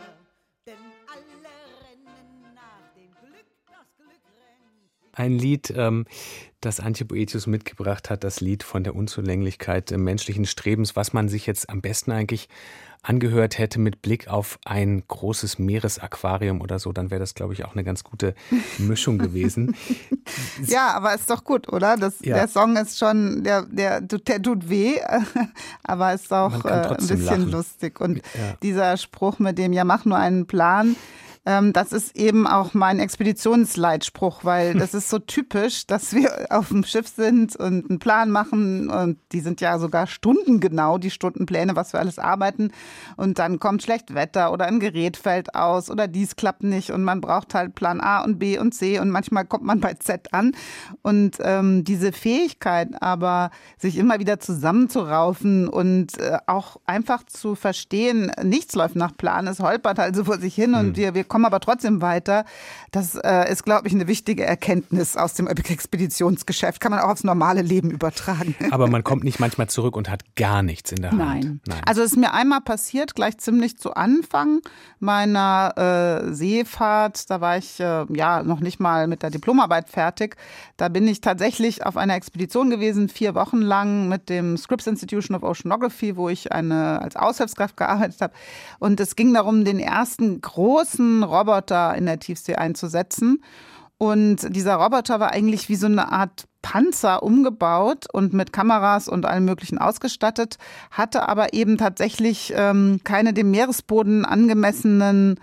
denn 0.68 0.76
alle 1.08 1.50
rennen 1.88 2.54
nach 2.54 2.94
dem 2.96 3.10
Glück, 3.20 3.48
das 3.66 3.88
Glück 3.98 4.22
rennt. 4.38 5.18
Ein 5.18 5.40
Lied, 5.40 5.74
ähm, 5.76 6.06
das 6.62 6.80
Antje 6.80 7.06
Boetius 7.06 7.48
mitgebracht 7.48 8.10
hat, 8.10 8.24
das 8.24 8.42
Lied 8.42 8.64
von 8.64 8.84
der 8.84 8.96
Unzulänglichkeit 8.96 9.92
menschlichen 9.92 10.46
Strebens, 10.46 10.96
was 10.96 11.14
man 11.14 11.30
sich 11.30 11.46
jetzt 11.46 11.70
am 11.70 11.82
besten 11.82 12.12
eigentlich 12.12 12.50
angehört 13.02 13.58
hätte 13.58 13.80
mit 13.80 14.02
Blick 14.02 14.28
auf 14.28 14.60
ein 14.66 15.04
großes 15.08 15.58
Meeresaquarium 15.58 16.60
oder 16.60 16.80
so, 16.80 16.92
dann 16.92 17.10
wäre 17.12 17.20
das, 17.20 17.34
glaube 17.34 17.54
ich, 17.54 17.64
auch 17.64 17.74
eine 17.74 17.86
ganz 17.86 18.04
gute 18.04 18.36
Mischung 18.78 19.18
gewesen. 19.20 19.76
ja, 20.66 20.92
aber 20.94 21.16
ist 21.16 21.30
doch 21.30 21.46
gut, 21.46 21.72
oder? 21.72 21.96
Das, 21.96 22.16
ja. 22.20 22.36
Der 22.36 22.48
Song 22.50 22.76
ist 22.76 22.98
schon, 22.98 23.44
der, 23.44 23.64
der, 23.64 24.02
der 24.02 24.42
tut 24.42 24.70
weh, 24.70 24.98
aber 25.84 26.14
ist 26.14 26.32
auch 26.34 26.66
äh, 26.66 26.70
ein 26.70 26.98
bisschen 26.98 27.24
lachen. 27.24 27.52
lustig. 27.52 28.02
Und 28.02 28.18
ja. 28.18 28.58
dieser 28.62 28.98
Spruch 28.98 29.40
mit 29.40 29.58
dem, 29.58 29.72
ja, 29.72 29.86
mach 29.86 30.04
nur 30.04 30.18
einen 30.18 30.46
Plan, 30.46 30.98
ähm, 31.46 31.74
das 31.74 31.94
ist 31.94 32.16
eben 32.18 32.48
auch 32.48 32.74
mein 32.74 33.00
Expeditionsleitspruch, 33.00 34.44
weil 34.44 34.74
das 34.78 34.94
ist 34.94 35.10
so 35.10 35.20
typisch, 35.20 35.88
dass 35.88 36.14
wir 36.14 36.48
auf 36.50 36.70
dem 36.70 36.84
Schiff 36.84 37.08
sind 37.08 37.56
und 37.56 37.90
einen 37.90 38.00
Plan 38.00 38.30
machen 38.30 38.90
und 38.90 39.18
die 39.32 39.40
sind 39.40 39.62
ja 39.62 39.80
sogar 39.80 40.08
stundengenau, 40.08 40.98
die 40.98 41.12
Stundenpläne, 41.12 41.76
was 41.76 41.94
wir 41.94 42.00
alles 42.00 42.20
arbeiten 42.20 42.72
und 43.16 43.40
dann 43.40 43.60
kommt 43.60 43.84
schlecht 43.84 44.14
Wetter 44.14 44.52
oder 44.52 44.66
ein 44.66 44.80
Gerät 44.80 45.18
fällt 45.18 45.56
aus 45.56 45.90
oder 45.90 46.08
dies 46.08 46.36
klappt 46.36 46.64
nicht 46.64 46.92
und 46.92 47.04
man 47.04 47.22
braucht 47.22 47.54
halt 47.54 47.76
Plan 47.76 48.02
A 48.02 48.24
und 48.24 48.40
B 48.40 48.60
und 48.60 48.74
C 48.74 49.00
und 49.00 49.10
manchmal 49.10 49.46
kommt 49.46 49.64
man 49.64 49.80
bei 49.80 49.94
Z 49.94 50.34
an 50.34 50.54
und 51.02 51.38
ähm, 51.42 51.84
diese 51.84 52.12
Fähigkeit 52.12 53.02
aber 53.02 53.52
sich 53.78 53.98
immer 53.98 54.20
wieder 54.20 54.40
zusammenzuraufen 54.40 55.68
und 55.68 56.18
äh, 56.20 56.38
auch 56.48 56.78
einfach 56.86 57.24
zu 57.26 57.56
verstehen, 57.56 58.32
nichts 58.44 58.76
läuft 58.76 58.96
nach 58.96 59.16
Plan, 59.16 59.48
es 59.48 59.60
holpert 59.60 60.00
also 60.00 60.26
vor 60.26 60.40
sich 60.40 60.56
hin 60.56 60.74
und 60.74 60.88
hm. 60.88 60.96
wir, 60.96 61.14
wir 61.14 61.24
kommen 61.30 61.46
aber 61.46 61.60
trotzdem 61.60 62.02
weiter. 62.02 62.46
Das 62.92 63.16
äh, 63.16 63.52
ist, 63.52 63.64
glaube 63.64 63.88
ich, 63.88 63.94
eine 63.94 64.08
wichtige 64.08 64.44
Erkenntnis 64.44 65.16
aus 65.16 65.34
dem 65.36 65.48
Expeditionsgeschäft. 65.48 66.82
Kann 66.82 66.92
man 66.92 67.00
auch 67.00 67.10
aufs 67.10 67.24
normale 67.24 67.62
Leben 67.62 67.92
übertragen. 67.92 68.56
Aber 68.72 68.88
man 68.88 69.04
kommt 69.04 69.24
nicht 69.24 69.40
manchmal 69.40 69.70
zurück 69.70 69.96
und 69.96 70.10
hat 70.10 70.36
gar 70.36 70.64
nichts 70.64 70.92
in 70.92 71.02
der 71.02 71.12
Hand. 71.12 71.20
Nein. 71.20 71.62
Nein. 71.66 71.82
Also 71.86 72.02
es 72.02 72.12
ist 72.12 72.18
mir 72.18 72.34
einmal 72.34 72.62
passiert, 72.62 73.16
gleich 73.16 73.38
ziemlich 73.38 73.78
zu 73.78 73.94
Anfang 73.94 74.62
meiner 75.00 76.26
äh, 76.28 76.34
Seefahrt. 76.34 77.30
Da 77.30 77.42
war 77.42 77.58
ich 77.58 77.80
äh, 77.80 78.06
ja 78.10 78.44
noch 78.44 78.60
nicht 78.60 78.80
mal 78.80 79.08
mit 79.08 79.24
der 79.24 79.30
Diplomarbeit 79.30 79.90
fertig. 79.90 80.36
Da 80.78 80.90
bin 80.90 81.08
ich 81.08 81.22
tatsächlich 81.22 81.86
auf 81.86 81.98
einer 81.98 82.16
Expedition 82.16 82.70
gewesen, 82.70 83.10
vier 83.10 83.36
Wochen 83.36 83.62
lang 83.62 84.08
mit 84.10 84.30
dem 84.30 84.58
Scripps 84.58 84.88
Institution 84.88 85.36
of 85.36 85.44
Oceanography, 85.44 86.16
wo 86.16 86.30
ich 86.30 86.52
eine 86.52 87.02
als 87.02 87.16
Aushilfskraft 87.16 87.78
gearbeitet 87.78 88.22
habe. 88.22 88.34
Und 88.80 89.00
es 89.00 89.16
ging 89.16 89.34
darum, 89.34 89.66
den 89.66 89.80
ersten 89.80 90.42
großen 90.42 91.19
Roboter 91.24 91.96
in 91.96 92.06
der 92.06 92.20
Tiefsee 92.20 92.56
einzusetzen. 92.56 93.44
Und 93.98 94.56
dieser 94.56 94.76
Roboter 94.76 95.20
war 95.20 95.32
eigentlich 95.32 95.68
wie 95.68 95.76
so 95.76 95.88
eine 95.88 96.12
Art 96.12 96.46
Panzer 96.62 97.22
umgebaut 97.24 98.06
und 98.12 98.34
mit 98.34 98.54
Kameras 98.54 99.08
und 99.08 99.26
allem 99.26 99.46
Möglichen 99.46 99.78
ausgestattet, 99.78 100.58
hatte 100.92 101.28
aber 101.28 101.54
eben 101.54 101.78
tatsächlich 101.78 102.54
ähm, 102.56 103.02
keine 103.04 103.34
dem 103.34 103.52
Meeresboden 103.52 104.26
angemessenen 104.26 105.40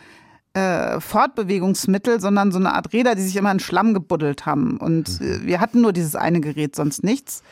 äh, 0.55 1.01
Fortbewegungsmittel, 1.01 2.21
sondern 2.21 2.51
so 2.51 2.59
eine 2.59 2.75
Art 2.75 2.93
Räder, 2.95 3.15
die 3.15 3.23
sich 3.23 3.37
immer 3.37 3.53
in 3.53 3.61
Schlamm 3.61 3.93
gebuddelt 3.93 4.47
haben. 4.47 4.79
Und 4.79 5.21
äh, 5.21 5.45
wir 5.45 5.61
hatten 5.61 5.83
nur 5.83 5.93
dieses 5.93 6.17
eine 6.17 6.41
Gerät, 6.41 6.77
sonst 6.77 7.05
nichts. 7.05 7.43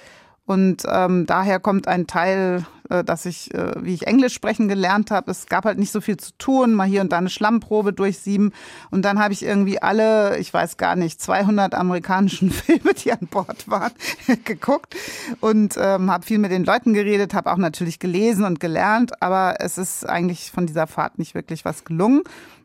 Und 0.47 0.83
ähm, 0.87 1.25
daher 1.27 1.59
kommt 1.59 1.89
ein 1.89 2.07
Teil, 2.07 2.67
äh, 2.91 3.03
dass 3.03 3.25
ich, 3.25 3.55
äh, 3.55 3.73
wie 3.81 3.95
ich 3.95 4.07
Englisch 4.07 4.35
sprechen 4.35 4.69
gelernt 4.69 5.11
habe. 5.11 5.31
Es 5.31 5.47
gab 5.47 5.65
halt 5.65 5.79
nicht 5.79 5.91
so 5.91 6.03
viel 6.03 6.19
zu 6.19 6.33
tun, 6.37 6.75
mal 6.75 6.87
hier 6.87 7.01
und 7.01 7.13
da 7.13 7.19
eine 7.19 7.31
Schlammprobe 7.31 7.95
durchsieben. 7.95 8.53
Und 8.91 9.07
dann 9.07 9.19
habe 9.19 9.33
ich 9.33 9.43
irgendwie 9.43 9.81
alle, 9.81 10.39
ich 10.39 10.53
weiß 10.53 10.77
gar 10.77 10.97
nicht, 10.97 11.21
200 11.21 11.75
amerikanischen 11.75 12.51
Filme, 12.53 12.93
die 12.93 13.13
an 13.13 13.27
Bord 13.31 13.69
waren, 13.71 13.93
geguckt 14.45 14.95
und 15.41 15.77
ähm, 15.79 16.11
habe 16.11 16.27
viel 16.27 16.39
mit 16.39 16.51
den 16.51 16.65
Leuten 16.65 16.93
geredet, 16.93 17.33
habe 17.33 17.51
auch 17.51 17.57
natürlich 17.57 17.99
gelesen 17.99 18.45
und 18.45 18.61
gelernt. 18.61 19.23
Aber 19.23 19.57
es 19.61 19.79
ist 19.79 20.07
eigentlich 20.07 20.51
von 20.51 20.67
dieser 20.67 20.87
Fahrt 20.87 21.19
nicht 21.19 21.35
wirklich 21.35 21.65
was 21.65 21.85
gelungen. 21.85 22.23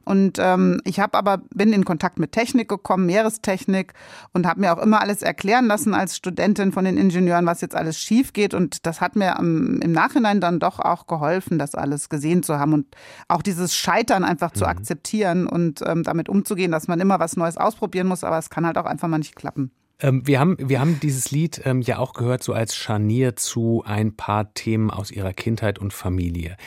Und 0.10 0.40
ähm, 0.40 0.82
ich 0.86 1.00
habe 1.00 1.16
aber 1.16 1.38
bin 1.54 1.72
in 1.72 1.86
Kontakt 1.86 2.18
mit 2.18 2.32
Technik 2.32 2.68
gekommen, 2.68 3.06
Meerestechnik 3.06 3.94
und 4.34 4.48
habe 4.48 4.62
mir 4.62 4.74
auch 4.74 4.82
immer 4.82 5.02
alles 5.02 5.22
erklären 5.22 5.68
lassen 5.68 5.94
als 5.94 6.18
Studentin 6.18 6.72
von 6.72 6.84
den 6.84 6.98
Ingenieuren, 6.98 7.46
was 7.46 7.62
jetzt 7.62 7.76
alles 7.76 8.00
schief 8.00 8.34
geht. 8.34 8.56
Und 8.56 8.88
das 8.88 9.02
hat 9.02 9.16
mir 9.16 9.36
ähm, 9.38 9.80
im 9.84 9.92
Nachhinein 9.92 10.42
dann 10.42 10.60
doch 10.60 10.80
auch 10.80 11.06
geholfen, 11.06 11.60
das 11.60 11.76
alles 11.76 12.10
gesehen 12.10 12.42
zu 12.42 12.58
haben 12.58 12.74
und 12.74 12.88
auch 13.28 13.44
dieses 13.44 13.76
Scheitern 13.76 14.24
einfach 14.24 14.50
zu 14.50 14.64
mhm. 14.64 14.72
akzeptieren 14.72 15.46
und 15.46 15.84
ähm, 15.86 16.02
damit 16.02 16.28
umzugehen, 16.28 16.72
dass 16.72 16.88
man 16.88 17.00
immer 17.00 17.20
was 17.20 17.38
Neues 17.38 17.58
ausprobieren 17.58 18.08
muss, 18.08 18.24
aber 18.24 18.40
es 18.40 18.50
kann 18.50 18.66
halt 18.66 18.80
auch 18.80 18.86
einfach 18.86 19.08
mal 19.08 19.20
nicht 19.20 19.36
klappen. 19.36 19.70
Ähm, 20.00 20.26
wir, 20.26 20.40
haben, 20.40 20.58
wir 20.60 20.80
haben 20.80 21.00
dieses 21.00 21.30
Lied 21.30 21.62
ähm, 21.66 21.82
ja 21.82 22.00
auch 22.00 22.14
gehört, 22.14 22.42
so 22.42 22.54
als 22.54 22.76
Scharnier 22.76 23.36
zu 23.36 23.84
ein 23.86 24.16
paar 24.16 24.56
Themen 24.56 24.90
aus 24.90 25.12
ihrer 25.12 25.34
Kindheit 25.34 25.78
und 25.78 25.94
Familie. 25.94 26.58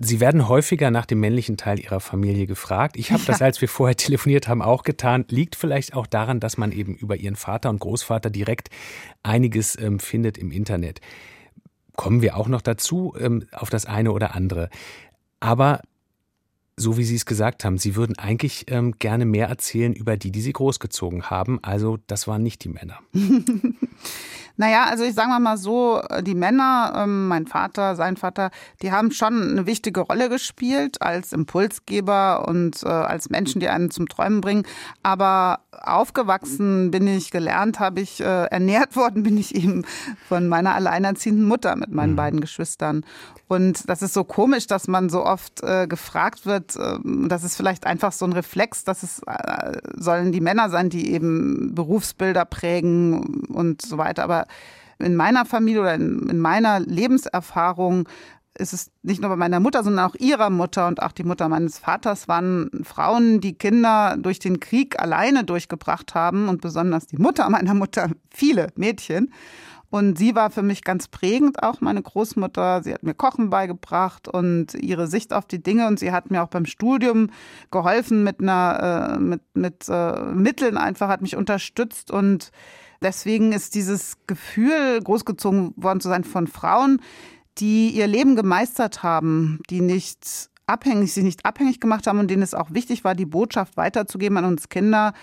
Sie 0.00 0.20
werden 0.20 0.48
häufiger 0.48 0.92
nach 0.92 1.06
dem 1.06 1.18
männlichen 1.18 1.56
Teil 1.56 1.80
Ihrer 1.80 1.98
Familie 1.98 2.46
gefragt. 2.46 2.96
Ich 2.96 3.10
habe 3.10 3.24
das, 3.26 3.42
als 3.42 3.60
wir 3.60 3.68
vorher 3.68 3.96
telefoniert 3.96 4.46
haben, 4.46 4.62
auch 4.62 4.84
getan. 4.84 5.24
Liegt 5.28 5.56
vielleicht 5.56 5.94
auch 5.94 6.06
daran, 6.06 6.38
dass 6.38 6.56
man 6.56 6.70
eben 6.70 6.94
über 6.94 7.16
Ihren 7.16 7.34
Vater 7.34 7.68
und 7.68 7.80
Großvater 7.80 8.30
direkt 8.30 8.70
einiges 9.24 9.76
ähm, 9.76 9.98
findet 9.98 10.38
im 10.38 10.52
Internet. 10.52 11.00
Kommen 11.96 12.22
wir 12.22 12.36
auch 12.36 12.46
noch 12.46 12.62
dazu, 12.62 13.14
ähm, 13.18 13.44
auf 13.50 13.70
das 13.70 13.86
eine 13.86 14.12
oder 14.12 14.36
andere. 14.36 14.70
Aber 15.40 15.82
so 16.76 16.96
wie 16.96 17.04
Sie 17.04 17.16
es 17.16 17.26
gesagt 17.26 17.64
haben, 17.64 17.76
Sie 17.76 17.96
würden 17.96 18.16
eigentlich 18.18 18.70
ähm, 18.70 18.92
gerne 19.00 19.24
mehr 19.24 19.48
erzählen 19.48 19.92
über 19.92 20.16
die, 20.16 20.30
die 20.30 20.40
Sie 20.40 20.52
großgezogen 20.52 21.24
haben. 21.24 21.58
Also 21.62 21.98
das 22.06 22.28
waren 22.28 22.44
nicht 22.44 22.62
die 22.62 22.68
Männer. 22.68 23.00
Naja, 24.58 24.86
also 24.90 25.04
ich 25.04 25.14
sage 25.14 25.40
mal 25.40 25.56
so, 25.56 26.02
die 26.22 26.34
Männer, 26.34 26.92
ähm, 26.96 27.28
mein 27.28 27.46
Vater, 27.46 27.94
sein 27.94 28.16
Vater, 28.16 28.50
die 28.82 28.90
haben 28.90 29.12
schon 29.12 29.52
eine 29.52 29.66
wichtige 29.66 30.00
Rolle 30.00 30.28
gespielt 30.28 31.00
als 31.00 31.32
Impulsgeber 31.32 32.46
und 32.48 32.82
äh, 32.82 32.88
als 32.88 33.30
Menschen, 33.30 33.60
die 33.60 33.68
einen 33.68 33.92
zum 33.92 34.08
Träumen 34.08 34.40
bringen. 34.40 34.64
Aber 35.04 35.60
aufgewachsen 35.70 36.90
bin 36.90 37.06
ich, 37.06 37.30
gelernt 37.30 37.78
habe 37.78 38.00
ich, 38.00 38.20
äh, 38.20 38.24
ernährt 38.50 38.96
worden 38.96 39.22
bin 39.22 39.38
ich 39.38 39.54
eben 39.54 39.84
von 40.28 40.48
meiner 40.48 40.74
alleinerziehenden 40.74 41.46
Mutter 41.46 41.76
mit 41.76 41.92
meinen 41.92 42.12
mhm. 42.12 42.16
beiden 42.16 42.40
Geschwistern. 42.40 43.04
Und 43.48 43.88
das 43.88 44.02
ist 44.02 44.12
so 44.12 44.24
komisch, 44.24 44.66
dass 44.66 44.88
man 44.88 45.08
so 45.08 45.24
oft 45.24 45.62
äh, 45.62 45.86
gefragt 45.86 46.44
wird, 46.44 46.76
äh, 46.76 46.98
das 47.02 47.44
ist 47.44 47.56
vielleicht 47.56 47.86
einfach 47.86 48.12
so 48.12 48.26
ein 48.26 48.34
Reflex, 48.34 48.84
dass 48.84 49.02
es 49.02 49.22
äh, 49.26 49.78
sollen 49.96 50.32
die 50.32 50.42
Männer 50.42 50.68
sein, 50.68 50.90
die 50.90 51.12
eben 51.12 51.74
Berufsbilder 51.74 52.44
prägen 52.44 53.46
und 53.48 53.80
so 53.80 53.96
weiter. 53.96 54.22
Aber 54.22 54.46
in 54.98 55.16
meiner 55.16 55.46
Familie 55.46 55.80
oder 55.80 55.94
in, 55.94 56.28
in 56.28 56.38
meiner 56.38 56.80
Lebenserfahrung 56.80 58.06
ist 58.58 58.72
es 58.72 58.90
nicht 59.02 59.22
nur 59.22 59.30
bei 59.30 59.36
meiner 59.36 59.60
Mutter, 59.60 59.82
sondern 59.82 60.04
auch 60.04 60.14
ihrer 60.16 60.50
Mutter 60.50 60.86
und 60.88 61.02
auch 61.02 61.12
die 61.12 61.22
Mutter 61.22 61.48
meines 61.48 61.78
Vaters 61.78 62.28
waren 62.28 62.70
Frauen, 62.82 63.40
die 63.40 63.54
Kinder 63.54 64.16
durch 64.18 64.40
den 64.40 64.60
Krieg 64.60 65.00
alleine 65.00 65.44
durchgebracht 65.44 66.14
haben 66.14 66.48
und 66.48 66.60
besonders 66.60 67.06
die 67.06 67.18
Mutter 67.18 67.48
meiner 67.48 67.74
Mutter 67.74 68.10
viele 68.30 68.68
Mädchen. 68.74 69.32
Und 69.90 70.18
sie 70.18 70.34
war 70.34 70.50
für 70.50 70.62
mich 70.62 70.84
ganz 70.84 71.08
prägend, 71.08 71.62
auch 71.62 71.80
meine 71.80 72.02
Großmutter. 72.02 72.82
Sie 72.82 72.92
hat 72.92 73.02
mir 73.02 73.14
Kochen 73.14 73.48
beigebracht 73.48 74.28
und 74.28 74.74
ihre 74.74 75.06
Sicht 75.06 75.32
auf 75.32 75.46
die 75.46 75.62
Dinge. 75.62 75.86
Und 75.86 75.98
sie 75.98 76.12
hat 76.12 76.30
mir 76.30 76.42
auch 76.42 76.48
beim 76.48 76.66
Studium 76.66 77.30
geholfen 77.70 78.22
mit 78.22 78.40
einer, 78.40 79.16
äh, 79.16 79.18
mit, 79.18 79.40
mit 79.54 79.88
äh, 79.88 80.20
Mitteln 80.34 80.76
einfach, 80.76 81.08
hat 81.08 81.22
mich 81.22 81.36
unterstützt. 81.36 82.10
Und 82.10 82.50
deswegen 83.00 83.52
ist 83.52 83.74
dieses 83.74 84.18
Gefühl, 84.26 85.00
großgezogen 85.02 85.72
worden 85.76 86.00
zu 86.00 86.08
sein 86.08 86.24
von 86.24 86.48
Frauen, 86.48 87.00
die 87.56 87.88
ihr 87.88 88.06
Leben 88.06 88.36
gemeistert 88.36 89.02
haben, 89.02 89.60
die 89.70 89.80
nicht 89.80 90.50
abhängig, 90.66 91.14
sich 91.14 91.24
nicht 91.24 91.46
abhängig 91.46 91.80
gemacht 91.80 92.06
haben 92.06 92.18
und 92.18 92.30
denen 92.30 92.42
es 92.42 92.52
auch 92.52 92.72
wichtig 92.72 93.04
war, 93.04 93.14
die 93.14 93.24
Botschaft 93.24 93.78
weiterzugeben 93.78 94.36
an 94.36 94.44
uns 94.44 94.68
Kinder, 94.68 95.14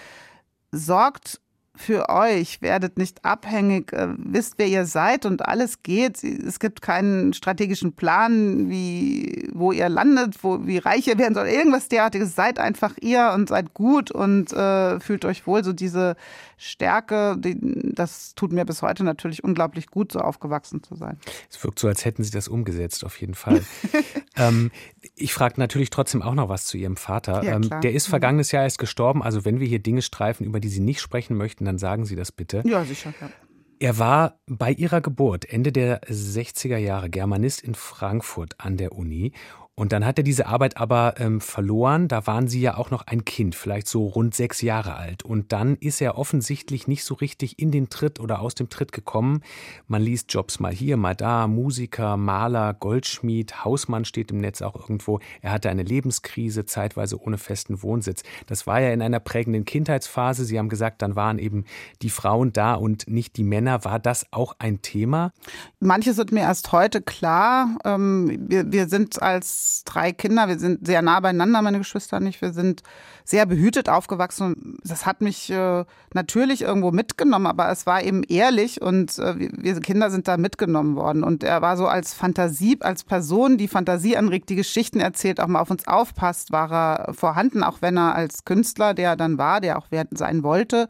sorgt 0.71 1.39
für 1.75 2.09
euch, 2.09 2.61
werdet 2.61 2.97
nicht 2.97 3.23
abhängig, 3.25 3.93
äh, 3.93 4.07
wisst, 4.17 4.55
wer 4.57 4.67
ihr 4.67 4.85
seid 4.85 5.25
und 5.25 5.47
alles 5.47 5.83
geht. 5.83 6.23
Es 6.23 6.59
gibt 6.59 6.81
keinen 6.81 7.33
strategischen 7.33 7.93
Plan, 7.93 8.69
wie, 8.69 9.49
wo 9.53 9.71
ihr 9.71 9.89
landet, 9.89 10.43
wo, 10.43 10.65
wie 10.65 10.77
reich 10.77 11.07
ihr 11.07 11.17
werden 11.17 11.35
soll, 11.35 11.47
irgendwas 11.47 11.87
derartiges. 11.87 12.35
Seid 12.35 12.59
einfach 12.59 12.93
ihr 13.01 13.31
und 13.33 13.49
seid 13.49 13.73
gut 13.73 14.11
und 14.11 14.51
äh, 14.53 14.99
fühlt 14.99 15.25
euch 15.25 15.45
wohl. 15.47 15.63
So 15.63 15.73
diese 15.73 16.15
Stärke, 16.57 17.35
die, 17.37 17.57
das 17.93 18.35
tut 18.35 18.51
mir 18.51 18.65
bis 18.65 18.81
heute 18.81 19.03
natürlich 19.03 19.43
unglaublich 19.43 19.87
gut, 19.87 20.11
so 20.11 20.19
aufgewachsen 20.19 20.83
zu 20.83 20.95
sein. 20.95 21.17
Es 21.49 21.63
wirkt 21.63 21.79
so, 21.79 21.87
als 21.87 22.05
hätten 22.05 22.23
Sie 22.23 22.31
das 22.31 22.47
umgesetzt, 22.47 23.05
auf 23.05 23.19
jeden 23.19 23.35
Fall. 23.35 23.63
ähm, 24.37 24.71
ich 25.15 25.33
frage 25.33 25.55
natürlich 25.57 25.89
trotzdem 25.89 26.21
auch 26.21 26.33
noch 26.33 26.49
was 26.49 26.65
zu 26.65 26.77
Ihrem 26.77 26.97
Vater. 26.97 27.43
Ja, 27.43 27.55
ähm, 27.55 27.69
der 27.81 27.93
ist 27.93 28.07
vergangenes 28.07 28.51
Jahr 28.51 28.63
erst 28.63 28.79
gestorben. 28.79 29.23
Also 29.23 29.45
wenn 29.45 29.59
wir 29.59 29.67
hier 29.67 29.79
Dinge 29.79 30.01
streifen, 30.01 30.45
über 30.45 30.59
die 30.59 30.69
Sie 30.69 30.81
nicht 30.81 31.01
sprechen 31.01 31.37
möchten, 31.37 31.65
dann 31.65 31.77
sagen 31.77 32.05
Sie 32.05 32.15
das 32.15 32.31
bitte. 32.31 32.63
Ja, 32.65 32.83
sicher. 32.83 33.13
Ja. 33.19 33.29
Er 33.77 33.99
war 33.99 34.39
bei 34.47 34.71
ihrer 34.71 35.01
Geburt 35.01 35.49
Ende 35.49 35.71
der 35.73 36.01
60er 36.03 36.77
Jahre 36.77 37.09
Germanist 37.09 37.61
in 37.61 37.75
Frankfurt 37.75 38.55
an 38.57 38.77
der 38.77 38.93
Uni 38.93 39.33
und 39.77 39.91
dann 39.91 40.05
hat 40.05 40.17
er 40.17 40.23
diese 40.23 40.47
Arbeit 40.47 40.77
aber 40.77 41.15
ähm, 41.17 41.41
verloren. 41.41 42.07
Da 42.07 42.25
waren 42.27 42.47
sie 42.47 42.61
ja 42.61 42.77
auch 42.77 42.91
noch 42.91 43.07
ein 43.07 43.25
Kind, 43.25 43.55
vielleicht 43.55 43.89
so 43.89 44.07
rund 44.07 44.33
sechs 44.33 44.61
Jahre 44.61 44.95
alt. 44.95 45.23
Und 45.23 45.51
dann 45.51 45.75
ist 45.75 45.99
er 45.99 46.17
offensichtlich 46.17 46.87
nicht 46.87 47.03
so 47.03 47.13
richtig 47.13 47.59
in 47.59 47.71
den 47.71 47.89
Tritt 47.89 48.21
oder 48.21 48.39
aus 48.39 48.55
dem 48.55 48.69
Tritt 48.69 48.93
gekommen. 48.93 49.41
Man 49.89 50.01
liest 50.01 50.31
Jobs 50.33 50.61
mal 50.61 50.71
hier, 50.71 50.95
mal 50.95 51.13
da, 51.13 51.47
Musiker, 51.47 52.15
Maler, 52.15 52.73
Goldschmied, 52.73 53.65
Hausmann 53.65 54.05
steht 54.05 54.31
im 54.31 54.37
Netz 54.37 54.61
auch 54.61 54.75
irgendwo. 54.75 55.19
Er 55.41 55.51
hatte 55.51 55.69
eine 55.69 55.83
Lebenskrise, 55.83 56.65
zeitweise 56.65 57.21
ohne 57.21 57.37
festen 57.37 57.83
Wohnsitz. 57.83 58.23
Das 58.47 58.67
war 58.67 58.79
ja 58.79 58.91
in 58.91 59.01
einer 59.01 59.19
prägenden 59.19 59.65
Kindheitsphase. 59.65 60.45
Sie 60.45 60.57
haben 60.57 60.69
gesagt, 60.69 61.01
dann 61.01 61.17
waren 61.17 61.37
eben 61.37 61.65
die 62.01 62.09
Frauen 62.09 62.53
da 62.53 62.75
und 62.75 63.09
nicht 63.09 63.35
die 63.35 63.43
Männer. 63.43 63.83
War 63.83 63.99
das 63.99 64.25
auch 64.31 64.55
ein 64.57 64.81
Thema? 64.81 65.33
Manches 65.81 66.15
wird 66.15 66.31
mir 66.31 66.41
erst 66.41 66.71
heute 66.71 67.01
klar. 67.01 67.77
Ähm, 67.83 68.37
wir, 68.47 68.71
wir 68.71 68.87
sind 68.87 69.21
als 69.21 69.64
drei 69.85 70.11
Kinder. 70.11 70.47
Wir 70.47 70.59
sind 70.59 70.85
sehr 70.85 71.01
nah 71.01 71.19
beieinander, 71.19 71.61
meine 71.61 71.77
Geschwister 71.77 72.17
und 72.17 72.27
ich. 72.27 72.41
Wir 72.41 72.53
sind 72.53 72.83
sehr 73.23 73.45
behütet 73.45 73.89
aufgewachsen. 73.89 74.77
Das 74.83 75.05
hat 75.05 75.21
mich 75.21 75.49
äh, 75.49 75.85
natürlich 76.13 76.61
irgendwo 76.61 76.91
mitgenommen, 76.91 77.47
aber 77.47 77.69
es 77.69 77.85
war 77.85 78.03
eben 78.03 78.23
ehrlich 78.23 78.81
und 78.81 79.17
äh, 79.19 79.35
wir 79.37 79.79
Kinder 79.81 80.09
sind 80.11 80.27
da 80.27 80.37
mitgenommen 80.37 80.95
worden. 80.95 81.23
Und 81.23 81.43
er 81.43 81.61
war 81.61 81.77
so 81.77 81.87
als 81.87 82.13
Fantasie, 82.13 82.77
als 82.81 83.03
Person, 83.03 83.57
die 83.57 83.67
Fantasie 83.67 84.17
anregt, 84.17 84.49
die 84.49 84.55
Geschichten 84.55 84.99
erzählt, 84.99 85.39
auch 85.39 85.47
mal 85.47 85.61
auf 85.61 85.71
uns 85.71 85.87
aufpasst, 85.87 86.51
war 86.51 86.71
er 86.71 87.13
vorhanden, 87.13 87.63
auch 87.63 87.81
wenn 87.81 87.97
er 87.97 88.15
als 88.15 88.45
Künstler, 88.45 88.93
der 88.93 89.11
er 89.11 89.15
dann 89.15 89.37
war, 89.37 89.61
der 89.61 89.77
auch 89.77 89.87
sein 90.11 90.43
wollte, 90.43 90.87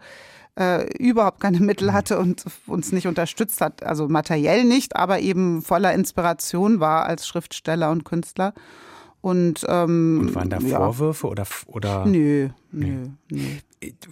äh, 0.58 0.86
überhaupt 0.97 1.39
keine 1.39 1.60
Mittel 1.60 1.93
hatte 1.93 2.18
und 2.20 2.45
uns 2.68 2.91
nicht 2.91 3.08
unterstützt 3.08 3.62
hat. 3.62 3.84
Also 3.84 4.08
materiell 4.08 4.64
nicht, 4.64 4.95
aber 4.95 5.20
eben 5.20 5.62
voller 5.62 5.93
Inspiration 5.93 6.80
war 6.80 7.06
als 7.06 7.28
Schriftsteller 7.28 7.91
und 7.91 8.06
Künstler. 8.06 8.53
Und, 9.22 9.66
ähm, 9.68 10.20
und 10.22 10.36
waren 10.36 10.49
da 10.51 10.60
Vorwürfe 10.60 11.28
ja. 11.28 11.32
oder, 11.32 11.47
oder? 11.66 12.06
Nö, 12.06 12.49
nö, 12.72 13.08
nö. 13.32 13.39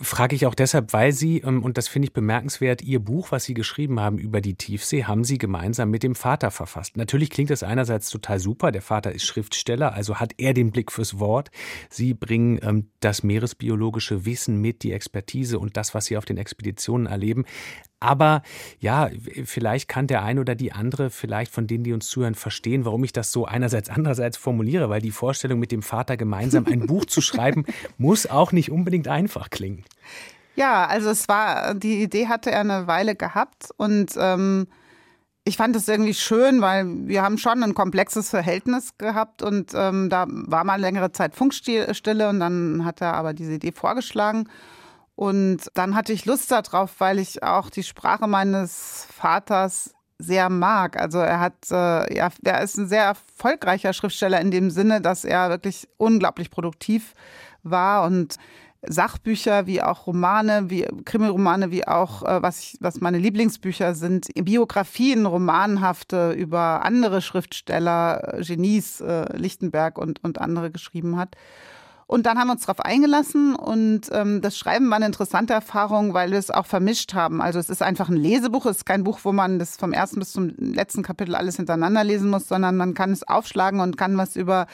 Frage 0.02 0.36
ich 0.36 0.46
auch 0.46 0.56
deshalb, 0.56 0.94
weil 0.94 1.12
Sie, 1.12 1.40
ähm, 1.40 1.64
und 1.64 1.78
das 1.78 1.88
finde 1.88 2.08
ich 2.08 2.14
bemerkenswert, 2.14 2.82
Ihr 2.82 3.00
Buch, 3.00 3.32
was 3.32 3.46
Sie 3.46 3.54
geschrieben 3.54 4.00
haben 4.00 4.18
über 4.18 4.42
die 4.42 4.56
Tiefsee, 4.56 5.06
haben 5.06 5.24
Sie 5.24 5.38
gemeinsam 5.38 5.90
mit 5.90 6.04
dem 6.04 6.16
Vater 6.16 6.52
verfasst. 6.52 6.98
Natürlich 6.98 7.30
klingt 7.30 7.50
das 7.50 7.64
einerseits 7.64 8.10
total 8.10 8.40
super. 8.40 8.72
Der 8.72 8.82
Vater 8.82 9.12
ist 9.12 9.26
Schriftsteller, 9.26 9.94
also 9.94 10.20
hat 10.20 10.34
er 10.38 10.54
den 10.54 10.72
Blick 10.72 10.92
fürs 10.92 11.20
Wort. 11.20 11.52
Sie 11.90 12.14
bringen 12.14 12.60
ähm, 12.62 12.90
das 13.00 13.24
meeresbiologische 13.24 14.26
Wissen 14.26 14.62
mit, 14.62 14.84
die 14.84 14.92
Expertise 14.92 15.60
und 15.60 15.78
das, 15.78 15.94
was 15.94 16.06
Sie 16.06 16.18
auf 16.18 16.26
den 16.26 16.38
Expeditionen 16.38 17.08
erleben. 17.08 17.46
Aber 18.04 18.41
ja, 18.80 19.10
vielleicht 19.45 19.88
kann 19.88 20.08
der 20.08 20.24
eine 20.24 20.41
oder 20.41 20.56
die 20.56 20.74
andere, 20.74 21.10
vielleicht 21.10 21.54
von 21.54 21.68
denen, 21.68 21.86
die 21.86 21.93
uns 21.93 22.08
zuhören, 22.08 22.36
verstehen, 22.36 22.84
warum 22.84 23.04
ich 23.06 23.14
das 23.14 23.32
so 23.32 23.45
einerseits, 23.45 23.89
andererseits 23.89 24.36
formuliere, 24.36 24.89
weil 24.89 25.01
die 25.01 25.12
Vorstellung, 25.12 25.60
mit 25.60 25.72
dem 25.72 25.82
Vater 25.82 26.18
gemeinsam 26.18 26.66
ein 26.66 26.86
Buch 26.86 27.06
zu 27.06 27.22
schreiben, 27.22 27.66
muss 27.97 28.26
auch 28.26 28.51
nicht 28.51 28.72
unbedingt 28.72 29.08
einfach 29.08 29.49
klingen. 29.49 29.86
Ja, 30.56 30.86
also 30.86 31.10
es 31.10 31.28
war, 31.30 31.74
die 31.74 32.04
Idee 32.04 32.28
hatte 32.28 32.51
er 32.51 32.60
eine 32.60 32.88
Weile 32.88 33.16
gehabt 33.16 33.70
und 33.78 34.12
ähm, 34.18 34.68
ich 35.45 35.58
fand 35.58 35.76
es 35.76 35.88
irgendwie 35.88 36.14
schön, 36.14 36.62
weil 36.62 36.86
wir 37.08 37.22
haben 37.22 37.38
schon 37.38 37.64
ein 37.64 37.74
komplexes 37.74 38.30
Verhältnis 38.30 38.97
gehabt 38.97 39.41
und 39.41 39.72
ähm, 39.74 40.10
da 40.10 40.26
war 40.28 40.64
mal 40.64 40.80
längere 40.80 41.12
Zeit 41.12 41.36
Funkstille 41.36 42.30
und 42.30 42.39
dann 42.39 42.86
hat 42.86 43.01
er 43.01 43.14
aber 43.14 43.34
diese 43.34 43.54
Idee 43.54 43.72
vorgeschlagen. 43.72 44.47
Und 45.16 45.70
dann 45.76 45.95
hatte 45.95 46.14
ich 46.14 46.26
Lust 46.26 46.51
darauf, 46.51 46.99
weil 46.99 47.20
ich 47.20 47.43
auch 47.43 47.70
die 47.70 47.84
Sprache 47.84 48.28
meines 48.28 49.07
Vaters 49.11 49.93
sehr 50.18 50.49
mag. 50.49 50.99
Also 50.99 51.20
er 51.20 51.39
hat, 51.39 51.70
äh, 51.72 52.16
ja, 52.16 52.30
er 52.43 52.61
ist 52.61 52.78
ein 52.78 52.88
sehr 52.88 53.03
erfolgreicher 53.03 53.93
Schriftsteller 53.93 54.39
in 54.41 54.51
dem 54.51 54.70
Sinne, 54.70 55.01
dass 55.01 55.26
er 55.26 55.49
wirklich 55.49 55.88
unglaublich 55.97 56.49
produktiv 56.49 57.14
war 57.61 58.05
und 58.05 58.38
Sachbücher 58.86 59.66
wie 59.66 59.82
auch 59.82 60.07
Romane, 60.07 60.70
wie 60.70 60.86
Krimiromane, 61.05 61.72
wie 61.72 61.88
auch 61.88 62.24
äh, 62.24 62.41
was 62.41 62.59
ich, 62.59 62.78
was 62.82 62.99
meine 62.99 63.18
Lieblingsbücher 63.18 63.95
sind, 63.95 64.28
Biografien, 64.36 65.26
romanhafte 65.26 66.32
über 66.34 66.84
andere 66.84 67.22
Schriftsteller, 67.22 68.39
Genies, 68.41 68.99
äh, 68.99 69.38
Lichtenberg 69.38 69.97
und 69.97 70.22
und 70.24 70.39
andere 70.41 70.70
geschrieben 70.70 71.18
hat. 71.18 71.36
Und 72.08 72.26
dann 72.26 72.38
haben 72.38 72.47
wir 72.47 72.54
uns 72.54 72.66
darauf 72.66 72.82
eingelassen 72.82 73.56
und 73.56 74.01
ähm, 74.12 74.41
das 74.41 74.58
Schreiben 74.58 74.89
war 74.89 74.97
eine 74.97 75.06
interessante 75.06 75.54
Erfahrung, 75.54 76.14
weil 76.14 76.32
wir 76.32 76.38
es 76.38 76.51
auch 76.51 76.66
vermischt 76.66 77.14
haben. 77.14 77.41
Also 77.41 77.60
es 77.60 77.70
ist 77.70 77.82
einfach 77.82 78.10
ein 78.10 78.18
Lesebuch, 78.18 78.66
es 78.66 78.78
ist 78.78 78.86
kein 78.86 79.04
Buch, 79.04 79.20
wo 79.24 79.32
man 79.32 79.60
das 79.60 79.78
vom 79.78 79.93
ersten 79.93 80.20
bis 80.20 80.32
zum 80.32 80.54
letzten 80.58 81.04
Kapitel 81.04 81.36
alles 81.36 81.56
hintereinander 81.56 82.04
lesen 82.04 82.30
muss, 82.30 82.47
sondern 82.47 82.76
man 82.76 82.93
kann 82.93 83.12
es 83.12 83.28
aufschlagen 83.28 83.80
und 83.80 83.97
kann 83.97 84.18
was 84.18 84.36
über 84.36 84.68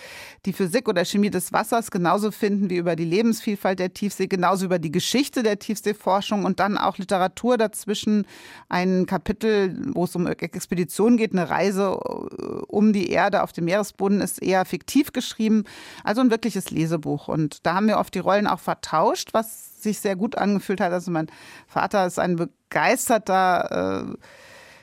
die 0.46 0.54
Physik 0.54 0.88
oder 0.88 1.06
Chemie 1.06 1.30
des 1.30 1.54
Wassers 1.54 1.92
genauso 1.92 2.32
finden 2.32 2.70
wie 2.70 2.78
über 2.78 2.96
die 2.96 3.06
Lebensvielfalt 3.06 3.80
der 3.80 3.94
Tiefsee, 3.94 4.28
genauso 4.28 4.66
über 4.66 4.80
die 4.80 4.92
Geschichte 4.92 5.44
der 5.44 5.60
Tiefseeforschung 5.60 6.46
und 6.46 6.60
dann 6.60 6.78
auch 6.78 6.98
Literatur 6.98 7.58
dazwischen. 7.58 8.26
Ein 8.70 9.06
Kapitel, 9.06 9.78
wo 9.94 10.06
es 10.06 10.16
um 10.16 10.28
Expeditionen 10.28 11.18
geht, 11.18 11.34
eine 11.34 11.50
Reise 11.50 12.00
äh, 12.00 12.44
um 12.68 12.94
die 12.94 13.10
Erde 13.10 13.44
auf 13.44 13.52
dem 13.52 13.66
Meeresboden 13.66 14.22
ist 14.22 14.42
eher 14.42 14.66
fiktiv 14.66 15.14
geschrieben, 15.14 15.66
also 16.04 16.22
ein 16.22 16.32
wirkliches 16.32 16.72
Lesebuch. 16.72 17.19
Und 17.28 17.66
da 17.66 17.76
haben 17.76 17.88
wir 17.88 17.98
oft 17.98 18.14
die 18.16 18.20
Rollen 18.20 18.48
auch 18.48 18.60
vertauscht, 18.60 19.30
was 19.34 19.82
sich 19.82 20.00
sehr 20.00 20.16
gut 20.16 20.38
angefühlt 20.38 20.82
hat. 20.82 20.92
Also 20.92 21.12
mein 21.12 21.28
Vater 21.68 22.06
ist 22.06 22.20
ein 22.20 22.36
begeisterter 22.36 24.12
äh, 24.12 24.18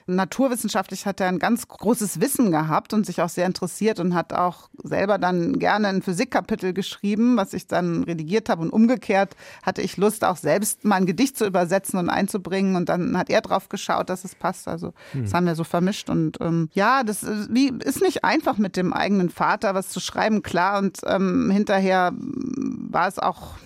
naturwissenschaftlich 0.06 1.06
hat 1.06 1.20
er 1.20 1.28
ein 1.28 1.38
ganz 1.38 1.66
großes 1.68 2.20
Wissen 2.20 2.50
gehabt 2.50 2.92
und 2.92 3.04
sich 3.06 3.20
auch 3.22 3.28
sehr 3.28 3.46
interessiert 3.46 3.98
und 3.98 4.14
hat 4.14 4.32
auch 4.32 4.68
selber 4.82 5.18
dann 5.18 5.58
gerne 5.58 5.88
ein 5.88 6.02
Physikkapitel 6.02 6.72
geschrieben, 6.72 7.36
was 7.36 7.52
ich 7.52 7.66
dann 7.66 8.04
redigiert 8.04 8.48
habe. 8.48 8.62
Und 8.62 8.70
umgekehrt 8.70 9.36
hatte 9.62 9.82
ich 9.82 9.96
Lust, 9.96 10.24
auch 10.24 10.36
selbst 10.36 10.84
mal 10.84 10.96
ein 10.96 11.06
Gedicht 11.06 11.36
zu 11.36 11.46
übersetzen 11.46 11.98
und 11.98 12.08
einzubringen. 12.08 12.76
Und 12.76 12.88
dann 12.88 13.18
hat 13.18 13.30
er 13.30 13.40
drauf 13.40 13.68
geschaut, 13.68 14.08
dass 14.08 14.24
es 14.24 14.34
passt. 14.34 14.68
Also 14.68 14.92
das 15.12 15.34
haben 15.34 15.46
wir 15.46 15.54
so 15.54 15.64
vermischt. 15.64 16.08
Und 16.08 16.40
ähm, 16.40 16.70
ja, 16.72 17.02
das 17.02 17.22
ist, 17.22 17.52
wie, 17.52 17.72
ist 17.84 18.02
nicht 18.02 18.24
einfach 18.24 18.58
mit 18.58 18.76
dem 18.76 18.92
eigenen 18.92 19.30
Vater 19.30 19.74
was 19.74 19.88
zu 19.88 20.00
schreiben, 20.00 20.42
klar. 20.42 20.78
Und 20.78 21.00
ähm, 21.06 21.50
hinterher 21.50 22.12
war 22.16 23.08
es 23.08 23.18
auch 23.18 23.56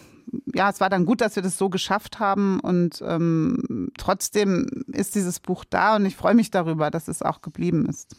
ja, 0.54 0.70
es 0.70 0.80
war 0.80 0.90
dann 0.90 1.04
gut, 1.04 1.20
dass 1.20 1.36
wir 1.36 1.42
das 1.42 1.58
so 1.58 1.68
geschafft 1.68 2.18
haben 2.18 2.60
und 2.60 3.02
ähm, 3.06 3.90
trotzdem 3.98 4.84
ist 4.88 5.14
dieses 5.14 5.40
Buch 5.40 5.64
da 5.68 5.96
und 5.96 6.06
ich 6.06 6.16
freue 6.16 6.34
mich 6.34 6.50
darüber, 6.50 6.90
dass 6.90 7.08
es 7.08 7.22
auch 7.22 7.42
geblieben 7.42 7.86
ist. 7.86 8.14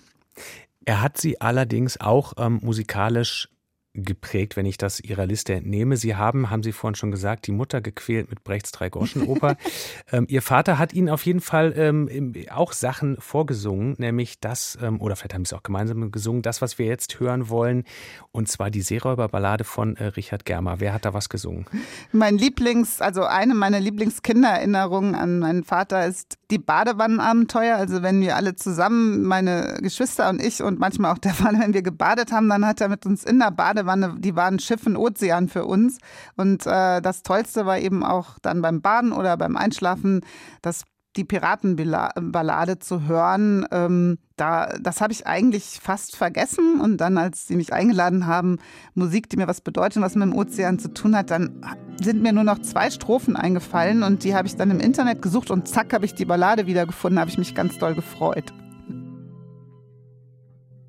Er 0.85 1.01
hat 1.01 1.17
sie 1.17 1.39
allerdings 1.41 1.99
auch 1.99 2.33
ähm, 2.37 2.59
musikalisch 2.61 3.49
geprägt, 3.93 4.55
wenn 4.55 4.65
ich 4.65 4.77
das 4.77 4.99
Ihrer 4.99 5.25
Liste 5.25 5.53
entnehme. 5.53 5.97
Sie 5.97 6.15
haben, 6.15 6.49
haben 6.49 6.63
Sie 6.63 6.71
vorhin 6.71 6.95
schon 6.95 7.11
gesagt, 7.11 7.47
die 7.47 7.51
Mutter 7.51 7.81
gequält 7.81 8.29
mit 8.29 8.43
Brechts 8.43 8.71
Dreigroschenoper. 8.71 9.57
ähm, 10.11 10.25
Ihr 10.29 10.41
Vater 10.41 10.77
hat 10.77 10.93
Ihnen 10.93 11.09
auf 11.09 11.25
jeden 11.25 11.41
Fall 11.41 11.73
ähm, 11.75 12.33
auch 12.51 12.71
Sachen 12.73 13.17
vorgesungen, 13.19 13.95
nämlich 13.97 14.39
das, 14.39 14.77
ähm, 14.81 15.01
oder 15.01 15.15
vielleicht 15.15 15.33
haben 15.33 15.45
Sie 15.45 15.53
es 15.53 15.59
auch 15.59 15.63
gemeinsam 15.63 16.11
gesungen, 16.11 16.41
das, 16.41 16.61
was 16.61 16.79
wir 16.79 16.85
jetzt 16.85 17.19
hören 17.19 17.49
wollen, 17.49 17.83
und 18.31 18.47
zwar 18.47 18.69
die 18.71 18.81
Seeräuberballade 18.81 19.63
von 19.63 19.97
äh, 19.97 20.05
Richard 20.05 20.45
Germer. 20.45 20.79
Wer 20.79 20.93
hat 20.93 21.05
da 21.05 21.13
was 21.13 21.29
gesungen? 21.29 21.65
Mein 22.11 22.37
Lieblings, 22.37 23.01
also 23.01 23.23
eine 23.23 23.53
meiner 23.53 23.79
Lieblingskindererinnerungen 23.79 25.15
an 25.15 25.39
meinen 25.39 25.63
Vater 25.63 26.05
ist 26.05 26.37
die 26.51 26.59
Badewannenabenteuer. 26.59 27.77
Also 27.77 28.03
wenn 28.03 28.21
wir 28.21 28.35
alle 28.35 28.55
zusammen, 28.55 29.23
meine 29.23 29.79
Geschwister 29.81 30.29
und 30.29 30.41
ich 30.41 30.61
und 30.61 30.79
manchmal 30.79 31.11
auch 31.11 31.17
der 31.17 31.33
Vater, 31.33 31.59
wenn 31.59 31.73
wir 31.73 31.81
gebadet 31.81 32.31
haben, 32.31 32.47
dann 32.47 32.65
hat 32.65 32.79
er 32.79 32.89
mit 32.89 33.05
uns 33.05 33.23
in 33.23 33.39
der 33.39 33.51
Bade 33.51 33.81
Badewanne, 33.81 34.15
die 34.19 34.35
waren 34.35 34.59
Schiff 34.59 34.85
und 34.85 34.97
Ozean 34.97 35.47
für 35.47 35.65
uns. 35.65 35.97
Und 36.35 36.65
äh, 36.65 37.01
das 37.01 37.23
Tollste 37.23 37.65
war 37.65 37.79
eben 37.79 38.03
auch 38.03 38.37
dann 38.41 38.61
beim 38.61 38.81
Baden 38.81 39.11
oder 39.11 39.37
beim 39.37 39.57
Einschlafen, 39.57 40.21
das 40.61 40.83
die 41.15 41.25
Piratenballade 41.25 42.79
zu 42.79 43.07
hören, 43.07 43.65
ähm, 43.71 44.17
da, 44.37 44.73
das 44.81 45.01
habe 45.01 45.13
ich 45.13 45.27
eigentlich 45.27 45.79
fast 45.81 46.15
vergessen. 46.15 46.79
Und 46.79 46.97
dann, 46.97 47.17
als 47.17 47.47
sie 47.47 47.55
mich 47.55 47.73
eingeladen 47.73 48.27
haben, 48.27 48.57
Musik, 48.95 49.29
die 49.29 49.37
mir 49.37 49.47
was 49.47 49.61
bedeutet, 49.61 50.01
was 50.01 50.15
mit 50.15 50.23
dem 50.23 50.35
Ozean 50.35 50.79
zu 50.79 50.93
tun 50.93 51.15
hat, 51.15 51.29
dann 51.29 51.63
sind 52.01 52.21
mir 52.21 52.33
nur 52.33 52.43
noch 52.43 52.59
zwei 52.59 52.89
Strophen 52.89 53.35
eingefallen 53.35 54.03
und 54.03 54.23
die 54.23 54.33
habe 54.33 54.47
ich 54.47 54.55
dann 54.55 54.71
im 54.71 54.79
Internet 54.79 55.21
gesucht 55.21 55.51
und 55.51 55.67
zack 55.67 55.93
habe 55.93 56.05
ich 56.05 56.15
die 56.15 56.25
Ballade 56.25 56.65
wiedergefunden, 56.65 57.19
habe 57.19 57.29
ich 57.29 57.37
mich 57.37 57.53
ganz 57.53 57.77
doll 57.77 57.93
gefreut. 57.93 58.53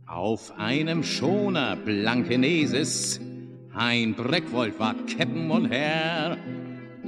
Auf 0.06 0.52
einem 0.58 1.02
Schoner 1.02 1.76
Blankeneses, 1.76 3.20
ein 3.74 4.14
Breckwold 4.14 4.78
war 4.78 4.94
Keppen 5.06 5.50
und 5.50 5.70
Herr. 5.70 6.36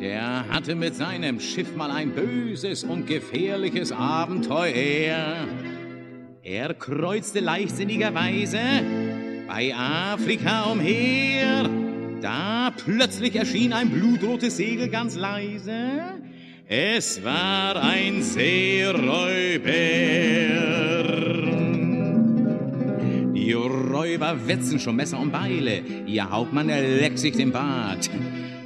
Der 0.04 0.46
hatte 0.50 0.74
mit 0.74 0.94
seinem 0.94 1.40
Schiff 1.40 1.74
mal 1.76 1.90
ein 1.90 2.10
böses 2.10 2.84
und 2.84 3.06
gefährliches 3.06 3.90
Abenteuer. 3.90 5.48
Er 6.42 6.74
kreuzte 6.74 7.40
leichtsinnigerweise 7.40 8.58
bei 9.48 9.74
Afrika 9.74 10.64
umher. 10.64 11.70
Da 12.20 12.70
plötzlich 12.84 13.34
erschien 13.34 13.72
ein 13.72 13.88
blutrotes 13.88 14.58
Segel 14.58 14.90
ganz 14.90 15.16
leise. 15.16 15.72
Es 16.68 17.24
war 17.24 17.82
ein 17.82 18.22
Seeräuber. 18.22 19.70
Die 23.34 23.52
Räuber 23.54 24.46
wetzen 24.46 24.78
schon 24.78 24.96
Messer 24.96 25.18
und 25.18 25.32
Beile, 25.32 25.80
ihr 26.04 26.28
Hauptmann 26.28 26.66
leckt 26.68 27.18
sich 27.18 27.34
den 27.34 27.52
Bart. 27.52 28.10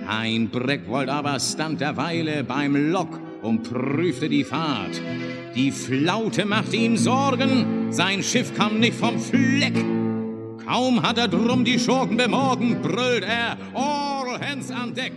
Ein 0.08 0.48
Breckwold 0.48 1.10
aber 1.10 1.38
stand 1.38 1.82
derweile 1.82 2.42
beim 2.42 2.90
Lok 2.90 3.20
und 3.42 3.62
prüfte 3.62 4.30
die 4.30 4.42
Fahrt. 4.42 5.02
Die 5.54 5.70
Flaute 5.70 6.46
machte 6.46 6.76
ihm 6.76 6.96
Sorgen, 6.96 7.92
sein 7.92 8.22
Schiff 8.22 8.56
kam 8.56 8.80
nicht 8.80 8.94
vom 8.94 9.20
Fleck. 9.20 9.74
Kaum 10.64 11.02
hat 11.02 11.18
er 11.18 11.28
drum 11.28 11.62
die 11.62 11.78
Schurken 11.78 12.16
bemorgen, 12.16 12.80
brüllt 12.80 13.24
er, 13.24 13.58
all 13.74 14.40
hands 14.40 14.70
an 14.70 14.94
Deck. 14.94 15.12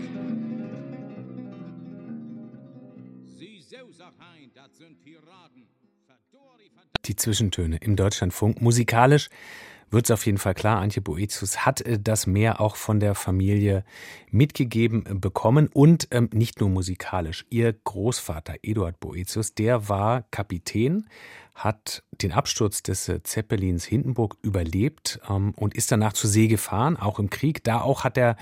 Die 7.05 7.15
Zwischentöne 7.15 7.77
im 7.77 7.95
Deutschlandfunk. 7.95 8.61
Musikalisch 8.61 9.29
wird 9.91 10.05
es 10.05 10.11
auf 10.11 10.25
jeden 10.25 10.37
Fall 10.37 10.53
klar, 10.53 10.79
Antje 10.79 11.01
Boetius 11.01 11.65
hat 11.65 11.81
äh, 11.81 11.99
das 11.99 12.25
mehr 12.25 12.61
auch 12.61 12.75
von 12.75 12.99
der 12.99 13.13
Familie 13.15 13.83
mitgegeben 14.29 15.05
äh, 15.05 15.13
bekommen 15.13 15.69
und 15.73 16.07
ähm, 16.11 16.29
nicht 16.33 16.59
nur 16.59 16.69
musikalisch. 16.69 17.45
Ihr 17.49 17.73
Großvater 17.73 18.55
Eduard 18.63 18.99
Boetius, 18.99 19.53
der 19.53 19.89
war 19.89 20.23
Kapitän, 20.31 21.07
hat 21.53 22.03
den 22.11 22.31
Absturz 22.31 22.81
des 22.83 23.09
äh, 23.09 23.21
Zeppelins 23.23 23.83
Hindenburg 23.85 24.37
überlebt 24.41 25.19
ähm, 25.29 25.53
und 25.55 25.75
ist 25.75 25.91
danach 25.91 26.13
zur 26.13 26.29
See 26.29 26.47
gefahren, 26.47 26.97
auch 26.97 27.19
im 27.19 27.29
Krieg. 27.29 27.63
Da 27.63 27.81
auch 27.81 28.03
hat 28.03 28.17
er 28.17 28.35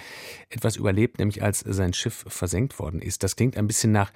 etwas 0.50 0.76
überlebt, 0.76 1.20
nämlich 1.20 1.44
als 1.44 1.60
sein 1.60 1.94
Schiff 1.94 2.26
versenkt 2.28 2.80
worden 2.80 3.02
ist. 3.02 3.24
Das 3.24 3.36
klingt 3.36 3.58
ein 3.58 3.68
bisschen 3.68 3.92
nach 3.92 4.12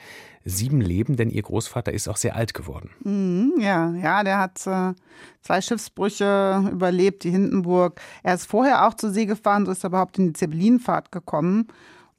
sieben 0.46 0.82
Leben, 0.82 1.16
denn 1.16 1.30
ihr 1.30 1.42
Großvater 1.42 1.92
ist 1.92 2.08
auch 2.08 2.18
sehr 2.18 2.36
alt 2.36 2.54
geworden. 2.54 2.92
Mhm, 3.04 3.54
ja, 3.60 3.94
ja, 3.94 4.24
der 4.24 4.40
hat 4.40 4.66
äh, 4.68 4.94
zwei 5.42 5.62
Schiffsbrüche 5.62 6.70
überlebt, 6.72 7.24
die 7.24 7.32
Hindenburg. 7.32 8.00
Er 8.22 8.36
ist 8.36 8.46
vorher 8.46 8.88
auch 8.88 8.94
zur 8.94 9.12
See 9.12 9.26
gefahren, 9.26 9.66
so 9.66 9.72
ist 9.72 9.84
er 9.84 9.90
überhaupt 9.90 10.20
in 10.20 10.28
die 10.28 10.34
Zeppelinfahrt 10.34 11.12
gekommen 11.12 11.68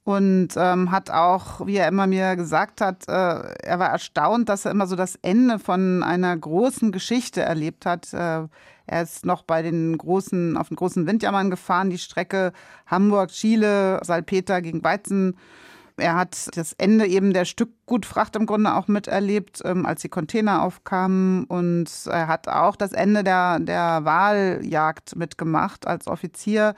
und 0.05 0.49
ähm, 0.55 0.91
hat 0.91 1.09
auch, 1.09 1.65
wie 1.65 1.77
er 1.77 1.87
immer 1.87 2.05
mir 2.05 2.35
gesagt 2.35 2.79
hat, 2.79 3.07
äh, 3.07 3.11
er 3.11 3.79
war 3.79 3.89
erstaunt, 3.89 4.49
dass 4.49 4.63
er 4.63 4.71
immer 4.71 4.85
so 4.85 4.95
das 4.95 5.17
Ende 5.23 5.57
von 5.57 6.03
einer 6.03 6.37
großen 6.37 6.91
Geschichte 6.91 7.41
erlebt 7.41 7.87
hat. 7.87 8.13
Äh, 8.13 8.47
er 8.85 9.01
ist 9.01 9.25
noch 9.25 9.41
bei 9.41 9.63
den 9.63 9.97
großen, 9.97 10.57
auf 10.57 10.67
den 10.67 10.77
großen 10.77 11.07
Windjammern 11.07 11.49
gefahren, 11.49 11.89
die 11.89 11.97
Strecke 11.97 12.53
Hamburg, 12.85 13.31
Chile, 13.31 13.99
Salpeter 14.03 14.61
gegen 14.61 14.83
Weizen. 14.83 15.37
Er 15.97 16.15
hat 16.15 16.55
das 16.55 16.73
Ende 16.73 17.07
eben 17.07 17.33
der 17.33 17.45
Stückgutfracht 17.45 18.35
im 18.35 18.45
Grunde 18.45 18.75
auch 18.75 18.87
miterlebt, 18.87 19.63
ähm, 19.65 19.87
als 19.87 20.03
die 20.03 20.09
Container 20.09 20.61
aufkamen. 20.61 21.45
Und 21.45 21.89
er 22.05 22.27
hat 22.27 22.47
auch 22.47 22.75
das 22.75 22.91
Ende 22.91 23.23
der, 23.23 23.59
der 23.59 24.05
Wahljagd 24.05 25.15
mitgemacht 25.15 25.87
als 25.87 26.05
Offizier 26.05 26.75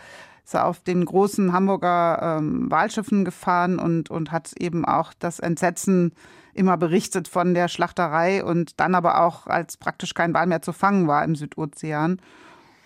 ist 0.47 0.53
er 0.53 0.65
auf 0.65 0.79
den 0.79 1.03
großen 1.03 1.51
Hamburger 1.51 2.37
ähm, 2.37 2.71
Walschiffen 2.71 3.25
gefahren 3.25 3.79
und, 3.79 4.09
und 4.09 4.31
hat 4.31 4.53
eben 4.57 4.85
auch 4.85 5.11
das 5.19 5.39
Entsetzen 5.39 6.13
immer 6.53 6.77
berichtet 6.77 7.27
von 7.27 7.53
der 7.53 7.67
Schlachterei 7.67 8.45
und 8.45 8.79
dann 8.79 8.95
aber 8.95 9.25
auch, 9.25 9.47
als 9.47 9.75
praktisch 9.75 10.13
kein 10.13 10.33
Wal 10.33 10.47
mehr 10.47 10.61
zu 10.61 10.71
fangen 10.71 11.05
war 11.05 11.25
im 11.25 11.35
Südozean. 11.35 12.21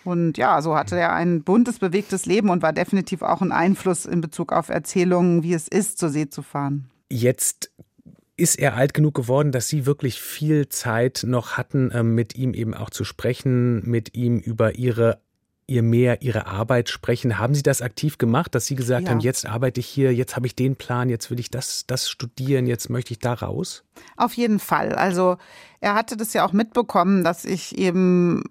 Und 0.03 0.39
ja, 0.39 0.59
so 0.63 0.75
hatte 0.75 0.97
er 0.97 1.13
ein 1.13 1.43
buntes, 1.43 1.77
bewegtes 1.77 2.25
Leben 2.25 2.49
und 2.49 2.63
war 2.63 2.73
definitiv 2.73 3.21
auch 3.21 3.41
ein 3.41 3.51
Einfluss 3.51 4.07
in 4.07 4.21
Bezug 4.21 4.53
auf 4.53 4.69
Erzählungen, 4.69 5.43
wie 5.43 5.53
es 5.53 5.67
ist, 5.67 5.99
zur 5.99 6.09
See 6.09 6.27
zu 6.27 6.41
fahren. 6.41 6.89
Jetzt 7.11 7.71
ist 8.37 8.57
er 8.57 8.73
alt 8.73 8.95
genug 8.95 9.13
geworden, 9.13 9.51
dass 9.51 9.67
Sie 9.67 9.85
wirklich 9.85 10.19
viel 10.19 10.67
Zeit 10.69 11.25
noch 11.27 11.57
hatten, 11.57 11.91
ähm, 11.93 12.15
mit 12.15 12.35
ihm 12.35 12.55
eben 12.55 12.73
auch 12.73 12.89
zu 12.89 13.03
sprechen, 13.03 13.87
mit 13.87 14.15
ihm 14.15 14.39
über 14.39 14.73
Ihre 14.79 15.21
ihr 15.71 15.83
mehr 15.83 16.21
Ihre 16.21 16.45
Arbeit 16.47 16.89
sprechen. 16.89 17.39
Haben 17.39 17.55
Sie 17.55 17.63
das 17.63 17.81
aktiv 17.81 18.17
gemacht, 18.17 18.53
dass 18.53 18.65
Sie 18.65 18.75
gesagt 18.75 19.05
ja. 19.05 19.11
haben, 19.11 19.21
jetzt 19.21 19.45
arbeite 19.45 19.79
ich 19.79 19.87
hier, 19.87 20.13
jetzt 20.13 20.35
habe 20.35 20.45
ich 20.45 20.55
den 20.55 20.75
Plan, 20.75 21.09
jetzt 21.09 21.31
will 21.31 21.39
ich 21.39 21.49
das, 21.49 21.85
das 21.87 22.09
studieren, 22.09 22.67
jetzt 22.67 22.89
möchte 22.89 23.13
ich 23.13 23.19
da 23.19 23.33
raus? 23.33 23.83
Auf 24.17 24.33
jeden 24.33 24.59
Fall. 24.59 24.93
Also 24.93 25.37
er 25.79 25.95
hatte 25.95 26.17
das 26.17 26.33
ja 26.33 26.45
auch 26.45 26.53
mitbekommen, 26.53 27.23
dass 27.23 27.45
ich 27.45 27.77
eben 27.77 28.43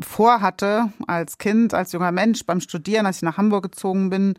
vorhatte, 0.00 0.92
als 1.06 1.38
Kind, 1.38 1.74
als 1.74 1.92
junger 1.92 2.12
Mensch 2.12 2.44
beim 2.44 2.60
Studieren, 2.60 3.06
als 3.06 3.16
ich 3.16 3.22
nach 3.22 3.38
Hamburg 3.38 3.64
gezogen 3.64 4.10
bin, 4.10 4.34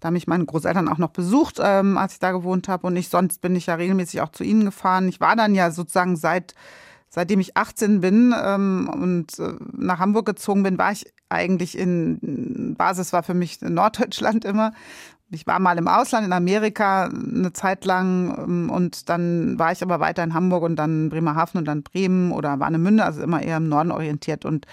da 0.00 0.08
haben 0.08 0.14
mich 0.14 0.26
meine 0.26 0.44
Großeltern 0.44 0.88
auch 0.88 0.98
noch 0.98 1.10
besucht, 1.10 1.60
ähm, 1.62 1.96
als 1.96 2.14
ich 2.14 2.18
da 2.18 2.32
gewohnt 2.32 2.68
habe. 2.68 2.86
Und 2.86 2.96
ich 2.96 3.08
sonst 3.08 3.40
bin 3.40 3.56
ich 3.56 3.66
ja 3.66 3.76
regelmäßig 3.76 4.20
auch 4.20 4.30
zu 4.30 4.44
ihnen 4.44 4.64
gefahren. 4.64 5.08
Ich 5.08 5.20
war 5.20 5.34
dann 5.34 5.54
ja 5.54 5.70
sozusagen 5.70 6.16
seit 6.16 6.54
seitdem 7.14 7.38
ich 7.38 7.56
18 7.56 8.00
bin 8.00 8.34
ähm, 8.36 8.90
und 8.92 9.38
äh, 9.38 9.54
nach 9.72 10.00
Hamburg 10.00 10.26
gezogen 10.26 10.64
bin, 10.64 10.78
war 10.78 10.90
ich 10.90 11.06
eigentlich 11.28 11.78
in 11.78 12.74
Basis 12.76 13.12
war 13.12 13.22
für 13.22 13.34
mich 13.34 13.60
Norddeutschland 13.60 14.44
immer. 14.44 14.72
Ich 15.30 15.46
war 15.46 15.60
mal 15.60 15.78
im 15.78 15.86
Ausland 15.88 16.26
in 16.26 16.32
Amerika 16.32 17.04
eine 17.04 17.52
Zeit 17.52 17.84
lang 17.84 18.36
ähm, 18.36 18.70
und 18.70 19.08
dann 19.08 19.56
war 19.60 19.70
ich 19.70 19.82
aber 19.82 20.00
weiter 20.00 20.24
in 20.24 20.34
Hamburg 20.34 20.64
und 20.64 20.74
dann 20.74 21.08
Bremerhaven 21.08 21.58
und 21.58 21.66
dann 21.66 21.84
Bremen 21.84 22.32
oder 22.32 22.58
Warnemünde, 22.58 23.04
also 23.04 23.22
immer 23.22 23.40
eher 23.40 23.58
im 23.58 23.68
Norden 23.68 23.92
orientiert. 23.92 24.44
Und 24.44 24.66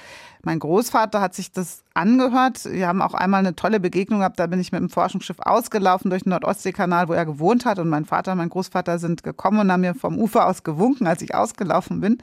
mein 0.44 0.60
Großvater 0.60 1.22
hat 1.22 1.36
sich 1.36 1.52
das 1.52 1.84
angehört. 1.94 2.66
Wir 2.66 2.88
haben 2.88 3.02
auch 3.02 3.14
einmal 3.14 3.40
eine 3.40 3.56
tolle 3.56 3.80
Begegnung 3.80 4.20
gehabt. 4.20 4.40
Da 4.40 4.48
bin 4.48 4.60
ich 4.60 4.72
mit 4.72 4.82
dem 4.82 4.90
Forschungsschiff 4.90 5.38
ausgelaufen 5.40 6.10
durch 6.10 6.24
den 6.24 6.30
Nordostseekanal, 6.30 7.10
wo 7.10 7.14
er 7.14 7.26
gewohnt 7.26 7.66
hat. 7.66 7.80
Und 7.80 7.90
mein 7.90 8.06
Vater 8.06 8.32
und 8.32 8.38
mein 8.38 8.50
Großvater 8.50 8.98
sind 8.98 9.24
gekommen 9.24 9.60
und 9.60 9.72
haben 9.72 9.82
mir 9.82 9.94
vom 9.94 10.18
Ufer 10.18 10.48
aus 10.48 10.64
gewunken, 10.64 11.06
als 11.06 11.22
ich 11.22 11.36
ausgelaufen 11.36 12.00
bin. 12.00 12.18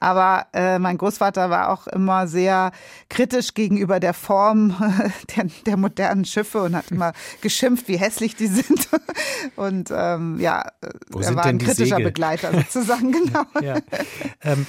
Aber 0.00 0.46
äh, 0.52 0.78
mein 0.78 0.98
Großvater 0.98 1.50
war 1.50 1.70
auch 1.70 1.86
immer 1.86 2.26
sehr 2.26 2.72
kritisch 3.08 3.54
gegenüber 3.54 4.00
der 4.00 4.14
Form 4.14 4.74
der, 5.36 5.46
der 5.66 5.76
modernen 5.76 6.24
Schiffe 6.24 6.62
und 6.62 6.74
hat 6.74 6.90
immer 6.90 7.12
geschimpft, 7.42 7.88
wie 7.88 7.98
hässlich 7.98 8.34
die 8.36 8.46
sind. 8.46 8.88
Und 9.56 9.90
ähm, 9.94 10.38
ja, 10.40 10.64
wo 11.10 11.20
er 11.20 11.34
war 11.34 11.44
ein 11.44 11.58
kritischer 11.58 11.96
Segel? 11.96 12.06
Begleiter 12.06 12.52
sozusagen, 12.52 13.12
genau. 13.12 13.44
ja. 13.60 13.78
ähm, 14.42 14.66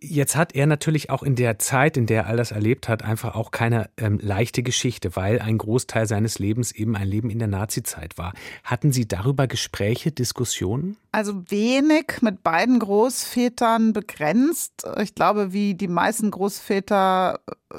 jetzt 0.00 0.36
hat 0.36 0.54
er 0.54 0.66
natürlich 0.66 1.10
auch 1.10 1.22
in 1.22 1.36
der 1.36 1.58
Zeit, 1.58 1.96
in 1.96 2.06
der 2.06 2.24
er 2.24 2.29
all 2.30 2.36
das 2.36 2.52
erlebt 2.52 2.88
hat, 2.88 3.02
einfach 3.02 3.34
auch 3.34 3.50
keine 3.50 3.90
ähm, 3.96 4.18
leichte 4.22 4.62
Geschichte, 4.62 5.16
weil 5.16 5.40
ein 5.40 5.58
Großteil 5.58 6.06
seines 6.06 6.38
Lebens 6.38 6.70
eben 6.70 6.94
ein 6.96 7.08
Leben 7.08 7.28
in 7.28 7.40
der 7.40 7.48
Nazizeit 7.48 8.16
war. 8.18 8.32
Hatten 8.62 8.92
Sie 8.92 9.08
darüber 9.08 9.48
Gespräche, 9.48 10.12
Diskussionen? 10.12 10.96
Also 11.10 11.42
wenig 11.50 12.22
mit 12.22 12.44
beiden 12.44 12.78
Großvätern 12.78 13.92
begrenzt. 13.92 14.86
Ich 15.02 15.16
glaube, 15.16 15.52
wie 15.52 15.74
die 15.74 15.88
meisten 15.88 16.30
Großväter 16.30 17.40
äh, 17.72 17.76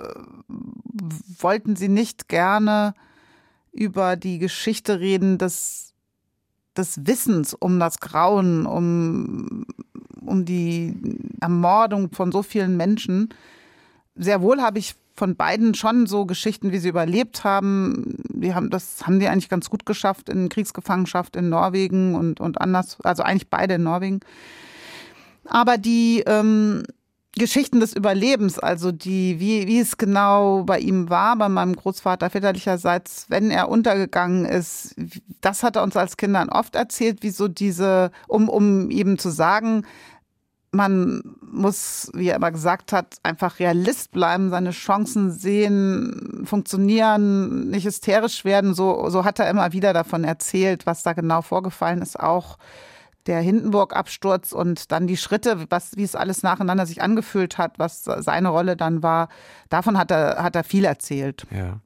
wollten 1.40 1.78
sie 1.78 1.88
nicht 1.88 2.28
gerne 2.28 2.94
über 3.72 4.18
die 4.18 4.38
Geschichte 4.38 5.00
reden 5.00 5.38
des, 5.38 5.94
des 6.76 7.06
Wissens 7.08 7.54
um 7.54 7.80
das 7.80 8.02
Grauen, 8.02 8.66
um, 8.66 9.66
um 10.26 10.44
die 10.44 10.94
Ermordung 11.40 12.12
von 12.12 12.34
so 12.34 12.44
vielen 12.44 12.76
Menschen 12.76 13.30
sehr 14.16 14.42
wohl 14.42 14.62
habe 14.62 14.80
ich 14.80 14.96
von 15.14 15.36
beiden 15.36 15.74
schon 15.74 16.08
so 16.08 16.26
Geschichten, 16.26 16.72
wie 16.72 16.80
sie 16.80 16.90
überlebt 16.90 17.44
haben. 17.44 18.24
Die 18.30 18.56
haben 18.56 18.70
das 18.70 19.06
haben 19.06 19.20
die 19.20 19.28
eigentlich 19.28 19.50
ganz 19.50 19.70
gut 19.70 19.86
geschafft 19.86 20.30
in 20.30 20.50
Kriegsgefangenschaft 20.50 21.36
in 21.36 21.50
Norwegen 21.50 22.16
und, 22.16 22.40
und 22.40 22.60
anders, 22.60 22.98
also 23.04 23.24
eigentlich 23.24 23.50
beide 23.50 23.76
in 23.76 23.84
Norwegen. 23.84 24.22
Aber 25.46 25.78
die 25.78 26.24
ähm, 26.26 26.84
Geschichten 27.38 27.80
des 27.80 27.94
Überlebens, 27.94 28.60
also 28.60 28.92
die, 28.92 29.40
wie, 29.40 29.66
wie 29.68 29.80
es 29.80 29.98
genau 29.98 30.64
bei 30.64 30.80
ihm 30.80 31.10
war, 31.10 31.38
bei 31.38 31.48
meinem 31.48 31.76
Großvater 31.76 32.30
väterlicherseits, 32.30 33.26
wenn 33.30 33.52
er 33.52 33.70
untergegangen 33.70 34.46
ist, 34.46 34.96
das 35.40 35.64
hat 35.64 35.78
er 35.78 35.84
uns 35.84 35.96
als 35.96 36.18
Kindern 36.18 36.50
oft 36.50 36.76
erzählt, 36.76 37.24
wie 37.24 37.30
so 37.30 37.48
diese, 37.48 38.12
um, 38.28 38.50
um 38.50 38.92
eben 38.92 39.18
zu 39.18 39.30
sagen, 39.30 39.86
man 40.72 41.22
muss, 41.42 42.10
wie 42.14 42.30
er 42.30 42.38
immer 42.38 42.52
gesagt 42.52 42.94
hat, 42.94 43.18
einfach 43.24 43.60
Realist 43.60 44.12
bleiben, 44.12 44.50
seine 44.50 44.72
Chancen 44.72 45.32
sehen, 45.32 46.44
funktionieren, 46.46 47.70
nicht 47.70 47.86
hysterisch 47.86 48.46
werden. 48.46 48.74
So, 48.74 49.10
so 49.10 49.26
hat 49.26 49.40
er 49.40 49.50
immer 49.50 49.74
wieder 49.74 49.92
davon 49.94 50.24
erzählt, 50.24 50.86
was 50.86 51.04
da 51.04 51.14
genau 51.14 51.42
vorgefallen 51.42 52.02
ist, 52.02 52.20
auch 52.20 52.58
der 53.28 53.40
Hindenburg-Absturz 53.42 54.52
und 54.52 54.92
dann 54.92 55.08
die 55.08 55.18
Schritte, 55.18 55.66
was, 55.70 55.92
wie 55.96 56.04
es 56.04 56.16
alles 56.16 56.44
nacheinander 56.44 56.86
sich 56.86 57.02
angefühlt 57.02 57.58
hat, 57.58 57.80
was 57.80 58.04
seine 58.04 58.50
Rolle 58.50 58.76
dann 58.76 59.04
war, 59.04 59.30
davon 59.70 59.98
hat 59.98 60.12
er, 60.12 60.42
hat 60.44 60.56
er 60.56 60.64
viel 60.64 60.86
erzählt. 60.86 61.46
Ja. 61.52 61.82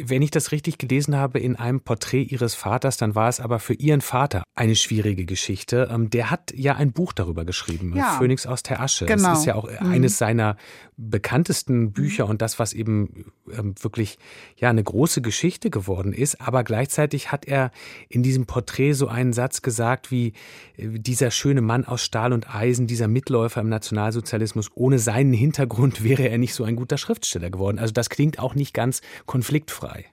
Wenn 0.00 0.22
ich 0.22 0.30
das 0.30 0.52
richtig 0.52 0.78
gelesen 0.78 1.16
habe 1.16 1.38
in 1.38 1.56
einem 1.56 1.80
Porträt 1.80 2.22
Ihres 2.22 2.54
Vaters, 2.54 2.96
dann 2.96 3.14
war 3.14 3.28
es 3.28 3.40
aber 3.40 3.58
für 3.58 3.74
Ihren 3.74 4.00
Vater 4.00 4.42
eine 4.54 4.74
schwierige 4.76 5.24
Geschichte. 5.24 5.88
Ähm, 5.90 6.10
der 6.10 6.30
hat 6.30 6.52
ja 6.54 6.76
ein 6.76 6.92
Buch 6.92 7.12
darüber 7.12 7.44
geschrieben, 7.44 7.94
Ja. 7.96 8.16
Phönix 8.18 8.46
aus 8.46 8.62
der 8.62 8.80
Asche. 8.80 9.06
Genau. 9.06 9.30
Das 9.30 9.40
ist 9.40 9.44
ja 9.46 9.54
auch 9.54 9.68
Mhm. 9.80 9.90
eines 9.92 10.18
seiner 10.18 10.56
bekanntesten 10.96 11.92
Bücher 11.92 12.26
und 12.26 12.42
das, 12.42 12.58
was 12.58 12.72
eben 12.72 13.32
ähm, 13.56 13.74
wirklich 13.80 14.18
ja 14.56 14.70
eine 14.70 14.82
große 14.82 15.22
Geschichte 15.22 15.70
geworden 15.70 16.12
ist. 16.12 16.40
Aber 16.40 16.64
gleichzeitig 16.64 17.32
hat 17.32 17.46
er 17.46 17.70
in 18.08 18.22
diesem 18.22 18.46
Porträt 18.46 18.92
so 18.92 19.08
einen 19.08 19.32
Satz 19.32 19.62
gesagt 19.62 20.10
wie 20.10 20.32
äh, 20.76 20.98
dieser 20.98 21.30
schöne 21.30 21.60
Mann 21.60 21.84
aus 21.84 22.02
Stahl 22.02 22.32
und 22.32 22.54
Eisen, 22.54 22.86
dieser 22.86 23.08
Mitläufer 23.08 23.60
im 23.60 23.68
Nationalsozialismus, 23.68 24.70
ohne 24.74 24.98
seinen 24.98 25.32
Hintergrund 25.32 26.02
wäre 26.04 26.28
er 26.28 26.38
nicht 26.38 26.54
so 26.54 26.64
ein 26.64 26.76
guter 26.76 26.98
Schriftsteller 26.98 27.50
geworden. 27.50 27.78
Also 27.78 27.92
das 27.92 28.10
klingt 28.10 28.38
auch 28.38 28.54
nicht 28.54 28.74
ganz 28.74 29.00
konfliktfrei. 29.26 30.06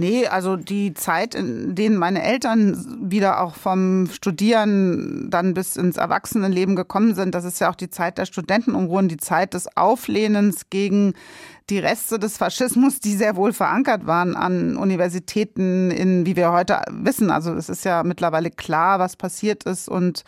Nee, 0.00 0.26
also 0.26 0.56
die 0.56 0.94
Zeit, 0.94 1.34
in 1.34 1.74
denen 1.74 1.98
meine 1.98 2.22
Eltern 2.22 3.10
wieder 3.10 3.42
auch 3.42 3.54
vom 3.54 4.08
Studieren 4.10 5.28
dann 5.28 5.52
bis 5.52 5.76
ins 5.76 5.98
Erwachsenenleben 5.98 6.74
gekommen 6.74 7.14
sind, 7.14 7.34
das 7.34 7.44
ist 7.44 7.60
ja 7.60 7.70
auch 7.70 7.74
die 7.74 7.90
Zeit 7.90 8.16
der 8.16 8.24
Studentenunruhen, 8.24 9.08
die 9.08 9.18
Zeit 9.18 9.52
des 9.52 9.76
Auflehnens 9.76 10.70
gegen 10.70 11.12
die 11.68 11.78
Reste 11.78 12.18
des 12.18 12.38
Faschismus, 12.38 13.00
die 13.00 13.14
sehr 13.14 13.36
wohl 13.36 13.52
verankert 13.52 14.06
waren 14.06 14.36
an 14.36 14.78
Universitäten, 14.78 15.90
in, 15.90 16.24
wie 16.24 16.34
wir 16.34 16.50
heute 16.50 16.80
wissen. 16.90 17.30
Also 17.30 17.52
es 17.52 17.68
ist 17.68 17.84
ja 17.84 18.02
mittlerweile 18.02 18.50
klar, 18.50 19.00
was 19.00 19.16
passiert 19.16 19.64
ist 19.64 19.86
und 19.86 20.24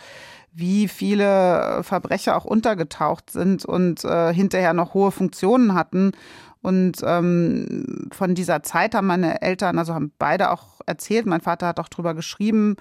wie 0.52 0.86
viele 0.86 1.80
Verbrecher 1.82 2.36
auch 2.36 2.44
untergetaucht 2.44 3.30
sind 3.30 3.64
und 3.64 4.04
äh, 4.04 4.34
hinterher 4.34 4.74
noch 4.74 4.92
hohe 4.92 5.10
Funktionen 5.10 5.72
hatten. 5.72 6.12
Und 6.62 6.98
ähm, 7.04 8.08
von 8.12 8.34
dieser 8.34 8.62
Zeit 8.62 8.94
haben 8.94 9.08
meine 9.08 9.42
Eltern, 9.42 9.78
also 9.78 9.94
haben 9.94 10.12
beide 10.18 10.50
auch 10.50 10.80
erzählt, 10.86 11.26
mein 11.26 11.40
Vater 11.40 11.66
hat 11.66 11.80
auch 11.80 11.88
drüber 11.88 12.14
geschrieben. 12.14 12.76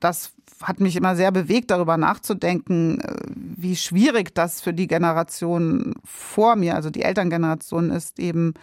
Das 0.00 0.32
hat 0.62 0.80
mich 0.80 0.96
immer 0.96 1.14
sehr 1.14 1.30
bewegt, 1.30 1.70
darüber 1.70 1.98
nachzudenken, 1.98 3.00
äh, 3.00 3.14
wie 3.36 3.76
schwierig 3.76 4.34
das 4.34 4.62
für 4.62 4.72
die 4.72 4.86
Generation 4.86 5.94
vor 6.04 6.56
mir, 6.56 6.74
also 6.74 6.88
die 6.88 7.02
Elterngeneration 7.02 7.90
ist, 7.90 8.18
eben 8.18 8.54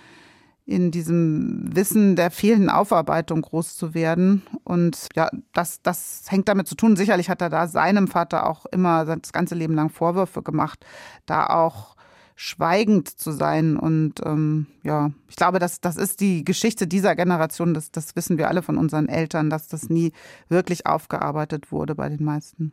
in 0.66 0.92
diesem 0.92 1.74
Wissen 1.74 2.18
der 2.18 2.30
fehlenden 2.30 2.70
Aufarbeitung 2.70 3.42
groß 3.42 3.78
zu 3.78 3.94
werden. 3.94 4.42
Und 4.66 5.08
ja, 5.16 5.30
das, 5.54 5.82
das 5.82 6.26
hängt 6.28 6.50
damit 6.50 6.68
zu 6.68 6.76
tun. 6.76 6.98
Sicherlich 6.98 7.30
hat 7.30 7.42
er 7.42 7.50
da 7.50 7.68
seinem 7.68 8.08
Vater 8.08 8.50
auch 8.50 8.66
immer 8.66 9.06
das 9.06 9.32
ganze 9.32 9.56
Leben 9.56 9.76
lang 9.76 9.90
Vorwürfe 9.90 10.44
gemacht, 10.44 10.86
da 11.26 11.48
auch 11.48 11.97
schweigend 12.38 13.10
zu 13.10 13.32
sein. 13.32 13.78
Und 13.78 14.22
ähm, 14.24 14.68
ja, 14.84 15.12
ich 15.28 15.36
glaube, 15.36 15.60
das, 15.60 15.82
das 15.82 15.98
ist 15.98 16.22
die 16.22 16.46
Geschichte 16.46 16.88
dieser 16.88 17.16
Generation, 17.16 17.74
das, 17.74 17.92
das 17.92 18.16
wissen 18.16 18.38
wir 18.38 18.48
alle 18.48 18.62
von 18.62 18.78
unseren 18.78 19.10
Eltern, 19.10 19.50
dass 19.50 19.68
das 19.68 19.90
nie 19.90 20.14
wirklich 20.48 20.86
aufgearbeitet 20.86 21.72
wurde 21.72 21.96
bei 21.96 22.08
den 22.08 22.24
meisten. 22.24 22.72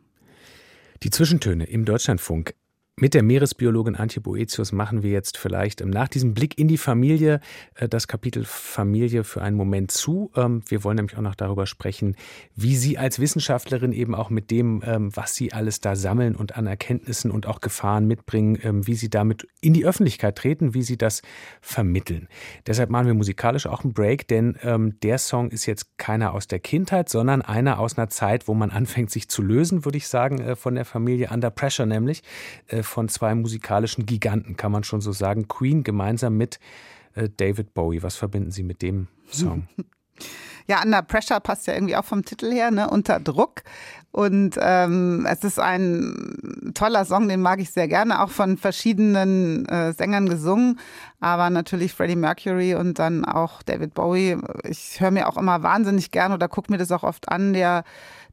Die 1.01 1.09
Zwischentöne 1.09 1.65
im 1.65 1.83
Deutschlandfunk. 1.83 2.53
Mit 2.97 3.13
der 3.13 3.23
Meeresbiologin 3.23 3.97
Antje 3.97 4.21
Boetius 4.21 4.71
machen 4.71 5.03
wir 5.03 5.09
jetzt 5.09 5.37
vielleicht 5.37 5.81
ähm, 5.81 5.89
nach 5.89 6.07
diesem 6.07 6.33
Blick 6.33 6.57
in 6.57 6.69
die 6.69 6.77
Familie 6.77 7.41
äh, 7.73 7.89
das 7.89 8.07
Kapitel 8.07 8.45
Familie 8.45 9.25
für 9.25 9.41
einen 9.41 9.57
Moment 9.57 9.91
zu. 9.91 10.31
Ähm, 10.33 10.61
Wir 10.69 10.85
wollen 10.85 10.95
nämlich 10.95 11.17
auch 11.17 11.21
noch 11.21 11.35
darüber 11.35 11.65
sprechen, 11.65 12.15
wie 12.55 12.77
Sie 12.77 12.97
als 12.97 13.19
Wissenschaftlerin 13.19 13.91
eben 13.91 14.15
auch 14.15 14.29
mit 14.29 14.49
dem, 14.49 14.81
ähm, 14.85 15.13
was 15.13 15.35
Sie 15.35 15.51
alles 15.51 15.81
da 15.81 15.97
sammeln 15.97 16.37
und 16.37 16.55
an 16.55 16.67
Erkenntnissen 16.67 17.31
und 17.31 17.47
auch 17.47 17.59
Gefahren 17.59 18.07
mitbringen, 18.07 18.87
wie 18.87 18.95
Sie 18.95 19.09
damit 19.09 19.45
in 19.59 19.73
die 19.73 19.85
Öffentlichkeit 19.85 20.37
treten, 20.37 20.73
wie 20.73 20.83
Sie 20.83 20.97
das 20.97 21.21
vermitteln. 21.59 22.29
Deshalb 22.65 22.89
machen 22.89 23.07
wir 23.07 23.13
musikalisch 23.13 23.67
auch 23.67 23.83
einen 23.83 23.93
Break, 23.93 24.27
denn 24.27 24.57
der 25.03 25.17
Song 25.17 25.49
ist 25.49 25.65
jetzt 25.65 25.97
keiner 25.97 26.33
aus 26.33 26.47
der 26.47 26.59
Kindheit, 26.59 27.09
sondern 27.09 27.41
einer 27.41 27.79
aus 27.79 27.97
einer 27.97 28.09
Zeit, 28.09 28.47
wo 28.47 28.53
man 28.53 28.69
anfängt, 28.71 29.11
sich 29.11 29.27
zu 29.27 29.41
lösen, 29.41 29.83
würde 29.85 29.97
ich 29.97 30.07
sagen, 30.07 30.39
äh, 30.39 30.55
von 30.55 30.75
der 30.75 30.85
Familie 30.85 31.29
Under 31.31 31.49
Pressure, 31.49 31.85
nämlich 31.85 32.23
äh, 32.67 32.83
von 32.85 33.09
zwei 33.09 33.35
musikalischen 33.35 34.05
Giganten, 34.05 34.57
kann 34.57 34.71
man 34.71 34.83
schon 34.83 35.01
so 35.01 35.11
sagen. 35.11 35.47
Queen 35.47 35.83
gemeinsam 35.83 36.37
mit 36.37 36.59
äh, 37.13 37.29
David 37.35 37.73
Bowie. 37.73 38.03
Was 38.03 38.15
verbinden 38.15 38.51
Sie 38.51 38.63
mit 38.63 38.81
dem 38.81 39.07
Song? 39.29 39.67
Ja, 40.67 40.81
Under 40.81 41.03
Pressure 41.03 41.39
passt 41.39 41.67
ja 41.67 41.75
irgendwie 41.75 41.95
auch 41.95 42.05
vom 42.05 42.25
Titel 42.25 42.51
her, 42.51 42.71
ne? 42.71 42.89
Unter 42.89 43.19
Druck. 43.19 43.61
Und 44.11 44.57
ähm, 44.61 45.27
es 45.29 45.43
ist 45.43 45.59
ein 45.59 46.71
toller 46.73 47.03
Song, 47.03 47.27
den 47.27 47.41
mag 47.41 47.59
ich 47.59 47.71
sehr 47.71 47.89
gerne, 47.89 48.23
auch 48.23 48.29
von 48.29 48.57
verschiedenen 48.57 49.65
äh, 49.67 49.91
Sängern 49.91 50.29
gesungen, 50.29 50.79
aber 51.19 51.49
natürlich 51.49 51.93
Freddie 51.93 52.15
Mercury 52.15 52.75
und 52.75 52.97
dann 52.97 53.25
auch 53.25 53.61
David 53.61 53.93
Bowie. 53.93 54.37
Ich 54.63 55.01
höre 55.01 55.11
mir 55.11 55.27
auch 55.27 55.35
immer 55.35 55.63
wahnsinnig 55.63 56.11
gern 56.11 56.31
oder 56.31 56.47
gucke 56.47 56.71
mir 56.71 56.77
das 56.77 56.93
auch 56.93 57.03
oft 57.03 57.27
an, 57.27 57.51
der 57.51 57.83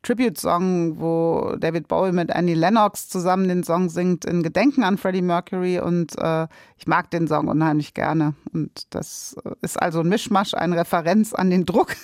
Tribute-Song, 0.03 1.00
wo 1.00 1.55
David 1.59 1.86
Bowie 1.86 2.12
mit 2.12 2.32
Annie 2.32 2.55
Lennox 2.55 3.09
zusammen 3.09 3.48
den 3.48 3.62
Song 3.62 3.88
singt 3.88 4.24
in 4.24 4.42
Gedenken 4.42 4.82
an 4.82 4.98
Freddie 4.98 5.22
Mercury. 5.22 5.78
Und 5.78 6.18
äh, 6.18 6.48
ich 6.76 6.86
mag 6.86 7.11
den 7.11 7.28
Song 7.28 7.48
unheimlich 7.48 7.94
gerne. 7.94 8.34
Und 8.53 8.86
das 8.90 9.36
ist 9.61 9.80
also 9.80 10.00
ein 10.00 10.09
Mischmasch, 10.09 10.55
eine 10.55 10.76
Referenz 10.76 11.32
an 11.32 11.50
den 11.50 11.64
Druck. 11.64 11.94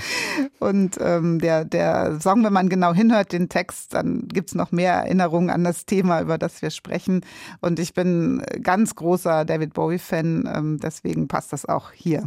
Und 0.60 0.96
ähm, 1.00 1.38
der, 1.40 1.64
der 1.66 2.20
Song, 2.20 2.42
wenn 2.44 2.52
man 2.52 2.70
genau 2.70 2.94
hinhört, 2.94 3.32
den 3.32 3.48
Text, 3.50 3.92
dann 3.92 4.28
gibt's 4.28 4.54
noch 4.54 4.72
mehr 4.72 4.94
Erinnerungen 4.94 5.50
an 5.50 5.64
das 5.64 5.84
Thema, 5.84 6.22
über 6.22 6.38
das 6.38 6.62
wir 6.62 6.70
sprechen. 6.70 7.20
Und 7.60 7.78
ich 7.78 7.92
bin 7.92 8.42
ganz 8.62 8.94
großer 8.94 9.44
David 9.44 9.74
Bowie-Fan, 9.74 10.48
ähm, 10.52 10.80
deswegen 10.80 11.28
passt 11.28 11.52
das 11.52 11.66
auch 11.66 11.92
hier. 11.92 12.24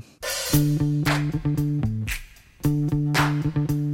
Pressure 3.45 3.84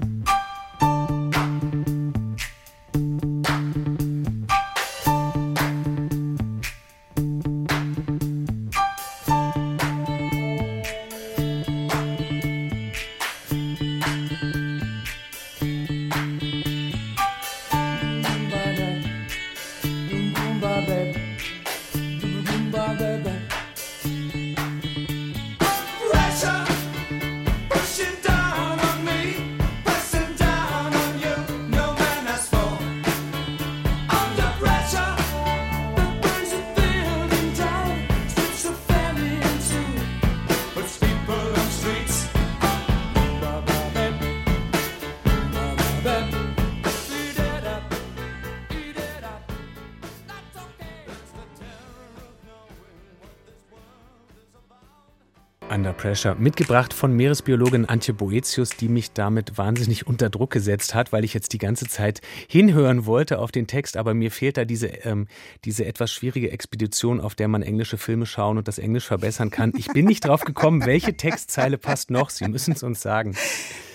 Pressure, 56.01 56.33
mitgebracht 56.33 56.95
von 56.95 57.15
Meeresbiologin 57.15 57.85
Antje 57.85 58.15
Boetius, 58.15 58.71
die 58.71 58.89
mich 58.89 59.13
damit 59.13 59.59
wahnsinnig 59.59 60.07
unter 60.07 60.31
Druck 60.31 60.49
gesetzt 60.49 60.95
hat, 60.95 61.11
weil 61.13 61.23
ich 61.23 61.35
jetzt 61.35 61.53
die 61.53 61.59
ganze 61.59 61.85
Zeit 61.85 62.21
hinhören 62.47 63.05
wollte 63.05 63.37
auf 63.37 63.51
den 63.51 63.67
Text, 63.67 63.97
aber 63.97 64.15
mir 64.15 64.31
fehlt 64.31 64.57
da 64.57 64.65
diese, 64.65 64.87
ähm, 64.87 65.27
diese 65.63 65.85
etwas 65.85 66.11
schwierige 66.11 66.49
Expedition, 66.49 67.21
auf 67.21 67.35
der 67.35 67.47
man 67.47 67.61
englische 67.61 67.99
Filme 67.99 68.25
schauen 68.25 68.57
und 68.57 68.67
das 68.67 68.79
Englisch 68.79 69.05
verbessern 69.05 69.51
kann. 69.51 69.73
Ich 69.77 69.89
bin 69.89 70.05
nicht 70.05 70.25
drauf 70.25 70.43
gekommen, 70.43 70.87
welche 70.87 71.15
Textzeile 71.15 71.77
passt 71.77 72.09
noch. 72.09 72.31
Sie 72.31 72.47
müssen 72.47 72.71
es 72.71 72.81
uns 72.81 72.99
sagen. 73.03 73.35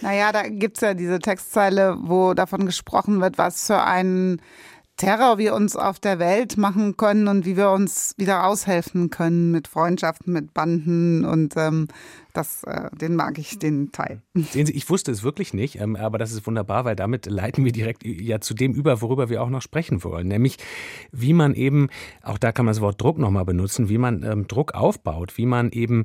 Naja, 0.00 0.30
da 0.30 0.42
gibt's 0.46 0.82
ja 0.82 0.94
diese 0.94 1.18
Textzeile, 1.18 1.96
wo 2.02 2.34
davon 2.34 2.66
gesprochen 2.66 3.20
wird, 3.20 3.36
was 3.36 3.66
für 3.66 3.82
ein 3.82 4.40
Terror 4.97 5.36
wir 5.36 5.55
uns 5.55 5.76
auf 5.76 5.99
der 5.99 6.18
Welt 6.18 6.57
machen 6.57 6.97
können 6.97 7.28
und 7.28 7.44
wie 7.44 7.57
wir 7.57 7.70
uns 7.70 8.14
wieder 8.16 8.47
aushelfen 8.47 9.11
können 9.11 9.51
mit 9.51 9.68
Freundschaften, 9.68 10.32
mit 10.32 10.55
Banden 10.55 11.24
und 11.24 11.55
ähm, 11.57 11.88
das, 12.37 12.64
äh, 12.64 12.89
den 12.97 13.16
mag 13.16 13.39
ich, 13.39 13.59
den 13.59 13.93
Teil. 13.93 14.22
Sehen 14.34 14.66
Sie, 14.66 14.72
ich 14.72 14.89
wusste 14.91 15.11
es 15.11 15.22
wirklich 15.22 15.55
nicht, 15.55 15.80
ähm, 15.80 15.97
aber 15.97 16.18
das 16.18 16.32
ist 16.32 16.47
wunderbar, 16.47 16.84
weil 16.84 16.97
damit 16.97 17.26
leiten 17.26 17.64
wir 17.64 17.72
direkt 17.72 18.05
ja 18.05 18.41
zu 18.41 18.55
dem 18.55 18.72
über, 18.72 19.01
worüber 19.01 19.28
wir 19.28 19.43
auch 19.43 19.51
noch 19.51 19.62
sprechen 19.62 20.05
wollen, 20.05 20.28
nämlich 20.28 20.59
wie 21.12 21.32
man 21.32 21.55
eben, 21.55 21.89
auch 22.22 22.39
da 22.39 22.53
kann 22.53 22.64
man 22.66 22.74
das 22.74 22.80
Wort 22.80 23.01
Druck 23.01 23.18
nochmal 23.18 23.45
benutzen, 23.45 23.89
wie 23.89 23.99
man 23.99 24.22
ähm, 24.22 24.47
Druck 24.47 24.74
aufbaut, 24.74 25.37
wie 25.37 25.47
man 25.47 25.70
eben 25.70 26.05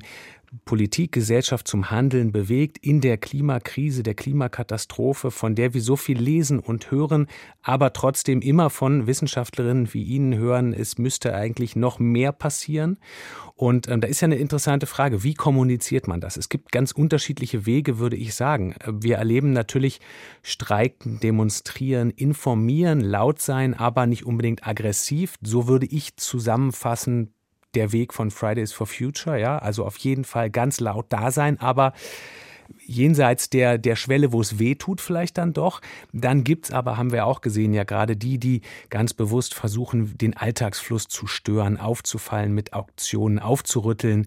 Politik, 0.66 1.12
Gesellschaft 1.12 1.66
zum 1.66 1.90
Handeln 1.90 2.30
bewegt 2.30 2.76
in 2.78 3.00
der 3.00 3.16
Klimakrise, 3.16 4.02
der 4.02 4.14
Klimakatastrophe, 4.14 5.30
von 5.30 5.54
der 5.54 5.72
wir 5.72 5.80
so 5.80 5.96
viel 5.96 6.18
lesen 6.18 6.58
und 6.58 6.90
hören, 6.90 7.26
aber 7.62 7.94
trotzdem 7.94 8.42
immer 8.42 8.68
von 8.68 9.06
Wissenschaftlerinnen 9.06 9.94
wie 9.94 10.02
Ihnen 10.02 10.36
hören, 10.36 10.74
es 10.74 10.98
müsste 10.98 11.34
eigentlich 11.34 11.74
noch 11.74 11.98
mehr 11.98 12.32
passieren. 12.32 12.98
Und 13.54 13.88
ähm, 13.88 14.00
da 14.02 14.08
ist 14.08 14.20
ja 14.20 14.26
eine 14.26 14.36
interessante 14.36 14.86
Frage, 14.86 15.22
wie 15.24 15.34
kommuniziert 15.34 16.06
man 16.06 16.20
das? 16.22 16.36
Es 16.36 16.48
gibt 16.48 16.72
ganz 16.72 16.92
unterschiedliche 16.92 17.66
Wege, 17.66 17.98
würde 17.98 18.16
ich 18.16 18.34
sagen. 18.34 18.74
Wir 18.86 19.16
erleben 19.16 19.52
natürlich 19.52 20.00
Streiken, 20.42 21.20
Demonstrieren, 21.20 22.10
informieren, 22.10 23.00
laut 23.00 23.40
sein, 23.40 23.74
aber 23.74 24.06
nicht 24.06 24.24
unbedingt 24.24 24.66
aggressiv. 24.66 25.36
So 25.42 25.68
würde 25.68 25.86
ich 25.86 26.16
zusammenfassen, 26.16 27.34
der 27.74 27.92
Weg 27.92 28.12
von 28.12 28.30
Fridays 28.30 28.72
for 28.72 28.86
Future, 28.86 29.40
ja, 29.40 29.58
also 29.58 29.84
auf 29.84 29.96
jeden 29.98 30.24
Fall 30.24 30.50
ganz 30.50 30.80
laut 30.80 31.06
da 31.08 31.30
sein, 31.30 31.58
aber 31.58 31.92
jenseits 32.84 33.50
der, 33.50 33.78
der 33.78 33.96
Schwelle, 33.96 34.32
wo 34.32 34.40
es 34.40 34.58
weh 34.58 34.74
tut, 34.74 35.00
vielleicht 35.00 35.38
dann 35.38 35.52
doch. 35.52 35.80
Dann 36.12 36.44
gibt's 36.44 36.70
aber, 36.70 36.96
haben 36.96 37.12
wir 37.12 37.26
auch 37.26 37.40
gesehen, 37.40 37.74
ja 37.74 37.84
gerade 37.84 38.16
die, 38.16 38.38
die 38.38 38.62
ganz 38.90 39.14
bewusst 39.14 39.54
versuchen, 39.54 40.16
den 40.18 40.36
Alltagsfluss 40.36 41.08
zu 41.08 41.26
stören, 41.26 41.76
aufzufallen, 41.76 42.52
mit 42.52 42.72
Auktionen 42.72 43.38
aufzurütteln, 43.38 44.26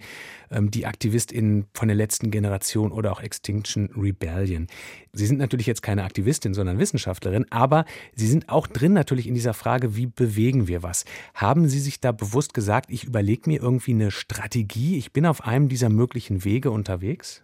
ähm, 0.52 0.72
die 0.72 0.86
AktivistInnen 0.86 1.66
von 1.74 1.88
der 1.88 1.98
letzten 1.98 2.32
Generation 2.32 2.92
oder 2.92 3.12
auch 3.12 3.22
Extinction 3.22 3.90
Rebellion. 3.96 4.68
Sie 5.14 5.26
sind 5.26 5.40
natürlich 5.40 5.66
jetzt 5.66 5.82
keine 5.82 6.04
Aktivistin, 6.04 6.54
sondern 6.54 6.80
Wissenschaftlerin, 6.80 7.46
aber 7.50 7.86
Sie 8.16 8.28
sind 8.28 8.50
auch 8.50 8.68
drin 8.68 8.94
natürlich 8.94 9.28
in 9.28 9.34
dieser 9.34 9.54
Frage, 9.54 9.96
wie 9.96 10.08
bewegen 10.08 10.68
wir 10.68 10.84
was? 10.84 11.06
Haben 11.34 11.68
Sie 11.70 11.80
sich 11.80 12.00
da 12.00 12.12
bewusst 12.12 12.54
gesagt, 12.54 12.90
ich 12.90 13.06
überlege 13.06 13.50
mir 13.50 13.62
irgendwie 13.62 13.92
eine 13.92 14.12
Strategie, 14.12 14.98
ich 14.98 15.12
bin 15.12 15.26
auf 15.26 15.46
einem 15.46 15.70
dieser 15.70 15.90
möglichen 15.90 16.44
Wege 16.44 16.72
unterwegs? 16.72 17.44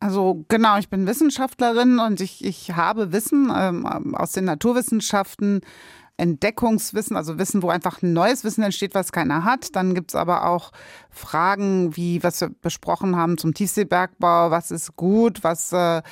Also 0.00 0.44
genau, 0.48 0.78
ich 0.78 0.88
bin 0.88 1.06
Wissenschaftlerin 1.06 1.98
und 1.98 2.20
ich, 2.20 2.44
ich 2.44 2.76
habe 2.76 3.12
Wissen 3.12 3.52
ähm, 3.54 4.14
aus 4.14 4.32
den 4.32 4.44
Naturwissenschaften, 4.44 5.60
Entdeckungswissen, 6.18 7.16
also 7.16 7.38
Wissen, 7.38 7.62
wo 7.62 7.70
einfach 7.70 8.02
ein 8.02 8.12
neues 8.12 8.44
Wissen 8.44 8.62
entsteht, 8.62 8.94
was 8.94 9.12
keiner 9.12 9.44
hat. 9.44 9.74
Dann 9.74 9.94
gibt's 9.94 10.14
aber 10.14 10.46
auch 10.46 10.72
Fragen, 11.10 11.96
wie 11.96 12.22
was 12.22 12.40
wir 12.40 12.50
besprochen 12.50 13.16
haben 13.16 13.38
zum 13.38 13.54
Tiefseebergbau, 13.54 14.50
was 14.50 14.70
ist 14.70 14.96
gut, 14.96 15.42
was 15.42 15.72
äh, 15.72 16.02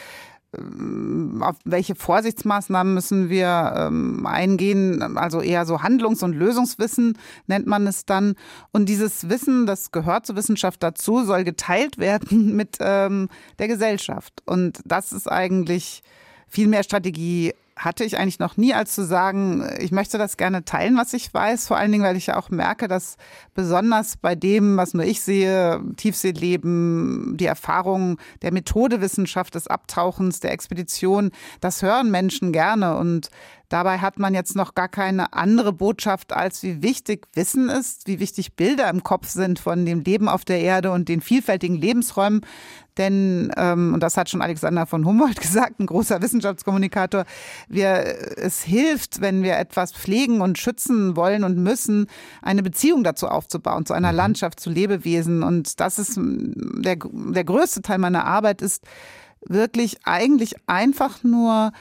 auf 1.40 1.56
welche 1.64 1.94
Vorsichtsmaßnahmen 1.94 2.94
müssen 2.94 3.28
wir 3.28 3.74
ähm, 3.76 4.26
eingehen, 4.26 5.16
also 5.16 5.40
eher 5.40 5.66
so 5.66 5.82
Handlungs- 5.82 6.22
und 6.22 6.34
Lösungswissen 6.34 7.18
nennt 7.46 7.66
man 7.66 7.86
es 7.86 8.04
dann. 8.04 8.34
Und 8.72 8.88
dieses 8.88 9.28
Wissen, 9.28 9.66
das 9.66 9.92
gehört 9.92 10.26
zur 10.26 10.36
Wissenschaft 10.36 10.82
dazu, 10.82 11.24
soll 11.24 11.44
geteilt 11.44 11.98
werden 11.98 12.54
mit 12.56 12.76
ähm, 12.80 13.28
der 13.58 13.68
Gesellschaft. 13.68 14.42
Und 14.46 14.80
das 14.84 15.12
ist 15.12 15.30
eigentlich 15.30 16.02
viel 16.48 16.68
mehr 16.68 16.82
Strategie 16.82 17.52
hatte 17.76 18.04
ich 18.04 18.18
eigentlich 18.18 18.38
noch 18.38 18.56
nie, 18.56 18.72
als 18.72 18.94
zu 18.94 19.04
sagen, 19.04 19.68
ich 19.78 19.92
möchte 19.92 20.16
das 20.16 20.38
gerne 20.38 20.64
teilen, 20.64 20.96
was 20.96 21.12
ich 21.12 21.32
weiß. 21.32 21.68
Vor 21.68 21.76
allen 21.76 21.92
Dingen, 21.92 22.04
weil 22.04 22.16
ich 22.16 22.28
ja 22.28 22.38
auch 22.38 22.48
merke, 22.48 22.88
dass 22.88 23.16
besonders 23.54 24.16
bei 24.16 24.34
dem, 24.34 24.78
was 24.78 24.94
nur 24.94 25.04
ich 25.04 25.20
sehe, 25.20 25.82
Tiefseeleben, 25.96 27.36
die 27.36 27.44
Erfahrung 27.44 28.18
der 28.40 28.52
Methodewissenschaft, 28.52 29.54
des 29.54 29.66
Abtauchens, 29.66 30.40
der 30.40 30.52
Expedition, 30.52 31.32
das 31.60 31.82
hören 31.82 32.10
Menschen 32.10 32.50
gerne. 32.50 32.96
Und 32.96 33.28
Dabei 33.68 33.98
hat 33.98 34.18
man 34.18 34.34
jetzt 34.34 34.54
noch 34.54 34.74
gar 34.74 34.88
keine 34.88 35.32
andere 35.32 35.72
Botschaft, 35.72 36.32
als 36.32 36.62
wie 36.62 36.82
wichtig 36.82 37.26
Wissen 37.34 37.68
ist, 37.68 38.06
wie 38.06 38.20
wichtig 38.20 38.54
Bilder 38.54 38.88
im 38.88 39.02
Kopf 39.02 39.28
sind 39.28 39.58
von 39.58 39.84
dem 39.84 40.00
Leben 40.00 40.28
auf 40.28 40.44
der 40.44 40.60
Erde 40.60 40.92
und 40.92 41.08
den 41.08 41.20
vielfältigen 41.20 41.76
Lebensräumen. 41.76 42.42
Denn, 42.96 43.52
ähm, 43.56 43.92
und 43.92 44.02
das 44.02 44.16
hat 44.16 44.30
schon 44.30 44.40
Alexander 44.40 44.86
von 44.86 45.04
Humboldt 45.04 45.40
gesagt, 45.40 45.80
ein 45.80 45.86
großer 45.86 46.22
Wissenschaftskommunikator, 46.22 47.24
wir, 47.68 48.38
es 48.38 48.62
hilft, 48.62 49.20
wenn 49.20 49.42
wir 49.42 49.58
etwas 49.58 49.92
pflegen 49.92 50.40
und 50.40 50.58
schützen 50.58 51.16
wollen 51.16 51.44
und 51.44 51.58
müssen, 51.58 52.06
eine 52.42 52.62
Beziehung 52.62 53.04
dazu 53.04 53.28
aufzubauen, 53.28 53.84
zu 53.84 53.94
einer 53.94 54.12
Landschaft, 54.12 54.60
zu 54.60 54.70
Lebewesen. 54.70 55.42
Und 55.42 55.80
das 55.80 55.98
ist 55.98 56.16
der, 56.16 56.96
der 56.96 57.44
größte 57.44 57.82
Teil 57.82 57.98
meiner 57.98 58.24
Arbeit 58.24 58.62
ist 58.62 58.84
wirklich 59.48 59.98
eigentlich 60.04 60.54
einfach 60.66 61.22
nur 61.22 61.72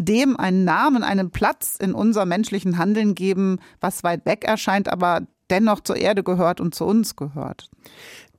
dem 0.00 0.38
einen 0.38 0.64
Namen, 0.64 1.02
einen 1.02 1.30
Platz 1.30 1.76
in 1.76 1.92
unserem 1.92 2.28
menschlichen 2.28 2.78
Handeln 2.78 3.14
geben, 3.14 3.58
was 3.80 4.04
weit 4.04 4.24
weg 4.26 4.44
erscheint, 4.44 4.88
aber 4.88 5.22
dennoch 5.50 5.80
zur 5.80 5.96
Erde 5.96 6.22
gehört 6.22 6.60
und 6.60 6.74
zu 6.74 6.84
uns 6.84 7.16
gehört. 7.16 7.70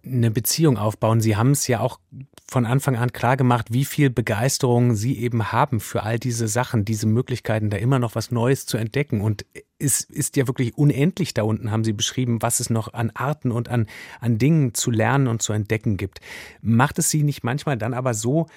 Eine 0.05 0.31
Beziehung 0.31 0.77
aufbauen. 0.77 1.19
Sie 1.19 1.35
haben 1.35 1.51
es 1.51 1.67
ja 1.67 1.81
auch 1.81 1.99
von 2.49 2.65
Anfang 2.65 2.95
an 2.95 3.11
klar 3.11 3.37
gemacht, 3.37 3.67
wie 3.71 3.85
viel 3.85 4.09
Begeisterung 4.09 4.95
Sie 4.95 5.19
eben 5.19 5.51
haben 5.51 5.79
für 5.79 6.03
all 6.03 6.17
diese 6.17 6.47
Sachen, 6.47 6.85
diese 6.85 7.05
Möglichkeiten, 7.05 7.69
da 7.69 7.77
immer 7.77 7.99
noch 7.99 8.15
was 8.15 8.31
Neues 8.31 8.65
zu 8.65 8.77
entdecken. 8.77 9.21
Und 9.21 9.45
es 9.77 10.01
ist 10.01 10.37
ja 10.37 10.47
wirklich 10.47 10.77
unendlich 10.77 11.33
da 11.33 11.43
unten, 11.43 11.69
haben 11.69 11.83
Sie 11.83 11.93
beschrieben, 11.93 12.41
was 12.41 12.59
es 12.59 12.69
noch 12.69 12.93
an 12.93 13.11
Arten 13.13 13.51
und 13.51 13.69
an, 13.69 13.87
an 14.19 14.37
Dingen 14.37 14.73
zu 14.73 14.89
lernen 14.89 15.27
und 15.27 15.41
zu 15.41 15.53
entdecken 15.53 15.97
gibt. 15.97 16.21
Macht 16.61 16.97
es 16.97 17.09
Sie 17.09 17.23
nicht 17.23 17.43
manchmal 17.43 17.77
dann 17.77 17.93
aber 17.93 18.13
so, 18.13 18.47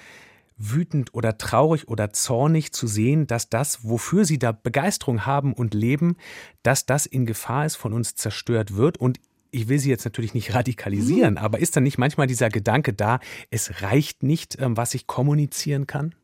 wütend 0.57 1.13
oder 1.13 1.37
traurig 1.37 1.87
oder 1.87 2.11
zornig 2.11 2.71
zu 2.73 2.87
sehen, 2.87 3.27
dass 3.27 3.49
das, 3.49 3.83
wofür 3.83 4.25
sie 4.25 4.39
da 4.39 4.51
Begeisterung 4.51 5.25
haben 5.25 5.53
und 5.53 5.73
leben, 5.73 6.17
dass 6.63 6.85
das 6.85 7.05
in 7.05 7.25
Gefahr 7.25 7.65
ist, 7.65 7.75
von 7.75 7.93
uns 7.93 8.15
zerstört 8.15 8.75
wird. 8.75 8.97
Und 8.97 9.19
ich 9.51 9.67
will 9.67 9.79
sie 9.79 9.89
jetzt 9.89 10.05
natürlich 10.05 10.33
nicht 10.33 10.53
radikalisieren, 10.55 11.37
aber 11.37 11.59
ist 11.59 11.75
dann 11.75 11.83
nicht 11.83 11.97
manchmal 11.97 12.27
dieser 12.27 12.49
Gedanke 12.49 12.93
da, 12.93 13.19
es 13.51 13.81
reicht 13.81 14.23
nicht, 14.23 14.59
ähm, 14.59 14.77
was 14.77 14.93
ich 14.93 15.07
kommunizieren 15.07 15.87
kann? 15.87 16.15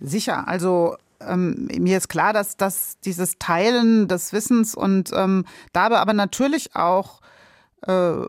Sicher, 0.00 0.46
also 0.46 0.96
ähm, 1.20 1.68
mir 1.78 1.96
ist 1.96 2.08
klar, 2.08 2.32
dass, 2.32 2.56
dass 2.56 2.98
dieses 3.00 3.38
Teilen 3.38 4.06
des 4.06 4.32
Wissens 4.32 4.74
und 4.74 5.10
ähm, 5.14 5.44
dabei 5.72 5.98
aber 5.98 6.12
natürlich 6.12 6.76
auch 6.76 7.20
äh, 7.86 8.26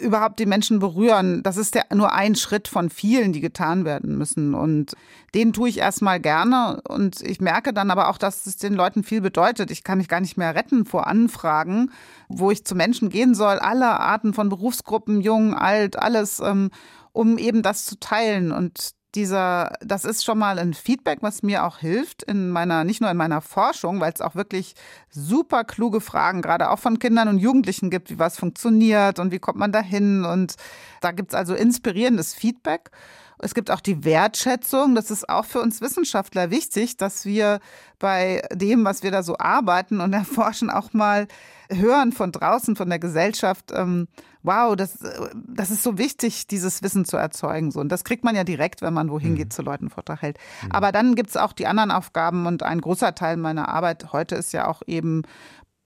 überhaupt 0.00 0.38
die 0.38 0.46
Menschen 0.46 0.78
berühren. 0.78 1.42
Das 1.42 1.56
ist 1.56 1.74
ja 1.74 1.82
nur 1.94 2.12
ein 2.12 2.34
Schritt 2.34 2.68
von 2.68 2.90
vielen, 2.90 3.32
die 3.32 3.40
getan 3.40 3.84
werden 3.84 4.18
müssen. 4.18 4.54
Und 4.54 4.92
den 5.34 5.52
tue 5.52 5.68
ich 5.68 5.78
erstmal 5.78 6.20
gerne. 6.20 6.82
Und 6.88 7.22
ich 7.22 7.40
merke 7.40 7.72
dann 7.72 7.90
aber 7.90 8.08
auch, 8.08 8.18
dass 8.18 8.46
es 8.46 8.56
den 8.56 8.74
Leuten 8.74 9.02
viel 9.02 9.20
bedeutet. 9.20 9.70
Ich 9.70 9.84
kann 9.84 9.98
mich 9.98 10.08
gar 10.08 10.20
nicht 10.20 10.36
mehr 10.36 10.54
retten 10.54 10.84
vor 10.84 11.06
Anfragen, 11.06 11.90
wo 12.28 12.50
ich 12.50 12.64
zu 12.64 12.74
Menschen 12.74 13.08
gehen 13.08 13.34
soll, 13.34 13.58
aller 13.58 14.00
Arten 14.00 14.34
von 14.34 14.48
Berufsgruppen, 14.48 15.20
jung, 15.20 15.54
alt, 15.54 15.98
alles, 15.98 16.40
ähm, 16.40 16.70
um 17.12 17.38
eben 17.38 17.62
das 17.62 17.86
zu 17.86 17.98
teilen. 17.98 18.52
Und 18.52 18.90
dieser, 19.16 19.72
das 19.80 20.04
ist 20.04 20.24
schon 20.24 20.38
mal 20.38 20.58
ein 20.58 20.74
Feedback, 20.74 21.18
was 21.22 21.42
mir 21.42 21.64
auch 21.64 21.78
hilft 21.78 22.22
in 22.22 22.50
meiner, 22.50 22.84
nicht 22.84 23.00
nur 23.00 23.10
in 23.10 23.16
meiner 23.16 23.40
Forschung, 23.40 24.00
weil 24.00 24.12
es 24.12 24.20
auch 24.20 24.34
wirklich 24.34 24.74
super 25.10 25.64
kluge 25.64 26.00
Fragen, 26.00 26.42
gerade 26.42 26.70
auch 26.70 26.78
von 26.78 26.98
Kindern 26.98 27.28
und 27.28 27.38
Jugendlichen 27.38 27.90
gibt, 27.90 28.10
wie 28.10 28.18
was 28.18 28.38
funktioniert 28.38 29.18
und 29.18 29.32
wie 29.32 29.38
kommt 29.38 29.58
man 29.58 29.72
dahin. 29.72 30.24
Und 30.24 30.56
da 31.00 31.12
gibt 31.12 31.30
es 31.30 31.34
also 31.34 31.54
inspirierendes 31.54 32.34
Feedback. 32.34 32.90
Es 33.38 33.54
gibt 33.54 33.70
auch 33.70 33.80
die 33.80 34.04
Wertschätzung. 34.04 34.94
Das 34.94 35.10
ist 35.10 35.28
auch 35.28 35.44
für 35.44 35.60
uns 35.60 35.80
Wissenschaftler 35.80 36.50
wichtig, 36.50 36.96
dass 36.96 37.24
wir 37.24 37.60
bei 37.98 38.42
dem, 38.52 38.84
was 38.84 39.02
wir 39.02 39.10
da 39.10 39.22
so 39.22 39.36
arbeiten 39.38 40.00
und 40.00 40.12
erforschen, 40.12 40.70
auch 40.70 40.92
mal 40.92 41.26
hören 41.68 42.12
von 42.12 42.32
draußen, 42.32 42.76
von 42.76 42.88
der 42.88 42.98
Gesellschaft, 42.98 43.72
ähm, 43.74 44.08
wow, 44.46 44.76
das, 44.76 44.98
das 45.46 45.70
ist 45.70 45.82
so 45.82 45.98
wichtig, 45.98 46.46
dieses 46.46 46.82
Wissen 46.82 47.04
zu 47.04 47.16
erzeugen. 47.16 47.70
So. 47.70 47.80
Und 47.80 47.90
das 47.90 48.04
kriegt 48.04 48.24
man 48.24 48.36
ja 48.36 48.44
direkt, 48.44 48.82
wenn 48.82 48.94
man 48.94 49.10
wohin 49.10 49.34
geht, 49.34 49.52
zu 49.52 49.62
Leuten 49.62 49.90
Vortrag 49.90 50.22
hält. 50.22 50.38
Mhm. 50.62 50.72
Aber 50.72 50.92
dann 50.92 51.14
gibt 51.14 51.30
es 51.30 51.36
auch 51.36 51.52
die 51.52 51.66
anderen 51.66 51.90
Aufgaben 51.90 52.46
und 52.46 52.62
ein 52.62 52.80
großer 52.80 53.14
Teil 53.14 53.36
meiner 53.36 53.68
Arbeit 53.68 54.12
heute 54.12 54.36
ist 54.36 54.52
ja 54.52 54.68
auch 54.68 54.82
eben 54.86 55.22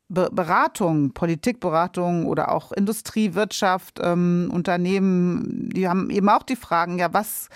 Beratung, 0.08 1.12
Politikberatung 1.12 2.26
oder 2.26 2.50
auch 2.50 2.72
Industrie, 2.72 3.34
Wirtschaft, 3.34 4.00
ähm, 4.02 4.50
Unternehmen, 4.52 5.70
die 5.70 5.88
haben 5.88 6.11
eben 6.11 6.28
auch 6.28 6.42
die 6.42 6.56
Fragen, 6.56 6.98
ja, 6.98 7.12
was 7.12 7.48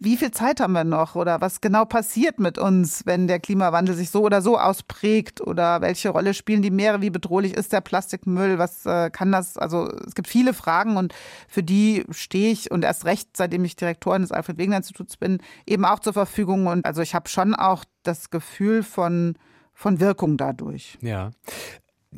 wie 0.00 0.16
viel 0.16 0.30
Zeit 0.30 0.60
haben 0.60 0.72
wir 0.72 0.84
noch? 0.84 1.14
Oder 1.14 1.40
was 1.40 1.60
genau 1.60 1.84
passiert 1.84 2.38
mit 2.38 2.58
uns, 2.58 3.04
wenn 3.04 3.26
der 3.26 3.40
Klimawandel 3.40 3.94
sich 3.94 4.10
so 4.10 4.22
oder 4.22 4.42
so 4.42 4.58
ausprägt? 4.58 5.40
Oder 5.40 5.80
welche 5.80 6.10
Rolle 6.10 6.34
spielen 6.34 6.62
die 6.62 6.70
Meere, 6.70 7.00
wie 7.00 7.10
bedrohlich 7.10 7.54
ist 7.54 7.72
der 7.72 7.80
Plastikmüll, 7.80 8.58
was 8.58 8.86
äh, 8.86 9.10
kann 9.10 9.32
das, 9.32 9.56
also 9.56 9.90
es 10.06 10.14
gibt 10.14 10.28
viele 10.28 10.54
Fragen 10.54 10.96
und 10.96 11.14
für 11.48 11.62
die 11.62 12.04
stehe 12.10 12.52
ich 12.52 12.70
und 12.70 12.84
erst 12.84 13.04
recht, 13.04 13.36
seitdem 13.36 13.64
ich 13.64 13.76
Direktorin 13.76 14.22
des 14.22 14.32
Alfred 14.32 14.58
Wegener 14.58 14.78
Instituts 14.78 15.16
bin, 15.16 15.38
eben 15.66 15.84
auch 15.84 16.00
zur 16.00 16.12
Verfügung. 16.12 16.66
Und 16.66 16.86
also 16.86 17.02
ich 17.02 17.14
habe 17.14 17.28
schon 17.28 17.54
auch 17.54 17.84
das 18.02 18.30
Gefühl 18.30 18.82
von 18.82 19.34
von 19.78 20.00
Wirkung 20.00 20.36
dadurch. 20.36 20.98
Ja. 21.02 21.30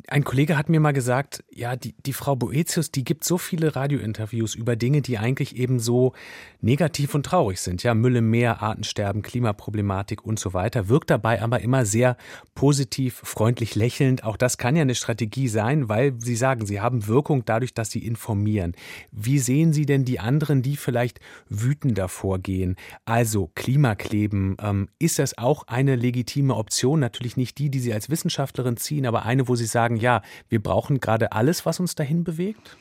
Ein 0.07 0.23
Kollege 0.23 0.57
hat 0.57 0.69
mir 0.69 0.79
mal 0.79 0.93
gesagt, 0.93 1.43
ja, 1.53 1.75
die, 1.75 1.93
die 2.05 2.13
Frau 2.13 2.37
Boetius, 2.37 2.91
die 2.91 3.03
gibt 3.03 3.25
so 3.25 3.37
viele 3.37 3.75
Radiointerviews 3.75 4.55
über 4.55 4.77
Dinge, 4.77 5.01
die 5.01 5.17
eigentlich 5.17 5.57
eben 5.57 5.81
so 5.81 6.13
negativ 6.61 7.13
und 7.13 7.25
traurig 7.25 7.59
sind. 7.59 7.83
Ja, 7.83 7.93
Müll 7.93 8.15
im 8.15 8.29
Meer, 8.29 8.61
Artensterben, 8.61 9.21
Klimaproblematik 9.21 10.25
und 10.25 10.39
so 10.39 10.53
weiter. 10.53 10.87
Wirkt 10.87 11.09
dabei 11.09 11.41
aber 11.41 11.59
immer 11.59 11.83
sehr 11.85 12.15
positiv, 12.55 13.21
freundlich 13.25 13.75
lächelnd. 13.75 14.23
Auch 14.23 14.37
das 14.37 14.57
kann 14.57 14.77
ja 14.77 14.83
eine 14.83 14.95
Strategie 14.95 15.49
sein, 15.49 15.89
weil 15.89 16.13
Sie 16.19 16.37
sagen, 16.37 16.65
Sie 16.65 16.79
haben 16.79 17.07
Wirkung 17.07 17.43
dadurch, 17.43 17.73
dass 17.73 17.91
Sie 17.91 18.05
informieren. 18.05 18.75
Wie 19.11 19.39
sehen 19.39 19.73
Sie 19.73 19.85
denn 19.85 20.05
die 20.05 20.21
anderen, 20.21 20.61
die 20.61 20.77
vielleicht 20.77 21.19
wütender 21.49 22.07
vorgehen? 22.07 22.77
Also 23.03 23.51
Klimakleben, 23.55 24.55
ähm, 24.61 24.87
ist 24.99 25.19
das 25.19 25.37
auch 25.37 25.67
eine 25.67 25.97
legitime 25.97 26.55
Option? 26.55 27.01
Natürlich 27.01 27.35
nicht 27.35 27.57
die, 27.57 27.69
die 27.69 27.79
Sie 27.79 27.93
als 27.93 28.09
Wissenschaftlerin 28.09 28.77
ziehen, 28.77 29.05
aber 29.05 29.25
eine, 29.25 29.49
wo 29.49 29.55
Sie 29.55 29.65
sagen, 29.65 29.80
ja, 29.89 30.21
wir 30.49 30.61
brauchen 30.61 30.99
gerade 30.99 31.31
alles, 31.31 31.65
was 31.65 31.79
uns 31.79 31.95
dahin 31.95 32.23
bewegt? 32.23 32.77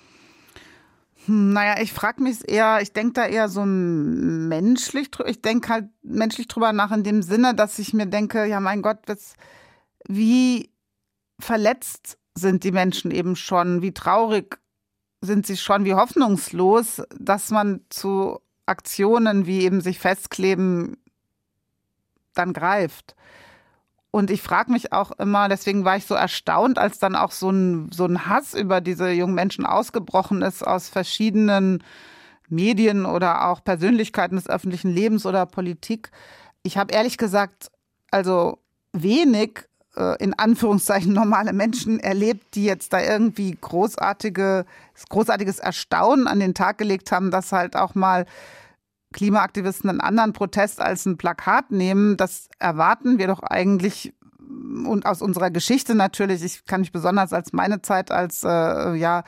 Hm, 1.27 1.53
Naja, 1.53 1.83
ich 1.83 1.93
frage 1.93 2.23
mich 2.23 2.49
eher, 2.49 2.81
ich 2.81 2.93
denke 2.93 3.15
da 3.15 3.27
eher 3.27 3.49
so 3.49 3.65
menschlich, 3.65 5.11
ich 5.27 5.43
denke 5.43 5.69
halt 5.69 5.89
menschlich 6.03 6.49
drüber 6.49 6.73
nach 6.73 6.93
in 6.93 7.03
dem 7.03 7.23
Sinne, 7.23 7.55
dass 7.55 7.79
ich 7.79 7.93
mir 7.93 8.07
denke, 8.07 8.45
ja 8.47 8.61
mein 8.61 8.83
Gott, 8.83 8.99
das, 9.07 9.35
wie 10.07 10.71
verletzt 11.39 12.19
sind 12.35 12.65
die 12.65 12.73
Menschen 12.73 13.11
eben 13.11 13.37
schon, 13.37 13.83
wie 13.83 13.93
traurig 13.93 14.59
sind 15.21 15.47
sie 15.47 15.57
schon, 15.57 15.85
wie 15.85 15.95
hoffnungslos, 15.95 17.03
dass 17.19 17.51
man 17.51 17.81
zu 17.91 18.41
Aktionen 18.67 19.47
wie 19.47 19.63
eben 19.63 19.81
sich 19.81 19.99
festkleben 19.99 20.97
dann 22.35 22.53
greift. 22.53 23.17
Und 24.11 24.31
ich 24.31 24.43
frage 24.43 24.73
mich 24.73 24.93
auch 24.93 25.13
immer, 25.13 25.49
deswegen 25.49 25.85
war 25.85 25.97
ich 25.97 26.07
so 26.07 26.15
erstaunt, 26.15 26.79
als 26.79 26.99
dann 26.99 27.15
auch 27.15 27.31
so 27.31 27.51
ein, 27.51 27.91
so 27.93 28.05
ein 28.07 28.27
Hass 28.27 28.55
über 28.55 28.81
diese 28.81 29.11
jungen 29.11 29.35
Menschen 29.35 29.65
ausgebrochen 29.65 30.43
ist 30.43 30.67
aus 30.67 30.89
verschiedenen 30.89 31.85
Medien 32.49 33.07
oder 33.07 33.47
auch 33.47 33.63
Persönlichkeiten 33.63 34.35
des 34.35 34.49
öffentlichen 34.49 34.91
Lebens 34.91 35.27
oder 35.27 35.47
Politik. 35.47 36.11
Ich 36.65 36.77
habe 36.77 36.93
ehrlich 36.93 37.19
gesagt, 37.19 37.71
also 38.11 38.59
wenig 38.93 39.69
äh, 39.97 40.17
in 40.23 40.35
Anführungszeichen 40.37 41.13
normale 41.13 41.53
Menschen 41.53 42.01
erlebt, 42.01 42.55
die 42.57 42.65
jetzt 42.65 42.93
da 42.93 43.01
irgendwie 43.01 43.57
großartige, 43.61 44.67
großartiges 45.09 45.61
Erstaunen 45.61 46.27
an 46.27 46.41
den 46.41 46.55
Tag 46.55 46.79
gelegt 46.79 47.13
haben, 47.13 47.31
dass 47.31 47.53
halt 47.53 47.77
auch 47.77 47.95
mal 47.95 48.27
Klimaaktivisten 49.13 49.91
einen 49.91 50.01
anderen 50.01 50.33
Protest 50.33 50.81
als 50.81 51.07
ein 51.07 51.17
Plakat 51.17 51.71
nehmen, 51.71 52.17
das 52.17 52.49
erwarten 52.59 53.19
wir 53.19 53.27
doch 53.27 53.43
eigentlich 53.43 54.15
und 54.85 55.07
aus 55.07 55.23
unserer 55.23 55.51
Geschichte 55.51 55.95
natürlich. 55.95 56.43
Ich 56.43 56.65
kann 56.67 56.81
mich 56.81 56.93
besonders 56.93 57.33
als 57.33 57.53
meine 57.53 57.83
Zeit, 57.83 58.11
als 58.11 58.43
äh, 58.45 58.95
ja, 58.95 59.25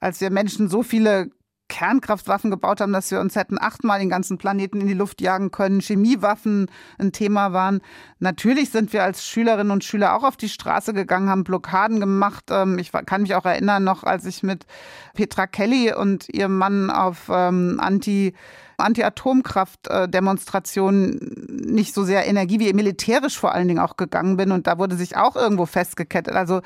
als 0.00 0.20
wir 0.20 0.30
Menschen 0.30 0.68
so 0.68 0.82
viele 0.82 1.30
Kernkraftwaffen 1.70 2.50
gebaut 2.50 2.80
haben, 2.80 2.92
dass 2.92 3.10
wir 3.10 3.20
uns 3.20 3.36
hätten 3.36 3.56
achtmal 3.58 4.00
den 4.00 4.10
ganzen 4.10 4.38
Planeten 4.38 4.80
in 4.80 4.88
die 4.88 4.94
Luft 4.94 5.20
jagen 5.22 5.50
können, 5.52 5.80
Chemiewaffen 5.80 6.66
ein 6.98 7.12
Thema 7.12 7.52
waren. 7.52 7.80
Natürlich 8.18 8.70
sind 8.70 8.92
wir 8.92 9.04
als 9.04 9.24
Schülerinnen 9.24 9.70
und 9.70 9.84
Schüler 9.84 10.14
auch 10.16 10.24
auf 10.24 10.36
die 10.36 10.48
Straße 10.48 10.92
gegangen, 10.92 11.30
haben 11.30 11.44
Blockaden 11.44 12.00
gemacht. 12.00 12.46
Ähm, 12.50 12.78
Ich 12.78 12.90
kann 12.92 13.22
mich 13.22 13.34
auch 13.36 13.46
erinnern, 13.46 13.84
noch 13.84 14.02
als 14.02 14.26
ich 14.26 14.42
mit 14.42 14.66
Petra 15.14 15.46
Kelly 15.46 15.94
und 15.94 16.28
ihrem 16.28 16.58
Mann 16.58 16.90
auf 16.90 17.30
ähm, 17.32 17.78
Anti 17.80 18.34
Anti-Atomkraft-Demonstrationen 18.80 21.46
nicht 21.48 21.94
so 21.94 22.04
sehr 22.04 22.26
Energie 22.26 22.60
wie 22.60 22.72
militärisch 22.72 23.38
vor 23.38 23.54
allen 23.54 23.68
Dingen 23.68 23.80
auch 23.80 23.96
gegangen 23.96 24.36
bin 24.36 24.52
und 24.52 24.66
da 24.66 24.78
wurde 24.78 24.96
sich 24.96 25.16
auch 25.16 25.36
irgendwo 25.36 25.66
festgekettet. 25.66 26.34
Also 26.34 26.60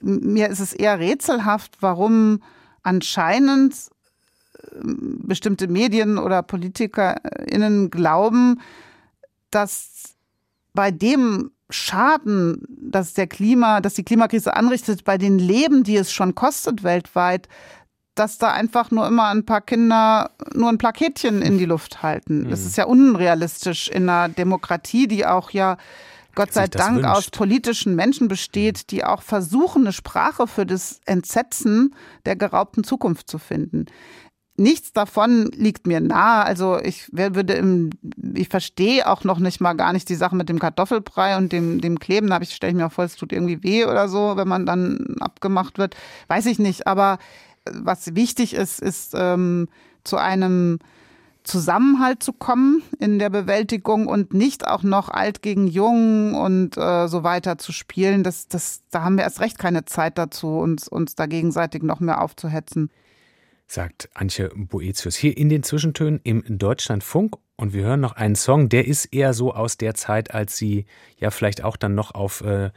mir 0.00 0.48
ist 0.48 0.60
es 0.60 0.72
eher 0.72 0.98
rätselhaft, 0.98 1.76
warum 1.80 2.42
anscheinend 2.82 3.74
ähm, 4.74 5.20
bestimmte 5.22 5.68
Medien 5.68 6.18
oder 6.18 6.42
PolitikerInnen 6.42 7.90
glauben, 7.90 8.60
dass 9.50 10.14
bei 10.74 10.90
dem 10.90 11.50
Schaden, 11.70 12.62
dass 12.68 13.14
der 13.14 13.26
Klima, 13.26 13.80
dass 13.80 13.94
die 13.94 14.04
Klimakrise 14.04 14.54
anrichtet, 14.54 15.04
bei 15.04 15.16
den 15.16 15.38
Leben, 15.38 15.84
die 15.84 15.96
es 15.96 16.12
schon 16.12 16.34
kostet 16.34 16.82
weltweit, 16.82 17.48
dass 18.14 18.38
da 18.38 18.52
einfach 18.52 18.90
nur 18.90 19.06
immer 19.06 19.28
ein 19.28 19.46
paar 19.46 19.62
Kinder 19.62 20.30
nur 20.54 20.68
ein 20.68 20.78
Plaketchen 20.78 21.40
in 21.40 21.58
die 21.58 21.64
Luft 21.64 22.02
halten. 22.02 22.48
Das 22.50 22.64
ist 22.66 22.76
ja 22.76 22.84
unrealistisch 22.84 23.88
in 23.88 24.08
einer 24.08 24.28
Demokratie, 24.28 25.08
die 25.08 25.24
auch 25.24 25.50
ja 25.50 25.78
Gott 26.34 26.52
sei 26.52 26.66
Dank 26.66 27.04
aus 27.04 27.30
politischen 27.30 27.94
Menschen 27.94 28.28
besteht, 28.28 28.90
die 28.90 29.04
auch 29.04 29.22
versuchen, 29.22 29.82
eine 29.82 29.92
Sprache 29.92 30.46
für 30.46 30.64
das 30.64 31.00
Entsetzen 31.04 31.94
der 32.24 32.36
geraubten 32.36 32.84
Zukunft 32.84 33.28
zu 33.28 33.38
finden. 33.38 33.86
Nichts 34.56 34.92
davon 34.92 35.50
liegt 35.54 35.86
mir 35.86 36.00
nahe. 36.00 36.44
Also 36.44 36.78
ich 36.78 37.08
würde 37.10 37.54
im, 37.54 37.90
ich 38.34 38.48
verstehe 38.48 39.08
auch 39.08 39.24
noch 39.24 39.38
nicht 39.38 39.60
mal 39.60 39.72
gar 39.72 39.94
nicht 39.94 40.08
die 40.08 40.14
Sache 40.14 40.36
mit 40.36 40.48
dem 40.48 40.58
Kartoffelbrei 40.58 41.38
und 41.38 41.52
dem, 41.52 41.80
dem 41.80 41.98
Kleben. 41.98 42.28
Da 42.28 42.34
habe 42.34 42.44
ich, 42.44 42.54
stelle 42.54 42.72
ich 42.72 42.76
mir 42.76 42.86
auch 42.86 42.92
vor, 42.92 43.04
es 43.04 43.16
tut 43.16 43.32
irgendwie 43.32 43.62
weh 43.62 43.86
oder 43.86 44.08
so, 44.08 44.36
wenn 44.36 44.48
man 44.48 44.66
dann 44.66 45.16
abgemacht 45.20 45.78
wird. 45.78 45.96
Weiß 46.28 46.44
ich 46.46 46.58
nicht. 46.58 46.86
Aber 46.86 47.18
was 47.70 48.14
wichtig 48.14 48.54
ist, 48.54 48.80
ist 48.80 49.14
ähm, 49.16 49.68
zu 50.04 50.16
einem 50.16 50.78
Zusammenhalt 51.44 52.22
zu 52.22 52.32
kommen 52.32 52.82
in 53.00 53.18
der 53.18 53.28
Bewältigung 53.28 54.06
und 54.06 54.32
nicht 54.32 54.66
auch 54.66 54.84
noch 54.84 55.08
alt 55.08 55.42
gegen 55.42 55.66
jung 55.66 56.34
und 56.34 56.76
äh, 56.76 57.08
so 57.08 57.24
weiter 57.24 57.58
zu 57.58 57.72
spielen. 57.72 58.22
Das, 58.22 58.46
das, 58.46 58.82
da 58.90 59.02
haben 59.02 59.16
wir 59.16 59.24
erst 59.24 59.40
recht 59.40 59.58
keine 59.58 59.84
Zeit 59.84 60.18
dazu, 60.18 60.58
uns, 60.58 60.86
uns 60.86 61.16
da 61.16 61.26
gegenseitig 61.26 61.82
noch 61.82 61.98
mehr 61.98 62.20
aufzuhetzen. 62.20 62.90
sagt 63.66 64.08
Antje 64.14 64.50
Boetius 64.54 65.16
hier 65.16 65.36
in 65.36 65.48
den 65.48 65.64
Zwischentönen 65.64 66.20
im 66.22 66.44
Deutschlandfunk. 66.46 67.36
Und 67.56 67.72
wir 67.72 67.84
hören 67.84 68.00
noch 68.00 68.12
einen 68.12 68.36
Song, 68.36 68.68
der 68.68 68.86
ist 68.86 69.06
eher 69.06 69.34
so 69.34 69.52
aus 69.52 69.76
der 69.76 69.94
Zeit, 69.94 70.32
als 70.34 70.56
sie 70.56 70.86
ja 71.16 71.30
vielleicht 71.30 71.64
auch 71.64 71.76
dann 71.76 71.94
noch 71.94 72.14
auf 72.14 72.40
äh, 72.42 72.70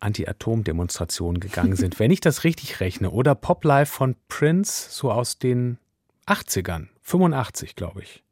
Anti-Atom-Demonstrationen 0.00 1.40
gegangen 1.40 1.76
sind. 1.76 1.98
Wenn 1.98 2.10
ich 2.10 2.20
das 2.20 2.44
richtig 2.44 2.80
rechne. 2.80 3.10
Oder 3.10 3.34
Pop 3.34 3.64
Life 3.64 3.92
von 3.92 4.16
Prince, 4.28 4.88
so 4.90 5.10
aus 5.10 5.38
den 5.38 5.78
80ern, 6.26 6.88
85, 7.02 7.76
glaube 7.76 8.02
ich. 8.02 8.22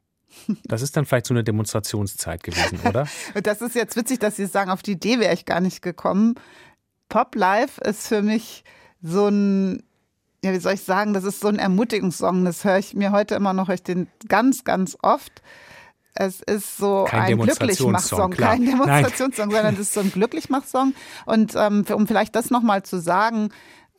Das 0.65 0.81
ist 0.81 0.97
dann 0.97 1.05
vielleicht 1.05 1.27
so 1.27 1.33
eine 1.33 1.43
Demonstrationszeit 1.43 2.43
gewesen, 2.43 2.79
oder? 2.85 3.07
Das 3.43 3.61
ist 3.61 3.75
jetzt 3.75 3.95
witzig, 3.95 4.19
dass 4.19 4.35
Sie 4.35 4.45
sagen, 4.45 4.69
auf 4.69 4.83
die 4.83 4.93
Idee 4.93 5.19
wäre 5.19 5.33
ich 5.33 5.45
gar 5.45 5.61
nicht 5.61 5.81
gekommen. 5.81 6.35
Pop 7.09 7.35
Life 7.35 7.81
ist 7.81 8.07
für 8.07 8.21
mich 8.21 8.63
so 9.01 9.27
ein, 9.27 9.83
ja, 10.43 10.51
wie 10.51 10.59
soll 10.59 10.73
ich 10.73 10.81
sagen, 10.81 11.13
das 11.13 11.23
ist 11.23 11.39
so 11.39 11.47
ein 11.47 11.59
Ermutigungssong. 11.59 12.43
Das 12.45 12.63
höre 12.63 12.77
ich 12.77 12.93
mir 12.93 13.11
heute 13.11 13.35
immer 13.35 13.53
noch, 13.53 13.69
ich 13.69 13.83
den 13.83 14.07
ganz, 14.27 14.63
ganz 14.63 14.97
oft. 15.01 15.41
Es 16.17 16.41
ist 16.41 16.77
so 16.77 17.05
Kein 17.07 17.33
ein 17.33 17.37
Glücklichmachsong, 17.37 18.31
kein 18.31 18.65
Demonstrationssong, 18.65 19.51
sondern 19.51 19.73
es 19.75 19.81
ist 19.81 19.93
so 19.93 19.99
ein 19.99 20.11
Glücklichmachsong. 20.11 20.93
Und 21.25 21.53
ähm, 21.55 21.83
um 21.93 22.07
vielleicht 22.07 22.35
das 22.35 22.49
nochmal 22.49 22.83
zu 22.83 22.99
sagen, 22.99 23.49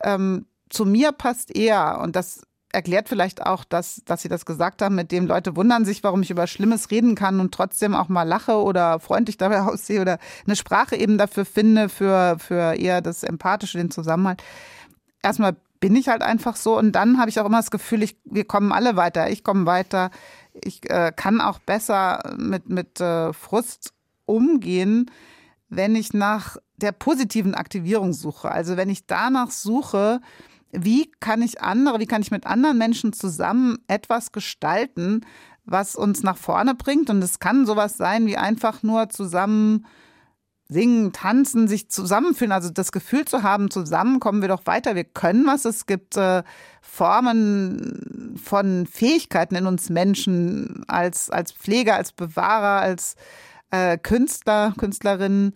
ähm, 0.02 0.46
zu 0.70 0.86
mir 0.86 1.12
passt 1.12 1.54
eher, 1.54 2.00
und 2.02 2.16
das 2.16 2.42
erklärt 2.72 3.08
vielleicht 3.08 3.44
auch, 3.44 3.64
dass, 3.64 4.02
dass 4.04 4.22
Sie 4.22 4.28
das 4.28 4.44
gesagt 4.44 4.82
haben, 4.82 4.94
mit 4.94 5.12
dem 5.12 5.26
Leute 5.26 5.56
wundern 5.56 5.84
sich, 5.84 6.02
warum 6.02 6.22
ich 6.22 6.30
über 6.30 6.46
Schlimmes 6.46 6.90
reden 6.90 7.14
kann 7.14 7.40
und 7.40 7.52
trotzdem 7.52 7.94
auch 7.94 8.08
mal 8.08 8.24
lache 8.24 8.62
oder 8.62 8.98
freundlich 8.98 9.36
dabei 9.36 9.60
aussehe 9.62 10.00
oder 10.00 10.18
eine 10.46 10.56
Sprache 10.56 10.96
eben 10.96 11.18
dafür 11.18 11.44
finde, 11.44 11.88
für, 11.88 12.38
für 12.38 12.74
eher 12.74 13.02
das 13.02 13.24
Empathische, 13.24 13.78
den 13.78 13.90
Zusammenhalt. 13.90 14.42
Erstmal 15.22 15.56
bin 15.81 15.97
ich 15.97 16.09
halt 16.09 16.22
einfach 16.22 16.57
so 16.57 16.79
und 16.79 16.93
dann 16.93 17.18
habe 17.18 17.31
ich 17.31 17.41
auch 17.41 17.47
immer 17.47 17.59
das 17.59 17.70
Gefühl, 17.70 18.03
ich, 18.03 18.16
wir 18.24 18.45
kommen 18.45 18.72
alle 18.72 18.97
weiter, 18.97 19.31
ich 19.31 19.45
komme 19.45 19.66
weiter, 19.66 20.11
ich 20.53 20.89
äh, 20.91 21.12
kann 21.14 21.41
auch 21.41 21.59
besser 21.59 22.35
mit, 22.39 22.68
mit 22.68 23.01
äh, 23.01 23.33
Frust 23.33 23.93
umgehen, 24.24 25.11
wenn 25.68 25.97
ich 25.97 26.12
nach 26.12 26.57
der 26.77 26.93
positiven 26.93 27.55
Aktivierung 27.55 28.12
suche. 28.12 28.51
Also 28.51 28.77
wenn 28.77 28.91
ich 28.91 29.07
danach 29.07 29.51
suche, 29.51 30.20
wie 30.72 31.11
kann 31.20 31.43
ich 31.43 31.62
andere, 31.62 32.01
wie 32.01 32.07
kann 32.07 32.22
ich 32.22 32.31
mit 32.31 32.47
anderen 32.47 32.79
Menschen 32.79 33.12
zusammen 33.12 33.79
etwas 33.89 34.33
gestalten, 34.33 35.24
was 35.64 35.97
uns 35.97 36.22
nach 36.22 36.37
vorne 36.37 36.74
bringt. 36.74 37.11
Und 37.11 37.22
es 37.22 37.39
kann 37.39 37.66
sowas 37.66 37.97
sein 37.97 38.27
wie 38.27 38.37
einfach 38.37 38.83
nur 38.83 39.09
zusammen 39.09 39.87
singen, 40.68 41.12
tanzen, 41.12 41.68
sich 41.68 41.88
zusammenfühlen, 41.90 42.52
also 42.52 42.70
das 42.70 42.92
Gefühl 42.92 43.24
zu 43.24 43.42
haben, 43.42 43.70
zusammen 43.70 44.18
kommen 44.20 44.42
wir 44.42 44.48
doch 44.48 44.66
weiter, 44.66 44.94
wir 44.94 45.04
können 45.04 45.46
was. 45.46 45.64
Es 45.64 45.86
gibt 45.86 46.16
äh, 46.16 46.42
Formen 46.82 48.38
von 48.42 48.86
Fähigkeiten 48.86 49.54
in 49.54 49.66
uns 49.66 49.90
Menschen 49.90 50.84
als, 50.88 51.30
als 51.30 51.52
Pfleger, 51.52 51.96
als 51.96 52.12
Bewahrer, 52.12 52.80
als 52.80 53.14
äh, 53.70 53.98
Künstler, 53.98 54.74
Künstlerinnen. 54.76 55.54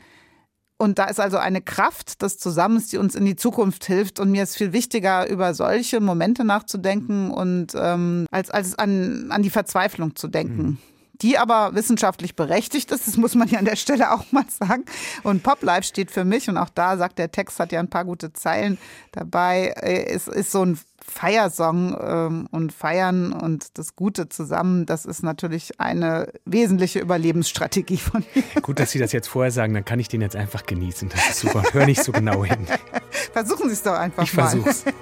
Und 0.78 0.98
da 0.98 1.04
ist 1.04 1.20
also 1.20 1.36
eine 1.36 1.60
Kraft 1.60 2.22
des 2.22 2.38
Zusammens, 2.38 2.88
die 2.88 2.96
uns 2.96 3.14
in 3.14 3.26
die 3.26 3.36
Zukunft 3.36 3.84
hilft. 3.84 4.18
Und 4.18 4.30
mir 4.30 4.44
ist 4.44 4.56
viel 4.56 4.72
wichtiger, 4.72 5.28
über 5.28 5.52
solche 5.52 6.00
Momente 6.00 6.42
nachzudenken 6.42 7.30
und 7.30 7.74
ähm, 7.74 8.26
als, 8.30 8.50
als 8.50 8.78
an, 8.78 9.26
an 9.30 9.42
die 9.42 9.50
Verzweiflung 9.50 10.16
zu 10.16 10.28
denken. 10.28 10.78
Die 11.22 11.38
aber 11.38 11.74
wissenschaftlich 11.74 12.34
berechtigt 12.36 12.90
ist. 12.90 13.06
Das 13.06 13.16
muss 13.16 13.34
man 13.34 13.48
ja 13.48 13.58
an 13.58 13.64
der 13.64 13.76
Stelle 13.76 14.12
auch 14.12 14.24
mal 14.32 14.44
sagen. 14.48 14.84
Und 15.22 15.42
Pop 15.42 15.62
Life 15.62 15.82
steht 15.84 16.10
für 16.10 16.24
mich 16.24 16.48
und 16.48 16.56
auch 16.56 16.70
da 16.70 16.96
sagt 16.96 17.18
der 17.18 17.30
Text 17.30 17.58
hat 17.60 17.72
ja 17.72 17.80
ein 17.80 17.90
paar 17.90 18.04
gute 18.04 18.32
Zeilen 18.32 18.78
dabei. 19.12 19.74
Es 19.76 20.28
ist 20.28 20.50
so 20.52 20.64
ein 20.64 20.78
Feiersong 21.02 21.96
ähm, 22.00 22.48
und 22.50 22.72
Feiern 22.72 23.32
und 23.32 23.78
das 23.78 23.96
Gute 23.96 24.28
zusammen, 24.28 24.86
das 24.86 25.06
ist 25.06 25.22
natürlich 25.22 25.80
eine 25.80 26.28
wesentliche 26.44 27.00
Überlebensstrategie 27.00 27.96
von 27.96 28.24
mir. 28.34 28.62
Gut, 28.62 28.78
dass 28.78 28.92
Sie 28.92 28.98
das 28.98 29.10
jetzt 29.12 29.26
vorher 29.28 29.50
sagen, 29.50 29.74
dann 29.74 29.84
kann 29.84 29.98
ich 29.98 30.08
den 30.08 30.20
jetzt 30.20 30.36
einfach 30.36 30.64
genießen. 30.66 31.08
Das 31.08 31.30
ist 31.30 31.40
super. 31.40 31.62
Hör 31.72 31.86
nicht 31.86 32.04
so 32.04 32.12
genau 32.12 32.44
hin. 32.44 32.66
Versuchen 33.32 33.68
Sie 33.68 33.74
es 33.74 33.82
doch 33.82 33.94
einfach 33.94 34.22
Ich 34.22 34.34
mal. 34.34 34.48
versuch's. 34.50 34.84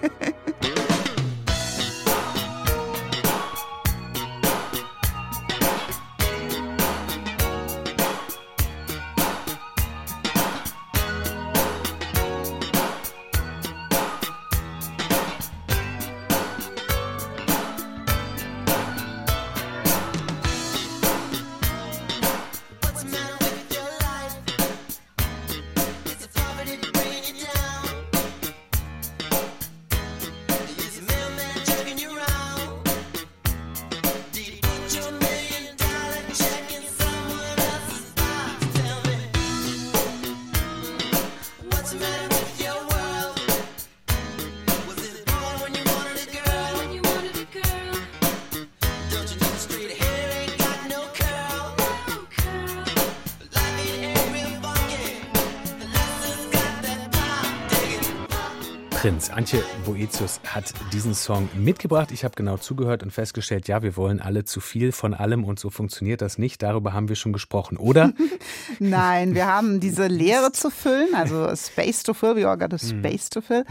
Prinz, 59.09 59.30
Antje 59.30 59.62
Boetius 59.86 60.38
hat 60.44 60.74
diesen 60.92 61.14
Song 61.14 61.48
mitgebracht. 61.56 62.12
Ich 62.12 62.24
habe 62.24 62.34
genau 62.36 62.59
zugehört 62.59 63.02
und 63.02 63.11
festgestellt, 63.11 63.66
ja, 63.66 63.82
wir 63.82 63.96
wollen 63.96 64.20
alle 64.20 64.44
zu 64.44 64.61
viel 64.61 64.92
von 64.92 65.14
allem 65.14 65.44
und 65.44 65.59
so 65.59 65.70
funktioniert 65.70 66.20
das 66.20 66.36
nicht. 66.36 66.62
Darüber 66.62 66.92
haben 66.92 67.09
wir 67.09 67.16
schon 67.16 67.32
gesprochen, 67.32 67.78
oder? 67.78 68.12
Nein, 68.78 69.34
wir 69.34 69.46
haben 69.46 69.80
diese 69.80 70.09
Leere 70.09 70.52
zu 70.52 70.68
füllen, 70.68 71.14
also 71.14 71.48
Space 71.56 72.02
to 72.02 72.12
fill, 72.12 72.36
we 72.36 72.46
all 72.46 72.59
got 72.59 72.74
a 72.74 72.78
space 72.78 73.30
to 73.30 73.40
fill. 73.40 73.64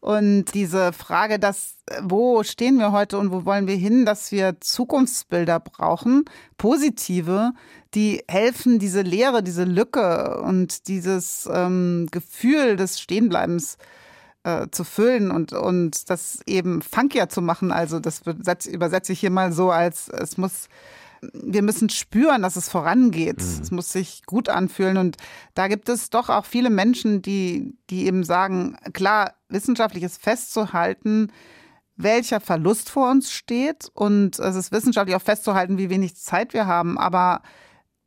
Und 0.00 0.46
diese 0.54 0.92
Frage, 0.92 1.38
dass, 1.38 1.76
wo 2.02 2.42
stehen 2.42 2.78
wir 2.78 2.90
heute 2.90 3.18
und 3.18 3.30
wo 3.30 3.44
wollen 3.44 3.68
wir 3.68 3.76
hin, 3.76 4.04
dass 4.04 4.32
wir 4.32 4.56
Zukunftsbilder 4.58 5.60
brauchen, 5.60 6.24
positive, 6.58 7.52
die 7.94 8.24
helfen, 8.26 8.80
diese 8.80 9.02
Leere, 9.02 9.44
diese 9.44 9.62
Lücke 9.62 10.40
und 10.42 10.88
dieses 10.88 11.48
ähm, 11.52 12.08
Gefühl 12.10 12.74
des 12.74 12.98
Stehenbleibens 12.98 13.74
äh, 13.74 13.78
zu 14.70 14.84
füllen 14.84 15.30
und, 15.30 15.52
und 15.52 16.08
das 16.10 16.40
eben 16.46 16.82
funkier 16.82 17.28
zu 17.28 17.42
machen. 17.42 17.72
Also 17.72 18.00
das 18.00 18.22
übersetze, 18.66 19.12
ich 19.12 19.20
hier 19.20 19.30
mal 19.30 19.52
so 19.52 19.70
als, 19.70 20.08
es 20.08 20.38
muss 20.38 20.68
wir 21.32 21.62
müssen 21.62 21.90
spüren, 21.90 22.42
dass 22.42 22.56
es 22.56 22.68
vorangeht. 22.68 23.40
Es 23.40 23.70
muss 23.70 23.92
sich 23.92 24.24
gut 24.24 24.48
anfühlen. 24.48 24.96
Und 24.96 25.16
da 25.54 25.68
gibt 25.68 25.88
es 25.88 26.10
doch 26.10 26.28
auch 26.28 26.44
viele 26.44 26.70
Menschen, 26.70 27.22
die, 27.22 27.76
die 27.90 28.06
eben 28.06 28.24
sagen, 28.24 28.76
klar, 28.92 29.34
wissenschaftlich 29.48 30.02
ist 30.02 30.22
festzuhalten, 30.22 31.30
welcher 31.96 32.40
Verlust 32.40 32.88
vor 32.88 33.10
uns 33.10 33.30
steht. 33.32 33.90
Und 33.92 34.38
es 34.38 34.56
ist 34.56 34.72
wissenschaftlich 34.72 35.16
auch 35.16 35.22
festzuhalten, 35.22 35.78
wie 35.78 35.90
wenig 35.90 36.16
Zeit 36.16 36.54
wir 36.54 36.66
haben. 36.66 36.96
Aber 36.96 37.42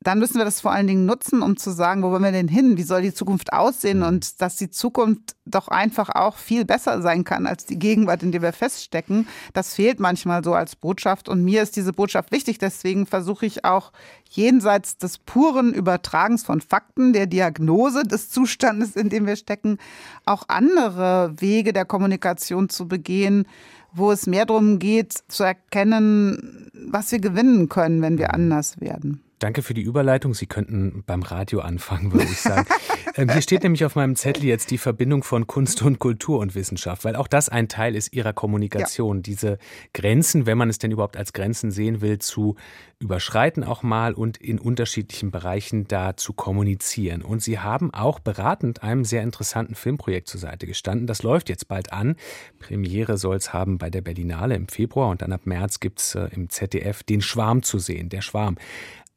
dann 0.03 0.19
müssen 0.19 0.37
wir 0.37 0.45
das 0.45 0.61
vor 0.61 0.71
allen 0.71 0.87
Dingen 0.87 1.05
nutzen, 1.05 1.41
um 1.41 1.57
zu 1.57 1.71
sagen, 1.71 2.03
wo 2.03 2.11
wollen 2.11 2.23
wir 2.23 2.31
denn 2.31 2.47
hin? 2.47 2.77
Wie 2.77 2.83
soll 2.83 3.01
die 3.01 3.13
Zukunft 3.13 3.53
aussehen? 3.53 4.03
Und 4.03 4.41
dass 4.41 4.57
die 4.57 4.69
Zukunft 4.69 5.35
doch 5.45 5.67
einfach 5.67 6.09
auch 6.09 6.37
viel 6.37 6.65
besser 6.65 7.01
sein 7.01 7.23
kann 7.23 7.47
als 7.47 7.65
die 7.65 7.79
Gegenwart, 7.79 8.23
in 8.23 8.31
der 8.31 8.41
wir 8.41 8.53
feststecken. 8.53 9.27
Das 9.53 9.75
fehlt 9.75 9.99
manchmal 9.99 10.43
so 10.43 10.53
als 10.53 10.75
Botschaft. 10.75 11.29
Und 11.29 11.43
mir 11.43 11.63
ist 11.63 11.75
diese 11.75 11.93
Botschaft 11.93 12.31
wichtig. 12.31 12.57
Deswegen 12.57 13.05
versuche 13.05 13.45
ich 13.45 13.65
auch 13.65 13.91
jenseits 14.29 14.97
des 14.97 15.17
puren 15.17 15.73
Übertragens 15.73 16.43
von 16.43 16.61
Fakten, 16.61 17.13
der 17.13 17.27
Diagnose 17.27 18.03
des 18.03 18.29
Zustandes, 18.29 18.95
in 18.95 19.09
dem 19.09 19.25
wir 19.25 19.35
stecken, 19.35 19.77
auch 20.25 20.43
andere 20.47 21.33
Wege 21.37 21.73
der 21.73 21.85
Kommunikation 21.85 22.69
zu 22.69 22.87
begehen, 22.87 23.47
wo 23.93 24.11
es 24.11 24.27
mehr 24.27 24.45
darum 24.45 24.79
geht, 24.79 25.13
zu 25.27 25.43
erkennen, 25.43 26.69
was 26.87 27.11
wir 27.11 27.19
gewinnen 27.19 27.69
können, 27.69 28.01
wenn 28.01 28.17
wir 28.17 28.33
anders 28.33 28.81
werden. 28.81 29.22
Danke 29.43 29.61
für 29.61 29.73
die 29.73 29.81
Überleitung. 29.81 30.33
Sie 30.33 30.45
könnten 30.45 31.03
beim 31.05 31.21
Radio 31.21 31.59
anfangen, 31.59 32.13
würde 32.13 32.27
ich 32.31 32.39
sagen. 32.39 32.65
ähm, 33.17 33.29
hier 33.29 33.41
steht 33.41 33.63
nämlich 33.63 33.83
auf 33.83 33.97
meinem 33.97 34.15
Zettel 34.15 34.45
jetzt 34.45 34.71
die 34.71 34.77
Verbindung 34.77 35.21
von 35.21 35.47
Kunst 35.47 35.81
und 35.81 35.99
Kultur 35.99 36.39
und 36.39 36.55
Wissenschaft, 36.55 37.03
weil 37.03 37.17
auch 37.17 37.27
das 37.27 37.49
ein 37.49 37.67
Teil 37.67 37.93
ist 37.93 38.13
Ihrer 38.13 38.31
Kommunikation. 38.31 39.21
Diese 39.21 39.57
Grenzen, 39.93 40.45
wenn 40.45 40.57
man 40.57 40.69
es 40.69 40.77
denn 40.77 40.91
überhaupt 40.91 41.17
als 41.17 41.33
Grenzen 41.33 41.71
sehen 41.71 41.99
will, 41.99 42.19
zu 42.19 42.55
überschreiten 42.99 43.65
auch 43.65 43.83
mal 43.83 44.13
und 44.13 44.37
in 44.37 44.59
unterschiedlichen 44.59 45.29
Bereichen 45.29 45.89
da 45.89 46.15
zu 46.15 46.31
kommunizieren. 46.31 47.21
Und 47.21 47.43
Sie 47.43 47.59
haben 47.59 47.93
auch 47.93 48.19
beratend 48.19 48.81
einem 48.81 49.03
sehr 49.03 49.23
interessanten 49.23 49.75
Filmprojekt 49.75 50.29
zur 50.29 50.39
Seite 50.39 50.67
gestanden. 50.67 51.05
Das 51.05 51.21
läuft 51.21 51.49
jetzt 51.49 51.67
bald 51.67 51.91
an. 51.91 52.15
Premiere 52.59 53.17
soll 53.17 53.35
es 53.35 53.51
haben 53.51 53.77
bei 53.77 53.89
der 53.89 53.99
Berlinale 53.99 54.55
im 54.55 54.69
Februar 54.69 55.09
und 55.09 55.21
dann 55.21 55.33
ab 55.33 55.41
März 55.45 55.81
gibt 55.81 55.99
es 55.99 56.15
äh, 56.15 56.29
im 56.31 56.49
ZDF 56.49 57.03
den 57.03 57.21
Schwarm 57.21 57.61
zu 57.61 57.77
sehen. 57.77 58.07
Der 58.07 58.21
Schwarm 58.21 58.55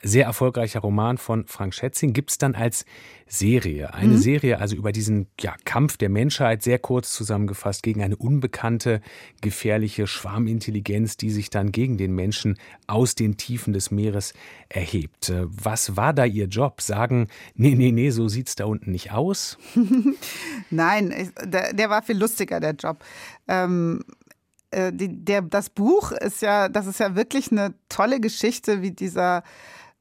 sehr 0.03 0.27
erfolgreicher 0.27 0.81
Roman 0.81 1.17
von 1.19 1.47
Frank 1.47 1.75
Schätzing, 1.75 2.13
gibt 2.13 2.31
es 2.31 2.39
dann 2.39 2.55
als 2.55 2.85
Serie. 3.27 3.93
Eine 3.95 4.19
Serie 4.19 4.61
also 4.61 4.77
über 4.77 4.93
diesen 4.93 5.27
ja, 5.41 5.57
Kampf 5.65 5.97
der 5.97 6.11
Menschheit, 6.11 6.63
sehr 6.63 6.79
kurz 6.79 7.13
zusammengefasst, 7.13 7.83
gegen 7.83 8.03
eine 8.03 8.17
unbekannte, 8.17 9.01
gefährliche 9.41 10.07
Schwarmintelligenz, 10.07 11.17
die 11.17 11.31
sich 11.31 11.51
dann 11.51 11.73
gegen 11.73 11.97
den 11.97 12.15
Menschen 12.15 12.57
aus 12.87 13.15
den 13.15 13.37
Tiefen 13.37 13.73
des 13.73 13.91
Meeres 13.91 14.33
erhebt. 14.69 15.31
Äh, 15.31 15.47
Was 15.49 15.97
war 15.97 16.13
da 16.13 16.25
Ihr 16.25 16.47
Job? 16.47 16.83
Sagen, 16.83 17.29
nee, 17.55 17.75
nee, 17.75 17.91
nee, 17.91 18.11
so 18.11 18.29
sieht's 18.29 18.55
da 18.55 18.67
unten 18.67 18.93
nicht 18.93 19.13
aus? 19.13 19.59
Nein, 20.71 21.33
der, 21.43 21.73
der 21.73 21.91
war 21.91 22.03
viel 22.03 22.19
lustiger, 22.19 22.61
der 22.61 22.75
Job. 22.75 23.03
Ähm, 23.49 24.05
äh, 24.71 24.93
die, 24.93 25.25
der, 25.25 25.43
das 25.43 25.71
Buch 25.71 26.13
ist 26.13 26.43
ja, 26.43 26.69
das 26.69 26.87
ist 26.87 27.01
ja 27.01 27.17
wirklich 27.17 27.51
eine 27.51 27.75
tolle 27.89 28.21
Geschichte, 28.21 28.83
wie 28.83 28.93
dieser 28.93 29.43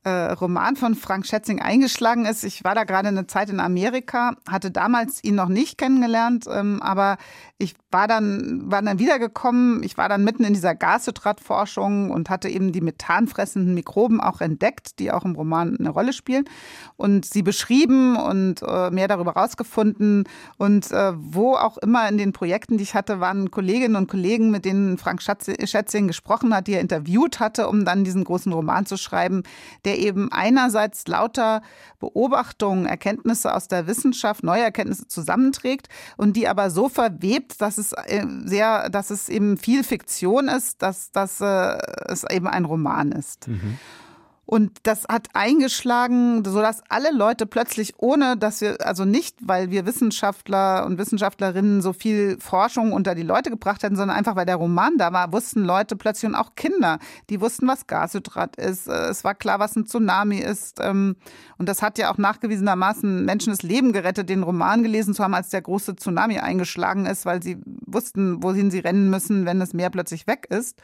äh, 0.06 0.32
Roman 0.34 0.76
von 0.76 0.96
Frank 0.96 1.26
Schätzing 1.26 1.62
eingeschlagen 1.62 2.26
ist. 2.26 2.44
Ich 2.44 2.64
war 2.64 2.76
da 2.76 2.84
gerade 2.84 3.08
eine 3.08 3.28
Zeit 3.28 3.50
in 3.50 3.60
Amerika, 3.60 4.36
hatte 4.48 4.70
damals 4.72 5.24
ihn 5.24 5.36
noch 5.36 5.50
nicht 5.50 5.78
kennengelernt, 5.78 6.46
ähm, 6.48 6.82
aber 6.82 7.18
ich 7.58 7.74
war 7.90 8.08
dann, 8.08 8.70
war 8.70 8.82
dann 8.82 9.00
wiedergekommen. 9.00 9.82
Ich 9.84 9.98
war 9.98 10.10
dann 10.10 10.26
mitten 10.26 10.44
in 10.44 10.54
dieser 10.54 10.76
Gashydratforschung 10.76 12.12
und 12.12 12.30
hatte 12.30 12.50
eben 12.50 12.74
die 12.74 12.82
methanfressenden 12.82 13.74
Mikroben 13.74 14.20
auch 14.20 14.42
entdeckt, 14.42 15.00
die 15.00 15.10
auch 15.10 15.24
im 15.24 15.36
Roman 15.36 15.78
eine 15.80 15.90
Rolle 15.90 16.12
spielen 16.12 16.44
und 16.98 17.24
sie 17.24 17.44
beschrieben 17.44 18.18
und 18.18 18.62
äh, 18.62 18.92
mehr 18.92 19.08
darüber 19.08 19.32
rausgefunden. 19.32 20.28
Und 20.58 20.92
äh, 20.92 21.14
wo 21.16 21.54
auch 21.54 21.78
immer 21.78 22.10
in 22.10 22.18
den 22.18 22.34
Projekten, 22.34 22.76
die 22.78 22.84
ich 22.84 22.94
hatte, 22.94 23.22
waren 23.22 23.50
Kolleginnen 23.52 23.96
und 23.96 24.10
Kollegen, 24.10 24.52
mit 24.52 24.66
denen 24.66 24.98
Frank 24.98 25.22
Schätzing 25.22 26.08
gesprochen 26.08 26.54
hat, 26.54 26.68
die 26.68 26.74
er 26.74 26.82
interviewt 26.82 27.40
hatte, 27.40 27.70
um 27.70 27.86
dann 27.86 28.04
diesen 28.04 28.26
großen 28.26 28.52
Roman 28.52 28.86
zu 28.86 28.98
schreiben, 28.98 29.44
der 29.86 29.98
eben 30.00 30.30
einerseits 30.30 31.08
lauter 31.08 31.62
Beobachtungen, 32.00 32.86
Erkenntnisse 32.86 33.54
aus 33.54 33.70
der 33.70 33.88
Wissenschaft, 33.88 34.44
neue 34.44 34.62
Erkenntnisse 34.62 35.08
zusammenträgt 35.08 35.88
und 36.18 36.36
die 36.36 36.50
aber 36.50 36.70
so 36.70 36.90
verwebt, 36.90 37.45
dass 37.60 37.78
es 37.78 37.94
äh, 37.94 38.26
sehr, 38.46 38.90
dass 38.90 39.10
es 39.10 39.30
eben 39.30 39.58
viel 39.58 39.84
Fiktion 39.84 40.48
ist, 40.48 40.82
dass, 40.82 41.12
dass 41.12 41.42
äh, 41.42 41.78
es 42.08 42.24
eben 42.30 42.48
ein 42.48 42.66
Roman 42.66 43.12
ist. 43.12 43.48
Und 44.46 44.78
das 44.84 45.06
hat 45.10 45.30
eingeschlagen, 45.34 46.44
sodass 46.46 46.84
alle 46.90 47.12
Leute 47.12 47.48
plötzlich, 47.48 47.94
ohne 47.98 48.38
dass 48.38 48.62
wir, 48.62 48.78
also 48.86 49.04
nicht, 49.04 49.38
weil 49.42 49.72
wir 49.72 49.88
Wissenschaftler 49.88 50.86
und 50.86 51.00
Wissenschaftlerinnen 51.00 51.82
so 51.82 51.94
viel 51.94 52.38
Forschung 52.40 52.94
unter 52.94 53.16
die 53.16 53.24
Leute 53.24 53.50
gebracht 53.50 53.82
hätten, 53.82 53.96
sondern 53.96 54.16
einfach, 54.16 54.36
weil 54.36 54.46
der 54.46 54.58
Roman 54.58 54.98
da 54.98 55.12
war, 55.12 55.34
wussten 55.34 55.64
Leute 55.64 55.96
plötzlich 55.96 56.30
und 56.30 56.36
auch 56.36 56.54
Kinder, 56.56 57.00
die 57.32 57.42
wussten, 57.42 57.68
was 57.68 57.88
Gashydrat 57.88 58.56
ist. 58.58 58.88
Es 58.88 59.24
war 59.24 59.34
klar, 59.34 59.60
was 59.60 59.76
ein 59.76 59.88
Tsunami 59.88 60.38
ist. 60.38 60.80
ähm, 60.80 61.16
Und 61.58 61.68
das 61.68 61.82
hat 61.82 61.98
ja 61.98 62.12
auch 62.12 62.20
nachgewiesenermaßen 62.20 63.26
Menschen 63.26 63.52
das 63.52 63.64
Leben 63.64 63.94
gerettet, 63.94 64.30
den 64.30 64.44
Roman 64.44 64.84
gelesen 64.84 65.16
zu 65.16 65.24
haben, 65.24 65.34
als 65.34 65.50
der 65.50 65.64
große 65.64 65.96
Tsunami 65.96 66.38
eingeschlagen 66.38 67.08
ist, 67.08 67.26
weil 67.26 67.42
sie 67.42 67.58
wussten, 67.88 68.44
wohin 68.44 68.70
sie 68.70 68.80
rennen 68.80 69.10
müssen, 69.10 69.46
wenn 69.46 69.60
das 69.60 69.74
Meer 69.74 69.90
plötzlich 69.90 70.28
weg 70.28 70.46
ist. 70.50 70.78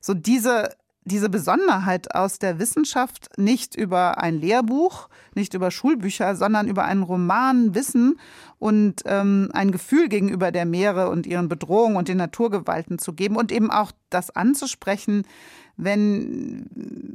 So 0.00 0.12
diese 0.12 0.70
diese 1.08 1.28
Besonderheit 1.28 2.14
aus 2.14 2.38
der 2.38 2.58
Wissenschaft 2.58 3.30
nicht 3.36 3.74
über 3.74 4.18
ein 4.18 4.40
Lehrbuch, 4.40 5.08
nicht 5.34 5.54
über 5.54 5.70
Schulbücher, 5.70 6.36
sondern 6.36 6.68
über 6.68 6.84
einen 6.84 7.02
Roman 7.02 7.74
Wissen 7.74 8.20
und 8.58 9.02
ähm, 9.06 9.50
ein 9.52 9.72
Gefühl 9.72 10.08
gegenüber 10.08 10.52
der 10.52 10.66
Meere 10.66 11.08
und 11.08 11.26
ihren 11.26 11.48
Bedrohungen 11.48 11.96
und 11.96 12.08
den 12.08 12.18
Naturgewalten 12.18 12.98
zu 12.98 13.12
geben 13.12 13.36
und 13.36 13.50
eben 13.50 13.70
auch 13.70 13.92
das 14.10 14.30
anzusprechen, 14.30 15.24
wenn, 15.78 16.66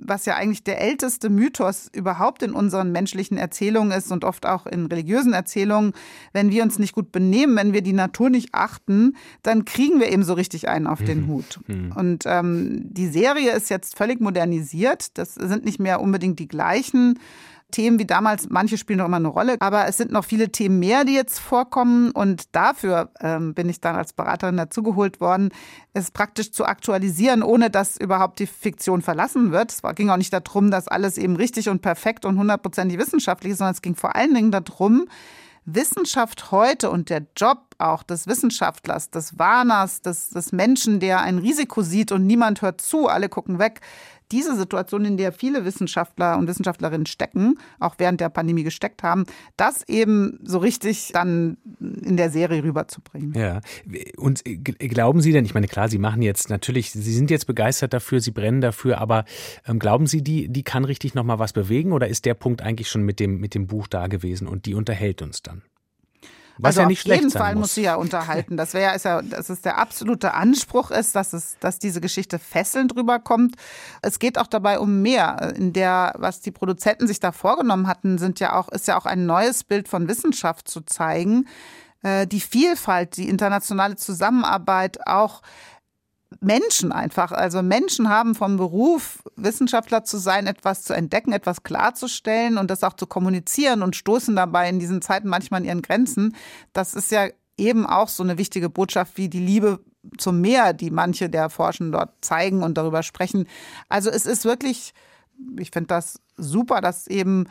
was 0.06 0.26
ja 0.26 0.36
eigentlich 0.36 0.64
der 0.64 0.80
älteste 0.82 1.30
Mythos 1.30 1.90
überhaupt 1.94 2.42
in 2.44 2.54
unseren 2.54 2.94
menschlichen 2.94 3.38
Erzählungen 3.38 3.92
ist 3.92 4.12
und 4.12 4.24
oft 4.24 4.46
auch 4.46 4.66
in 4.66 4.86
religiösen 4.86 5.34
Erzählungen, 5.34 5.92
wenn 6.32 6.50
wir 6.50 6.64
uns 6.64 6.80
nicht 6.80 6.96
gut 6.96 7.12
benehmen, 7.12 7.58
wenn 7.58 7.74
wir 7.74 7.82
die 7.82 7.94
Natur 7.94 8.30
nicht 8.30 8.50
achten, 8.54 9.18
dann 9.44 9.66
kriegen 9.66 10.00
wir 10.00 10.12
eben 10.12 10.24
so 10.24 10.34
richtig 10.34 10.70
einen 10.70 10.88
auf 10.88 11.04
den 11.04 11.28
Hut. 11.28 11.60
Und 11.96 12.24
ähm, 12.26 12.86
die 12.94 13.08
Serie 13.08 13.52
ist 13.52 13.70
jetzt 13.70 13.98
völlig 13.98 14.22
modernisiert. 14.22 15.18
Das 15.18 15.36
sind 15.36 15.66
nicht 15.66 15.80
mehr 15.80 16.00
unbedingt 16.00 16.40
die 16.40 16.48
gleichen 16.48 17.20
Themen 17.74 18.00
wie 18.00 18.06
damals, 18.06 18.48
manche 18.50 18.78
spielen 18.78 19.00
noch 19.00 19.08
immer 19.08 19.18
eine 19.18 19.28
Rolle, 19.28 19.58
aber 19.60 19.88
es 19.88 19.98
sind 19.98 20.12
noch 20.12 20.24
viele 20.24 20.50
Themen 20.52 20.80
mehr, 20.80 21.04
die 21.04 21.16
jetzt 21.16 21.40
vorkommen 21.40 22.12
und 22.12 22.56
dafür 22.56 23.10
ähm, 23.20 23.54
bin 23.54 23.68
ich 23.68 23.82
dann 23.82 23.96
als 23.96 24.14
Beraterin 24.14 24.56
dazugeholt 24.56 25.20
worden, 25.20 25.50
es 25.94 26.12
praktisch 26.12 26.52
zu 26.52 26.66
aktualisieren, 26.66 27.44
ohne 27.44 27.70
dass 27.70 27.98
überhaupt 27.98 28.40
die 28.40 28.48
Fiktion 28.48 29.02
verlassen 29.02 29.52
wird. 29.52 29.72
Es 29.72 29.82
ging 29.96 30.10
auch 30.10 30.18
nicht 30.18 30.32
darum, 30.32 30.72
dass 30.72 30.88
alles 30.88 31.18
eben 31.18 31.36
richtig 31.36 31.68
und 31.68 31.82
perfekt 31.82 32.24
und 32.26 32.38
hundertprozentig 32.38 32.98
wissenschaftlich 32.98 33.54
ist, 33.54 33.58
sondern 33.58 33.74
es 33.74 33.82
ging 33.82 33.96
vor 33.96 34.16
allen 34.16 34.34
Dingen 34.34 34.52
darum, 34.52 35.08
Wissenschaft 35.66 36.52
heute 36.52 36.90
und 36.90 37.10
der 37.10 37.26
Job 37.38 37.76
auch 37.78 38.04
des 38.04 38.28
Wissenschaftlers, 38.28 39.12
des 39.12 39.40
Warners, 39.40 40.02
des, 40.02 40.30
des 40.30 40.52
Menschen, 40.52 41.00
der 41.00 41.22
ein 41.22 41.38
Risiko 41.38 41.82
sieht 41.82 42.12
und 42.12 42.26
niemand 42.26 42.62
hört 42.62 42.82
zu, 42.82 43.08
alle 43.08 43.30
gucken 43.30 43.60
weg, 43.60 43.82
diese 44.34 44.56
Situation, 44.58 45.06
in 45.06 45.18
der 45.18 45.32
viele 45.32 45.64
Wissenschaftler 45.64 46.38
und 46.38 46.48
Wissenschaftlerinnen 46.48 47.06
stecken, 47.06 47.60
auch 47.80 47.96
während 48.00 48.20
der 48.20 48.30
Pandemie 48.30 48.64
gesteckt 48.64 49.04
haben, 49.04 49.26
das 49.58 49.88
eben 49.88 50.40
so 50.44 50.58
richtig 50.58 51.12
dann 51.14 51.58
in 51.80 52.18
der 52.18 52.32
Serie 52.32 52.64
rüberzubringen. 52.64 53.34
Ja. 53.36 53.62
Und 54.18 54.44
glauben 54.80 55.22
Sie 55.22 55.32
denn, 55.32 55.46
ich 55.46 55.54
meine, 55.54 55.68
klar, 55.68 55.88
Sie 55.88 56.00
machen 56.00 56.24
jetzt 56.24 56.50
natürlich, 56.50 56.92
Sie 56.92 57.14
sind 57.14 57.30
jetzt 57.30 57.46
begeistert 57.46 57.94
dafür, 57.94 58.20
Sie 58.20 58.32
brennen 58.32 58.62
dafür, 58.62 58.98
aber 58.98 59.26
ähm, 59.68 59.78
glauben 59.78 60.08
Sie, 60.08 60.24
die, 60.24 60.50
die 60.50 60.64
kann 60.64 60.84
richtig 60.84 61.14
nochmal 61.14 61.38
was 61.38 61.54
bewegen 61.54 61.92
oder 61.92 62.08
ist 62.08 62.26
der 62.26 62.34
Punkt 62.34 62.64
eigentlich 62.64 62.90
schon 62.90 63.04
mit 63.04 63.20
dem, 63.20 63.40
mit 63.40 63.54
dem 63.54 63.68
Buch 63.68 63.88
da 63.88 64.08
gewesen 64.08 64.48
und 64.48 64.66
die 64.66 64.74
unterhält 64.74 65.22
uns 65.22 65.44
dann? 65.44 65.62
Was 66.58 66.70
also 66.78 66.82
ja 66.82 66.88
nicht 66.88 67.02
auf 67.02 67.06
jeden 67.08 67.30
schlecht 67.32 67.38
Fall 67.38 67.54
muss. 67.56 67.62
muss 67.62 67.76
sie 67.76 67.82
ja 67.82 67.96
unterhalten. 67.96 68.58
Das 68.58 68.74
wäre 68.74 68.86
ja, 68.86 68.92
ist 68.92 69.06
ja, 69.06 69.22
dass 69.22 69.50
es 69.50 69.62
der 69.62 69.78
absolute 69.78 70.34
Anspruch 70.34 70.92
ist, 70.92 71.16
dass 71.16 71.34
es, 71.34 71.58
dass 71.60 71.80
diese 71.80 72.00
Geschichte 72.00 72.38
fesselnd 72.40 72.96
rüberkommt. 72.96 73.56
Es 74.02 74.20
geht 74.20 74.38
auch 74.38 74.48
dabei 74.48 74.80
um 74.80 75.02
mehr. 75.02 75.54
In 75.56 75.74
der, 75.74 76.14
was 76.18 76.42
die 76.42 76.52
Produzenten 76.52 77.08
sich 77.08 77.20
da 77.20 77.32
vorgenommen 77.32 77.88
hatten, 77.88 78.18
sind 78.18 78.40
ja 78.40 78.56
auch, 78.56 78.70
ist 78.70 78.88
ja 78.88 78.98
auch 78.98 79.06
ein 79.06 79.26
neues 79.26 79.64
Bild 79.64 79.88
von 79.88 80.08
Wissenschaft 80.08 80.68
zu 80.68 80.82
zeigen. 80.82 81.48
Äh, 82.04 82.28
Die 82.28 82.42
Vielfalt, 82.42 83.18
die 83.18 83.30
internationale 83.30 83.96
Zusammenarbeit, 83.96 85.08
auch 85.08 85.42
Menschen 86.40 86.92
einfach. 86.92 87.32
Also 87.32 87.62
Menschen 87.62 88.10
haben 88.10 88.36
vom 88.36 88.58
Beruf, 88.58 89.24
Wissenschaftler 89.36 90.04
zu 90.04 90.18
sein, 90.18 90.48
etwas 90.48 90.84
zu 90.84 90.94
entdecken, 90.94 91.32
etwas 91.32 91.64
klarzustellen 91.64 92.58
und 92.58 92.70
das 92.70 92.84
auch 92.84 92.94
zu 92.94 93.08
kommunizieren 93.08 93.82
und 93.82 93.96
stoßen 93.96 94.36
dabei 94.36 94.70
in 94.70 94.80
diesen 94.80 95.02
Zeiten 95.02 95.28
manchmal 95.28 95.62
an 95.62 95.66
ihren 95.66 95.82
Grenzen. 95.82 96.36
Das 96.74 96.94
ist 96.94 97.12
ja 97.12 97.28
eben 97.58 97.86
auch 97.86 98.08
so 98.08 98.24
eine 98.24 98.38
wichtige 98.38 98.70
Botschaft 98.70 99.18
wie 99.18 99.30
die 99.30 99.40
Liebe 99.40 99.80
zum 100.18 100.42
Meer, 100.42 100.74
die 100.74 100.92
manche 100.92 101.30
der 101.30 101.50
Forschen 101.50 101.92
dort 101.92 102.14
zeigen 102.22 102.64
und 102.64 102.78
darüber 102.78 103.04
sprechen. 103.04 103.48
Also 103.90 104.10
es 104.10 104.26
ist 104.26 104.46
wirklich, 104.46 104.94
ich 105.58 105.72
finde 105.72 105.88
das 105.88 106.20
super, 106.38 106.82
dass 106.82 107.08
eben 107.08 107.46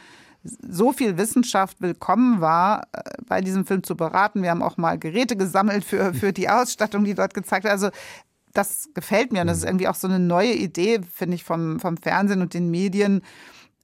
so 0.44 0.92
viel 0.92 1.18
Wissenschaft 1.18 1.80
willkommen 1.80 2.40
war, 2.40 2.88
äh, 2.92 3.02
bei 3.26 3.40
diesem 3.40 3.64
Film 3.64 3.82
zu 3.84 3.96
beraten. 3.96 4.42
Wir 4.42 4.50
haben 4.50 4.62
auch 4.62 4.76
mal 4.76 4.98
Geräte 4.98 5.36
gesammelt 5.36 5.84
für, 5.84 6.14
für 6.14 6.32
die 6.32 6.48
Ausstattung, 6.48 7.04
die 7.04 7.14
dort 7.14 7.34
gezeigt 7.34 7.64
wird. 7.64 7.72
Also 7.72 7.90
das 8.52 8.90
gefällt 8.94 9.32
mir 9.32 9.40
und 9.40 9.46
das 9.46 9.58
ist 9.58 9.64
irgendwie 9.64 9.88
auch 9.88 9.94
so 9.94 10.08
eine 10.08 10.18
neue 10.18 10.52
Idee, 10.52 11.00
finde 11.02 11.34
ich, 11.34 11.44
vom, 11.44 11.80
vom 11.80 11.96
Fernsehen 11.96 12.42
und 12.42 12.54
den 12.54 12.70
Medien, 12.70 13.22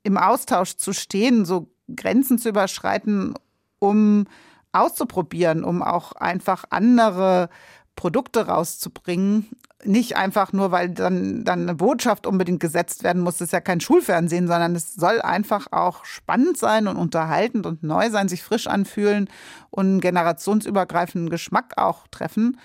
im 0.02 0.16
Austausch 0.16 0.76
zu 0.76 0.92
stehen, 0.92 1.44
so 1.44 1.68
Grenzen 1.94 2.38
zu 2.38 2.50
überschreiten, 2.50 3.34
um 3.78 4.26
auszuprobieren, 4.72 5.64
um 5.64 5.82
auch 5.82 6.12
einfach 6.12 6.64
andere 6.70 7.48
Produkte 7.96 8.46
rauszubringen. 8.46 9.48
Nicht 9.84 10.16
einfach 10.16 10.52
nur, 10.52 10.70
weil 10.70 10.90
dann, 10.90 11.44
dann 11.44 11.62
eine 11.62 11.74
Botschaft 11.74 12.26
unbedingt 12.26 12.60
gesetzt 12.60 13.02
werden 13.02 13.22
muss. 13.22 13.38
Das 13.38 13.46
ist 13.46 13.52
ja 13.52 13.60
kein 13.60 13.80
Schulfernsehen, 13.80 14.46
sondern 14.46 14.74
es 14.74 14.94
soll 14.94 15.20
einfach 15.20 15.68
auch 15.72 16.04
spannend 16.04 16.58
sein 16.58 16.88
und 16.88 16.96
unterhaltend 16.96 17.66
und 17.66 17.82
neu 17.82 18.10
sein, 18.10 18.28
sich 18.28 18.42
frisch 18.42 18.66
anfühlen 18.66 19.28
und 19.70 19.86
einen 19.86 20.00
generationsübergreifenden 20.00 21.30
Geschmack 21.30 21.74
auch 21.76 22.06
treffen. 22.08 22.58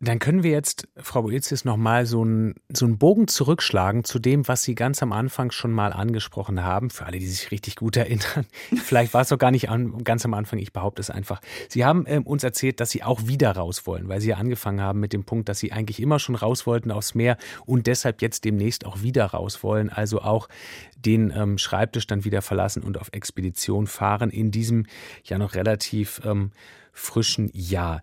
Dann 0.00 0.20
können 0.20 0.44
wir 0.44 0.52
jetzt, 0.52 0.86
Frau 0.96 1.22
Boetius, 1.22 1.64
nochmal 1.64 2.06
so 2.06 2.22
einen 2.22 2.54
so 2.68 2.86
einen 2.86 2.98
Bogen 2.98 3.26
zurückschlagen 3.26 4.04
zu 4.04 4.20
dem, 4.20 4.46
was 4.46 4.62
Sie 4.62 4.76
ganz 4.76 5.02
am 5.02 5.10
Anfang 5.10 5.50
schon 5.50 5.72
mal 5.72 5.92
angesprochen 5.92 6.62
haben. 6.62 6.90
Für 6.90 7.06
alle, 7.06 7.18
die 7.18 7.26
sich 7.26 7.50
richtig 7.50 7.74
gut 7.74 7.96
erinnern. 7.96 8.46
Vielleicht 8.76 9.12
war 9.12 9.22
es 9.22 9.30
doch 9.30 9.38
gar 9.38 9.50
nicht 9.50 9.70
an, 9.70 10.04
ganz 10.04 10.24
am 10.24 10.34
Anfang, 10.34 10.60
ich 10.60 10.72
behaupte 10.72 11.00
es 11.00 11.10
einfach. 11.10 11.40
Sie 11.68 11.84
haben 11.84 12.04
ähm, 12.06 12.22
uns 12.22 12.44
erzählt, 12.44 12.78
dass 12.78 12.90
Sie 12.90 13.02
auch 13.02 13.26
wieder 13.26 13.50
raus 13.50 13.88
wollen, 13.88 14.08
weil 14.08 14.20
Sie 14.20 14.28
ja 14.28 14.36
angefangen 14.36 14.80
haben 14.80 15.00
mit 15.00 15.12
dem 15.12 15.24
Punkt, 15.24 15.48
dass 15.48 15.58
Sie 15.58 15.72
eigentlich 15.72 16.00
immer 16.00 16.20
schon 16.20 16.36
raus 16.36 16.64
wollten 16.64 16.92
aufs 16.92 17.16
Meer 17.16 17.36
und 17.66 17.88
deshalb 17.88 18.22
jetzt 18.22 18.44
demnächst 18.44 18.86
auch 18.86 19.02
wieder 19.02 19.26
raus 19.26 19.64
wollen. 19.64 19.90
Also 19.90 20.20
auch 20.20 20.48
den 20.96 21.32
ähm, 21.34 21.58
Schreibtisch 21.58 22.06
dann 22.06 22.24
wieder 22.24 22.40
verlassen 22.40 22.84
und 22.84 22.98
auf 22.98 23.08
Expedition 23.10 23.88
fahren 23.88 24.30
in 24.30 24.52
diesem 24.52 24.86
ja 25.24 25.38
noch 25.38 25.56
relativ 25.56 26.20
ähm, 26.24 26.52
frischen 26.92 27.50
Jahr. 27.52 28.00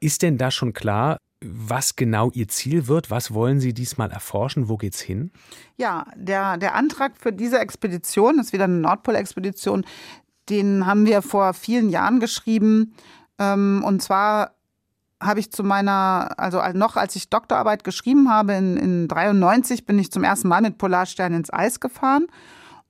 Ist 0.00 0.22
denn 0.22 0.38
da 0.38 0.50
schon 0.50 0.72
klar, 0.72 1.18
was 1.44 1.96
genau 1.96 2.30
Ihr 2.32 2.48
Ziel 2.48 2.88
wird? 2.88 3.10
Was 3.10 3.34
wollen 3.34 3.60
Sie 3.60 3.74
diesmal 3.74 4.10
erforschen? 4.10 4.68
Wo 4.68 4.76
geht's 4.76 5.00
hin? 5.00 5.30
Ja, 5.76 6.06
der, 6.16 6.56
der 6.56 6.74
Antrag 6.74 7.12
für 7.18 7.32
diese 7.32 7.58
Expedition, 7.58 8.36
das 8.36 8.46
ist 8.46 8.52
wieder 8.52 8.64
eine 8.64 8.74
Nordpol-Expedition, 8.74 9.84
den 10.48 10.86
haben 10.86 11.06
wir 11.06 11.22
vor 11.22 11.54
vielen 11.54 11.88
Jahren 11.88 12.20
geschrieben. 12.20 12.94
Ähm, 13.38 13.82
und 13.84 14.02
zwar 14.02 14.52
habe 15.20 15.40
ich 15.40 15.50
zu 15.50 15.64
meiner, 15.64 16.34
also 16.36 16.60
noch 16.74 16.96
als 16.96 17.16
ich 17.16 17.30
Doktorarbeit 17.30 17.84
geschrieben 17.84 18.30
habe, 18.30 18.54
in, 18.54 18.76
in 18.76 19.08
93 19.08 19.86
bin 19.86 19.98
ich 19.98 20.12
zum 20.12 20.24
ersten 20.24 20.48
Mal 20.48 20.60
mit 20.60 20.78
Polarstern 20.78 21.34
ins 21.34 21.52
Eis 21.52 21.80
gefahren 21.80 22.26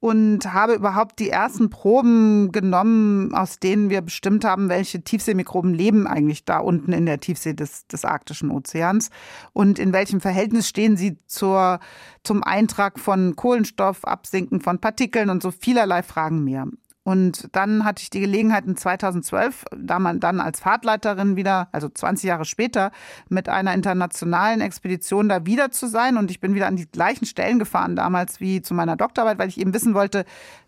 und 0.04 0.52
habe 0.52 0.74
überhaupt 0.74 1.18
die 1.18 1.30
ersten 1.30 1.70
Proben 1.70 2.52
genommen, 2.52 3.34
aus 3.34 3.58
denen 3.58 3.88
wir 3.88 4.02
bestimmt 4.02 4.44
haben, 4.44 4.68
welche 4.68 5.00
Tiefseemikroben 5.00 5.72
leben 5.72 6.06
eigentlich 6.06 6.44
da 6.44 6.58
unten 6.58 6.92
in 6.92 7.06
der 7.06 7.20
Tiefsee 7.20 7.54
des, 7.54 7.86
des 7.86 8.04
arktischen 8.04 8.50
Ozeans 8.50 9.08
und 9.54 9.78
in 9.78 9.94
welchem 9.94 10.20
Verhältnis 10.20 10.68
stehen 10.68 10.98
sie 10.98 11.16
zur, 11.26 11.80
zum 12.22 12.44
Eintrag 12.44 13.00
von 13.00 13.34
Kohlenstoff, 13.34 14.04
Absinken 14.04 14.60
von 14.60 14.78
Partikeln 14.78 15.30
und 15.30 15.42
so 15.42 15.50
vielerlei 15.50 16.02
Fragen 16.02 16.44
mehr. 16.44 16.66
Und 17.04 17.50
dann 17.52 17.84
hatte 17.84 18.02
ich 18.02 18.08
die 18.08 18.20
Gelegenheit 18.20 18.64
in 18.64 18.78
2012, 18.78 19.66
da 19.76 19.98
man 19.98 20.20
dann 20.20 20.40
als 20.40 20.60
Fahrtleiterin 20.60 21.36
wieder, 21.36 21.68
also 21.70 21.90
20 21.90 22.26
Jahre 22.26 22.46
später, 22.46 22.92
mit 23.28 23.50
einer 23.50 23.74
internationalen 23.74 24.62
Expedition 24.62 25.28
da 25.28 25.44
wieder 25.44 25.70
zu 25.70 25.86
sein. 25.86 26.16
Und 26.16 26.30
ich 26.30 26.40
bin 26.40 26.54
wieder 26.54 26.66
an 26.66 26.76
die 26.76 26.90
gleichen 26.90 27.26
Stellen 27.26 27.58
gefahren 27.58 27.94
damals 27.94 28.40
wie 28.40 28.62
zu 28.62 28.72
meiner 28.72 28.96
Doktorarbeit, 28.96 29.38
weil 29.38 29.48
ich 29.48 29.60
eben 29.60 29.74
wissen 29.74 29.92
wollte, 29.92 30.24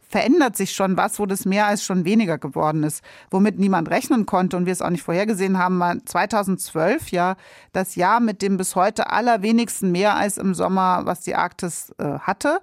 verändert 0.08 0.56
sich 0.56 0.72
schon 0.72 0.96
was, 0.96 1.18
wo 1.18 1.26
das 1.26 1.46
Meereis 1.46 1.82
schon 1.82 2.04
weniger 2.04 2.38
geworden 2.38 2.84
ist, 2.84 3.02
womit 3.30 3.58
niemand 3.58 3.90
rechnen 3.90 4.26
konnte 4.26 4.56
und 4.56 4.66
wir 4.66 4.72
es 4.72 4.82
auch 4.82 4.90
nicht 4.90 5.02
vorhergesehen 5.02 5.58
haben, 5.58 5.80
war 5.80 5.96
2012 6.04 7.10
ja 7.10 7.36
das 7.72 7.96
Jahr 7.96 8.20
mit 8.20 8.42
dem 8.42 8.56
bis 8.56 8.76
heute 8.76 9.10
allerwenigsten 9.10 9.90
Meereis 9.90 10.38
im 10.38 10.54
Sommer, 10.54 11.02
was 11.04 11.22
die 11.22 11.34
Arktis 11.34 11.92
äh, 11.98 12.20
hatte. 12.20 12.60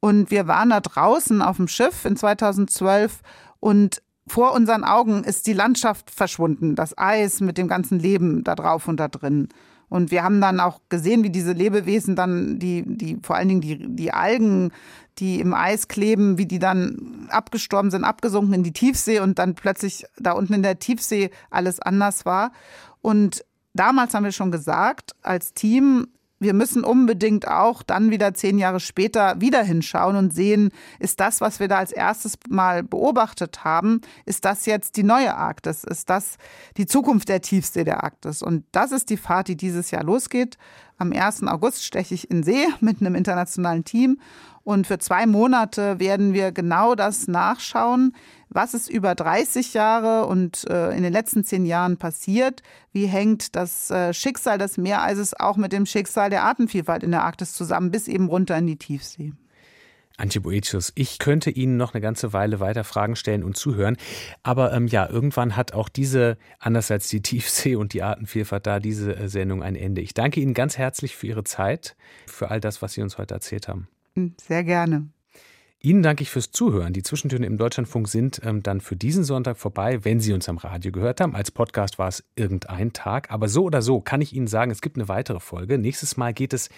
Und 0.00 0.30
wir 0.30 0.46
waren 0.46 0.70
da 0.70 0.80
draußen 0.80 1.42
auf 1.42 1.56
dem 1.56 1.68
Schiff 1.68 2.04
in 2.04 2.16
2012 2.16 3.20
und 3.60 4.02
vor 4.28 4.52
unseren 4.52 4.84
Augen 4.84 5.24
ist 5.24 5.46
die 5.46 5.54
Landschaft 5.54 6.10
verschwunden, 6.10 6.76
das 6.76 6.96
Eis 6.96 7.40
mit 7.40 7.58
dem 7.58 7.66
ganzen 7.66 7.98
Leben 7.98 8.44
da 8.44 8.54
drauf 8.54 8.86
und 8.86 8.98
da 8.98 9.08
drin. 9.08 9.48
Und 9.88 10.10
wir 10.10 10.22
haben 10.22 10.40
dann 10.40 10.60
auch 10.60 10.80
gesehen, 10.90 11.24
wie 11.24 11.30
diese 11.30 11.52
Lebewesen 11.52 12.14
dann, 12.14 12.58
die, 12.58 12.84
die, 12.86 13.18
vor 13.22 13.36
allen 13.36 13.48
Dingen 13.48 13.60
die, 13.62 13.78
die 13.88 14.12
Algen, 14.12 14.70
die 15.18 15.40
im 15.40 15.54
Eis 15.54 15.88
kleben, 15.88 16.36
wie 16.36 16.46
die 16.46 16.58
dann 16.58 17.26
abgestorben 17.30 17.90
sind, 17.90 18.04
abgesunken 18.04 18.54
in 18.54 18.62
die 18.62 18.72
Tiefsee 18.72 19.20
und 19.20 19.38
dann 19.38 19.54
plötzlich 19.54 20.04
da 20.18 20.32
unten 20.32 20.52
in 20.52 20.62
der 20.62 20.78
Tiefsee 20.78 21.30
alles 21.50 21.80
anders 21.80 22.26
war. 22.26 22.52
Und 23.00 23.44
damals 23.72 24.12
haben 24.14 24.24
wir 24.24 24.32
schon 24.32 24.52
gesagt, 24.52 25.12
als 25.22 25.54
Team, 25.54 26.08
wir 26.40 26.54
müssen 26.54 26.84
unbedingt 26.84 27.48
auch 27.48 27.82
dann 27.82 28.10
wieder 28.10 28.34
zehn 28.34 28.58
Jahre 28.58 28.80
später 28.80 29.40
wieder 29.40 29.62
hinschauen 29.62 30.16
und 30.16 30.32
sehen, 30.32 30.70
ist 30.98 31.20
das, 31.20 31.40
was 31.40 31.60
wir 31.60 31.68
da 31.68 31.78
als 31.78 31.92
erstes 31.92 32.38
mal 32.48 32.82
beobachtet 32.82 33.64
haben, 33.64 34.00
ist 34.24 34.44
das 34.44 34.66
jetzt 34.66 34.96
die 34.96 35.02
neue 35.02 35.34
Arktis? 35.34 35.84
Ist 35.84 36.08
das 36.10 36.36
die 36.76 36.86
Zukunft 36.86 37.28
der 37.28 37.40
Tiefsee 37.40 37.84
der 37.84 38.04
Arktis? 38.04 38.42
Und 38.42 38.64
das 38.72 38.92
ist 38.92 39.10
die 39.10 39.16
Fahrt, 39.16 39.48
die 39.48 39.56
dieses 39.56 39.90
Jahr 39.90 40.04
losgeht. 40.04 40.58
Am 40.96 41.12
1. 41.12 41.44
August 41.44 41.84
steche 41.84 42.14
ich 42.14 42.30
in 42.30 42.42
See 42.42 42.66
mit 42.80 43.00
einem 43.00 43.14
internationalen 43.14 43.84
Team. 43.84 44.18
Und 44.64 44.86
für 44.86 44.98
zwei 44.98 45.26
Monate 45.26 45.98
werden 45.98 46.34
wir 46.34 46.52
genau 46.52 46.94
das 46.94 47.26
nachschauen, 47.26 48.14
was 48.50 48.74
ist 48.74 48.88
über 48.88 49.14
30 49.14 49.74
Jahre 49.74 50.26
und 50.26 50.68
äh, 50.68 50.90
in 50.96 51.02
den 51.02 51.12
letzten 51.12 51.44
zehn 51.44 51.66
Jahren 51.66 51.96
passiert. 51.96 52.62
Wie 52.92 53.06
hängt 53.06 53.56
das 53.56 53.90
äh, 53.90 54.12
Schicksal 54.12 54.58
des 54.58 54.78
Meereises 54.78 55.38
auch 55.38 55.56
mit 55.56 55.72
dem 55.72 55.86
Schicksal 55.86 56.30
der 56.30 56.44
Artenvielfalt 56.44 57.02
in 57.02 57.10
der 57.10 57.24
Arktis 57.24 57.52
zusammen, 57.52 57.90
bis 57.90 58.08
eben 58.08 58.28
runter 58.28 58.56
in 58.56 58.66
die 58.66 58.76
Tiefsee. 58.76 59.32
Antje 60.18 60.40
Boetius, 60.40 60.92
ich 60.96 61.20
könnte 61.20 61.50
Ihnen 61.50 61.76
noch 61.76 61.94
eine 61.94 62.00
ganze 62.00 62.32
Weile 62.32 62.58
weiter 62.58 62.82
Fragen 62.82 63.14
stellen 63.14 63.44
und 63.44 63.56
zuhören. 63.56 63.96
Aber 64.42 64.72
ähm, 64.72 64.88
ja, 64.88 65.08
irgendwann 65.08 65.56
hat 65.56 65.72
auch 65.72 65.88
diese, 65.88 66.36
anders 66.58 66.90
als 66.90 67.08
die 67.08 67.22
Tiefsee 67.22 67.76
und 67.76 67.92
die 67.92 68.02
Artenvielfalt 68.02 68.66
da, 68.66 68.80
diese 68.80 69.14
äh, 69.16 69.28
Sendung 69.28 69.62
ein 69.62 69.76
Ende. 69.76 70.02
Ich 70.02 70.14
danke 70.14 70.40
Ihnen 70.40 70.54
ganz 70.54 70.76
herzlich 70.76 71.14
für 71.14 71.28
Ihre 71.28 71.44
Zeit, 71.44 71.96
für 72.26 72.50
all 72.50 72.60
das, 72.60 72.82
was 72.82 72.94
Sie 72.94 73.02
uns 73.02 73.16
heute 73.16 73.34
erzählt 73.34 73.68
haben. 73.68 73.86
Sehr 74.40 74.64
gerne. 74.64 75.08
Ihnen 75.80 76.02
danke 76.02 76.22
ich 76.22 76.30
fürs 76.30 76.50
Zuhören. 76.50 76.92
Die 76.92 77.04
Zwischentöne 77.04 77.46
im 77.46 77.56
Deutschlandfunk 77.56 78.08
sind 78.08 78.40
ähm, 78.42 78.64
dann 78.64 78.80
für 78.80 78.96
diesen 78.96 79.22
Sonntag 79.22 79.58
vorbei, 79.58 80.04
wenn 80.04 80.18
Sie 80.18 80.32
uns 80.32 80.48
am 80.48 80.58
Radio 80.58 80.90
gehört 80.90 81.20
haben. 81.20 81.36
Als 81.36 81.52
Podcast 81.52 82.00
war 82.00 82.08
es 82.08 82.24
irgendein 82.34 82.92
Tag. 82.92 83.30
Aber 83.30 83.48
so 83.48 83.62
oder 83.62 83.80
so 83.80 84.00
kann 84.00 84.20
ich 84.20 84.32
Ihnen 84.32 84.48
sagen, 84.48 84.72
es 84.72 84.80
gibt 84.80 84.96
eine 84.96 85.06
weitere 85.08 85.38
Folge. 85.38 85.78
Nächstes 85.78 86.16
Mal 86.16 86.34
geht 86.34 86.52
es 86.52 86.68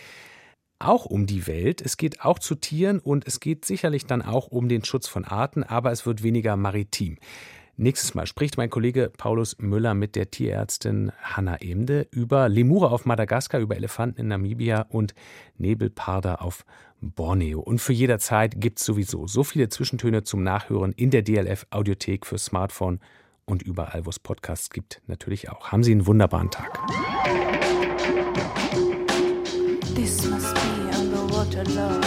auch 0.78 1.06
um 1.06 1.26
die 1.26 1.46
Welt. 1.46 1.80
Es 1.80 1.96
geht 1.96 2.20
auch 2.20 2.38
zu 2.38 2.54
Tieren 2.54 2.98
und 2.98 3.26
es 3.26 3.40
geht 3.40 3.64
sicherlich 3.64 4.04
dann 4.04 4.20
auch 4.20 4.48
um 4.48 4.68
den 4.68 4.84
Schutz 4.84 5.08
von 5.08 5.24
Arten, 5.24 5.62
aber 5.62 5.92
es 5.92 6.04
wird 6.04 6.22
weniger 6.22 6.56
maritim. 6.56 7.16
Nächstes 7.76 8.14
Mal 8.14 8.26
spricht 8.26 8.58
mein 8.58 8.68
Kollege 8.68 9.10
Paulus 9.16 9.56
Müller 9.58 9.94
mit 9.94 10.14
der 10.14 10.30
Tierärztin 10.30 11.12
Hanna 11.22 11.56
Emde 11.62 12.06
über 12.10 12.50
Lemure 12.50 12.90
auf 12.90 13.06
Madagaskar, 13.06 13.62
über 13.62 13.76
Elefanten 13.76 14.20
in 14.20 14.28
Namibia 14.28 14.82
und 14.90 15.14
Nebelparder 15.56 16.42
auf 16.42 16.66
Borneo. 17.00 17.60
Und 17.60 17.80
für 17.80 17.92
jederzeit 17.92 18.60
gibt 18.60 18.78
es 18.78 18.84
sowieso 18.84 19.26
so 19.26 19.44
viele 19.44 19.68
Zwischentöne 19.68 20.22
zum 20.22 20.42
Nachhören 20.42 20.92
in 20.92 21.10
der 21.10 21.22
DLF 21.22 21.66
Audiothek 21.70 22.26
für 22.26 22.38
Smartphone 22.38 23.00
und 23.44 23.62
überall, 23.62 24.06
wo 24.06 24.10
es 24.10 24.18
Podcasts 24.18 24.70
gibt, 24.70 25.02
natürlich 25.06 25.50
auch. 25.50 25.72
Haben 25.72 25.82
Sie 25.82 25.92
einen 25.92 26.06
wunderbaren 26.06 26.50
Tag. 26.50 26.78
This 29.94 30.28
must 30.30 30.54
be 30.54 30.60
underwater 30.96 31.64
love. 31.74 32.00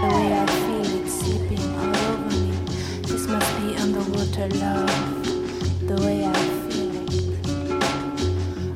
The 0.00 0.06
way 0.06 0.32
I 0.32 0.46
feel 0.46 0.86
it 1.00 1.10
seeping 1.10 1.58
all 1.78 1.90
over 1.90 2.18
me. 2.30 2.52
This 3.02 3.28
must 3.28 3.50
be 3.60 3.76
underwater 3.80 4.48
love. 4.58 4.90
The 5.86 5.96
way 6.04 6.24
I 6.24 6.32
feel 6.68 6.94
it. 7.02 7.22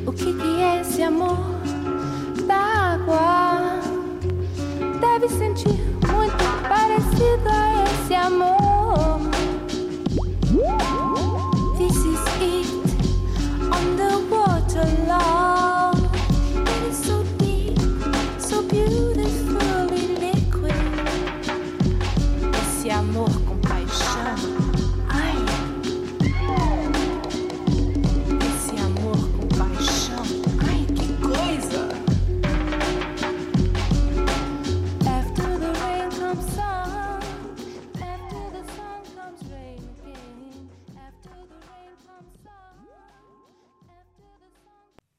O 0.06 0.12
que 0.12 0.32
que 0.34 0.62
é 0.62 0.80
esse 0.80 1.02
amor 1.02 1.38
da 2.46 2.94
água? 2.94 3.61
Deve 5.02 5.28
sentir 5.28 5.80
muito 6.12 6.68
parecido 6.68 7.48
a 7.48 7.84
esse 7.84 8.14
amor. 8.14 9.18
This 11.76 11.96
is 11.96 12.20
it. 12.40 12.68
Underwater 13.72 14.86
love. 15.08 15.41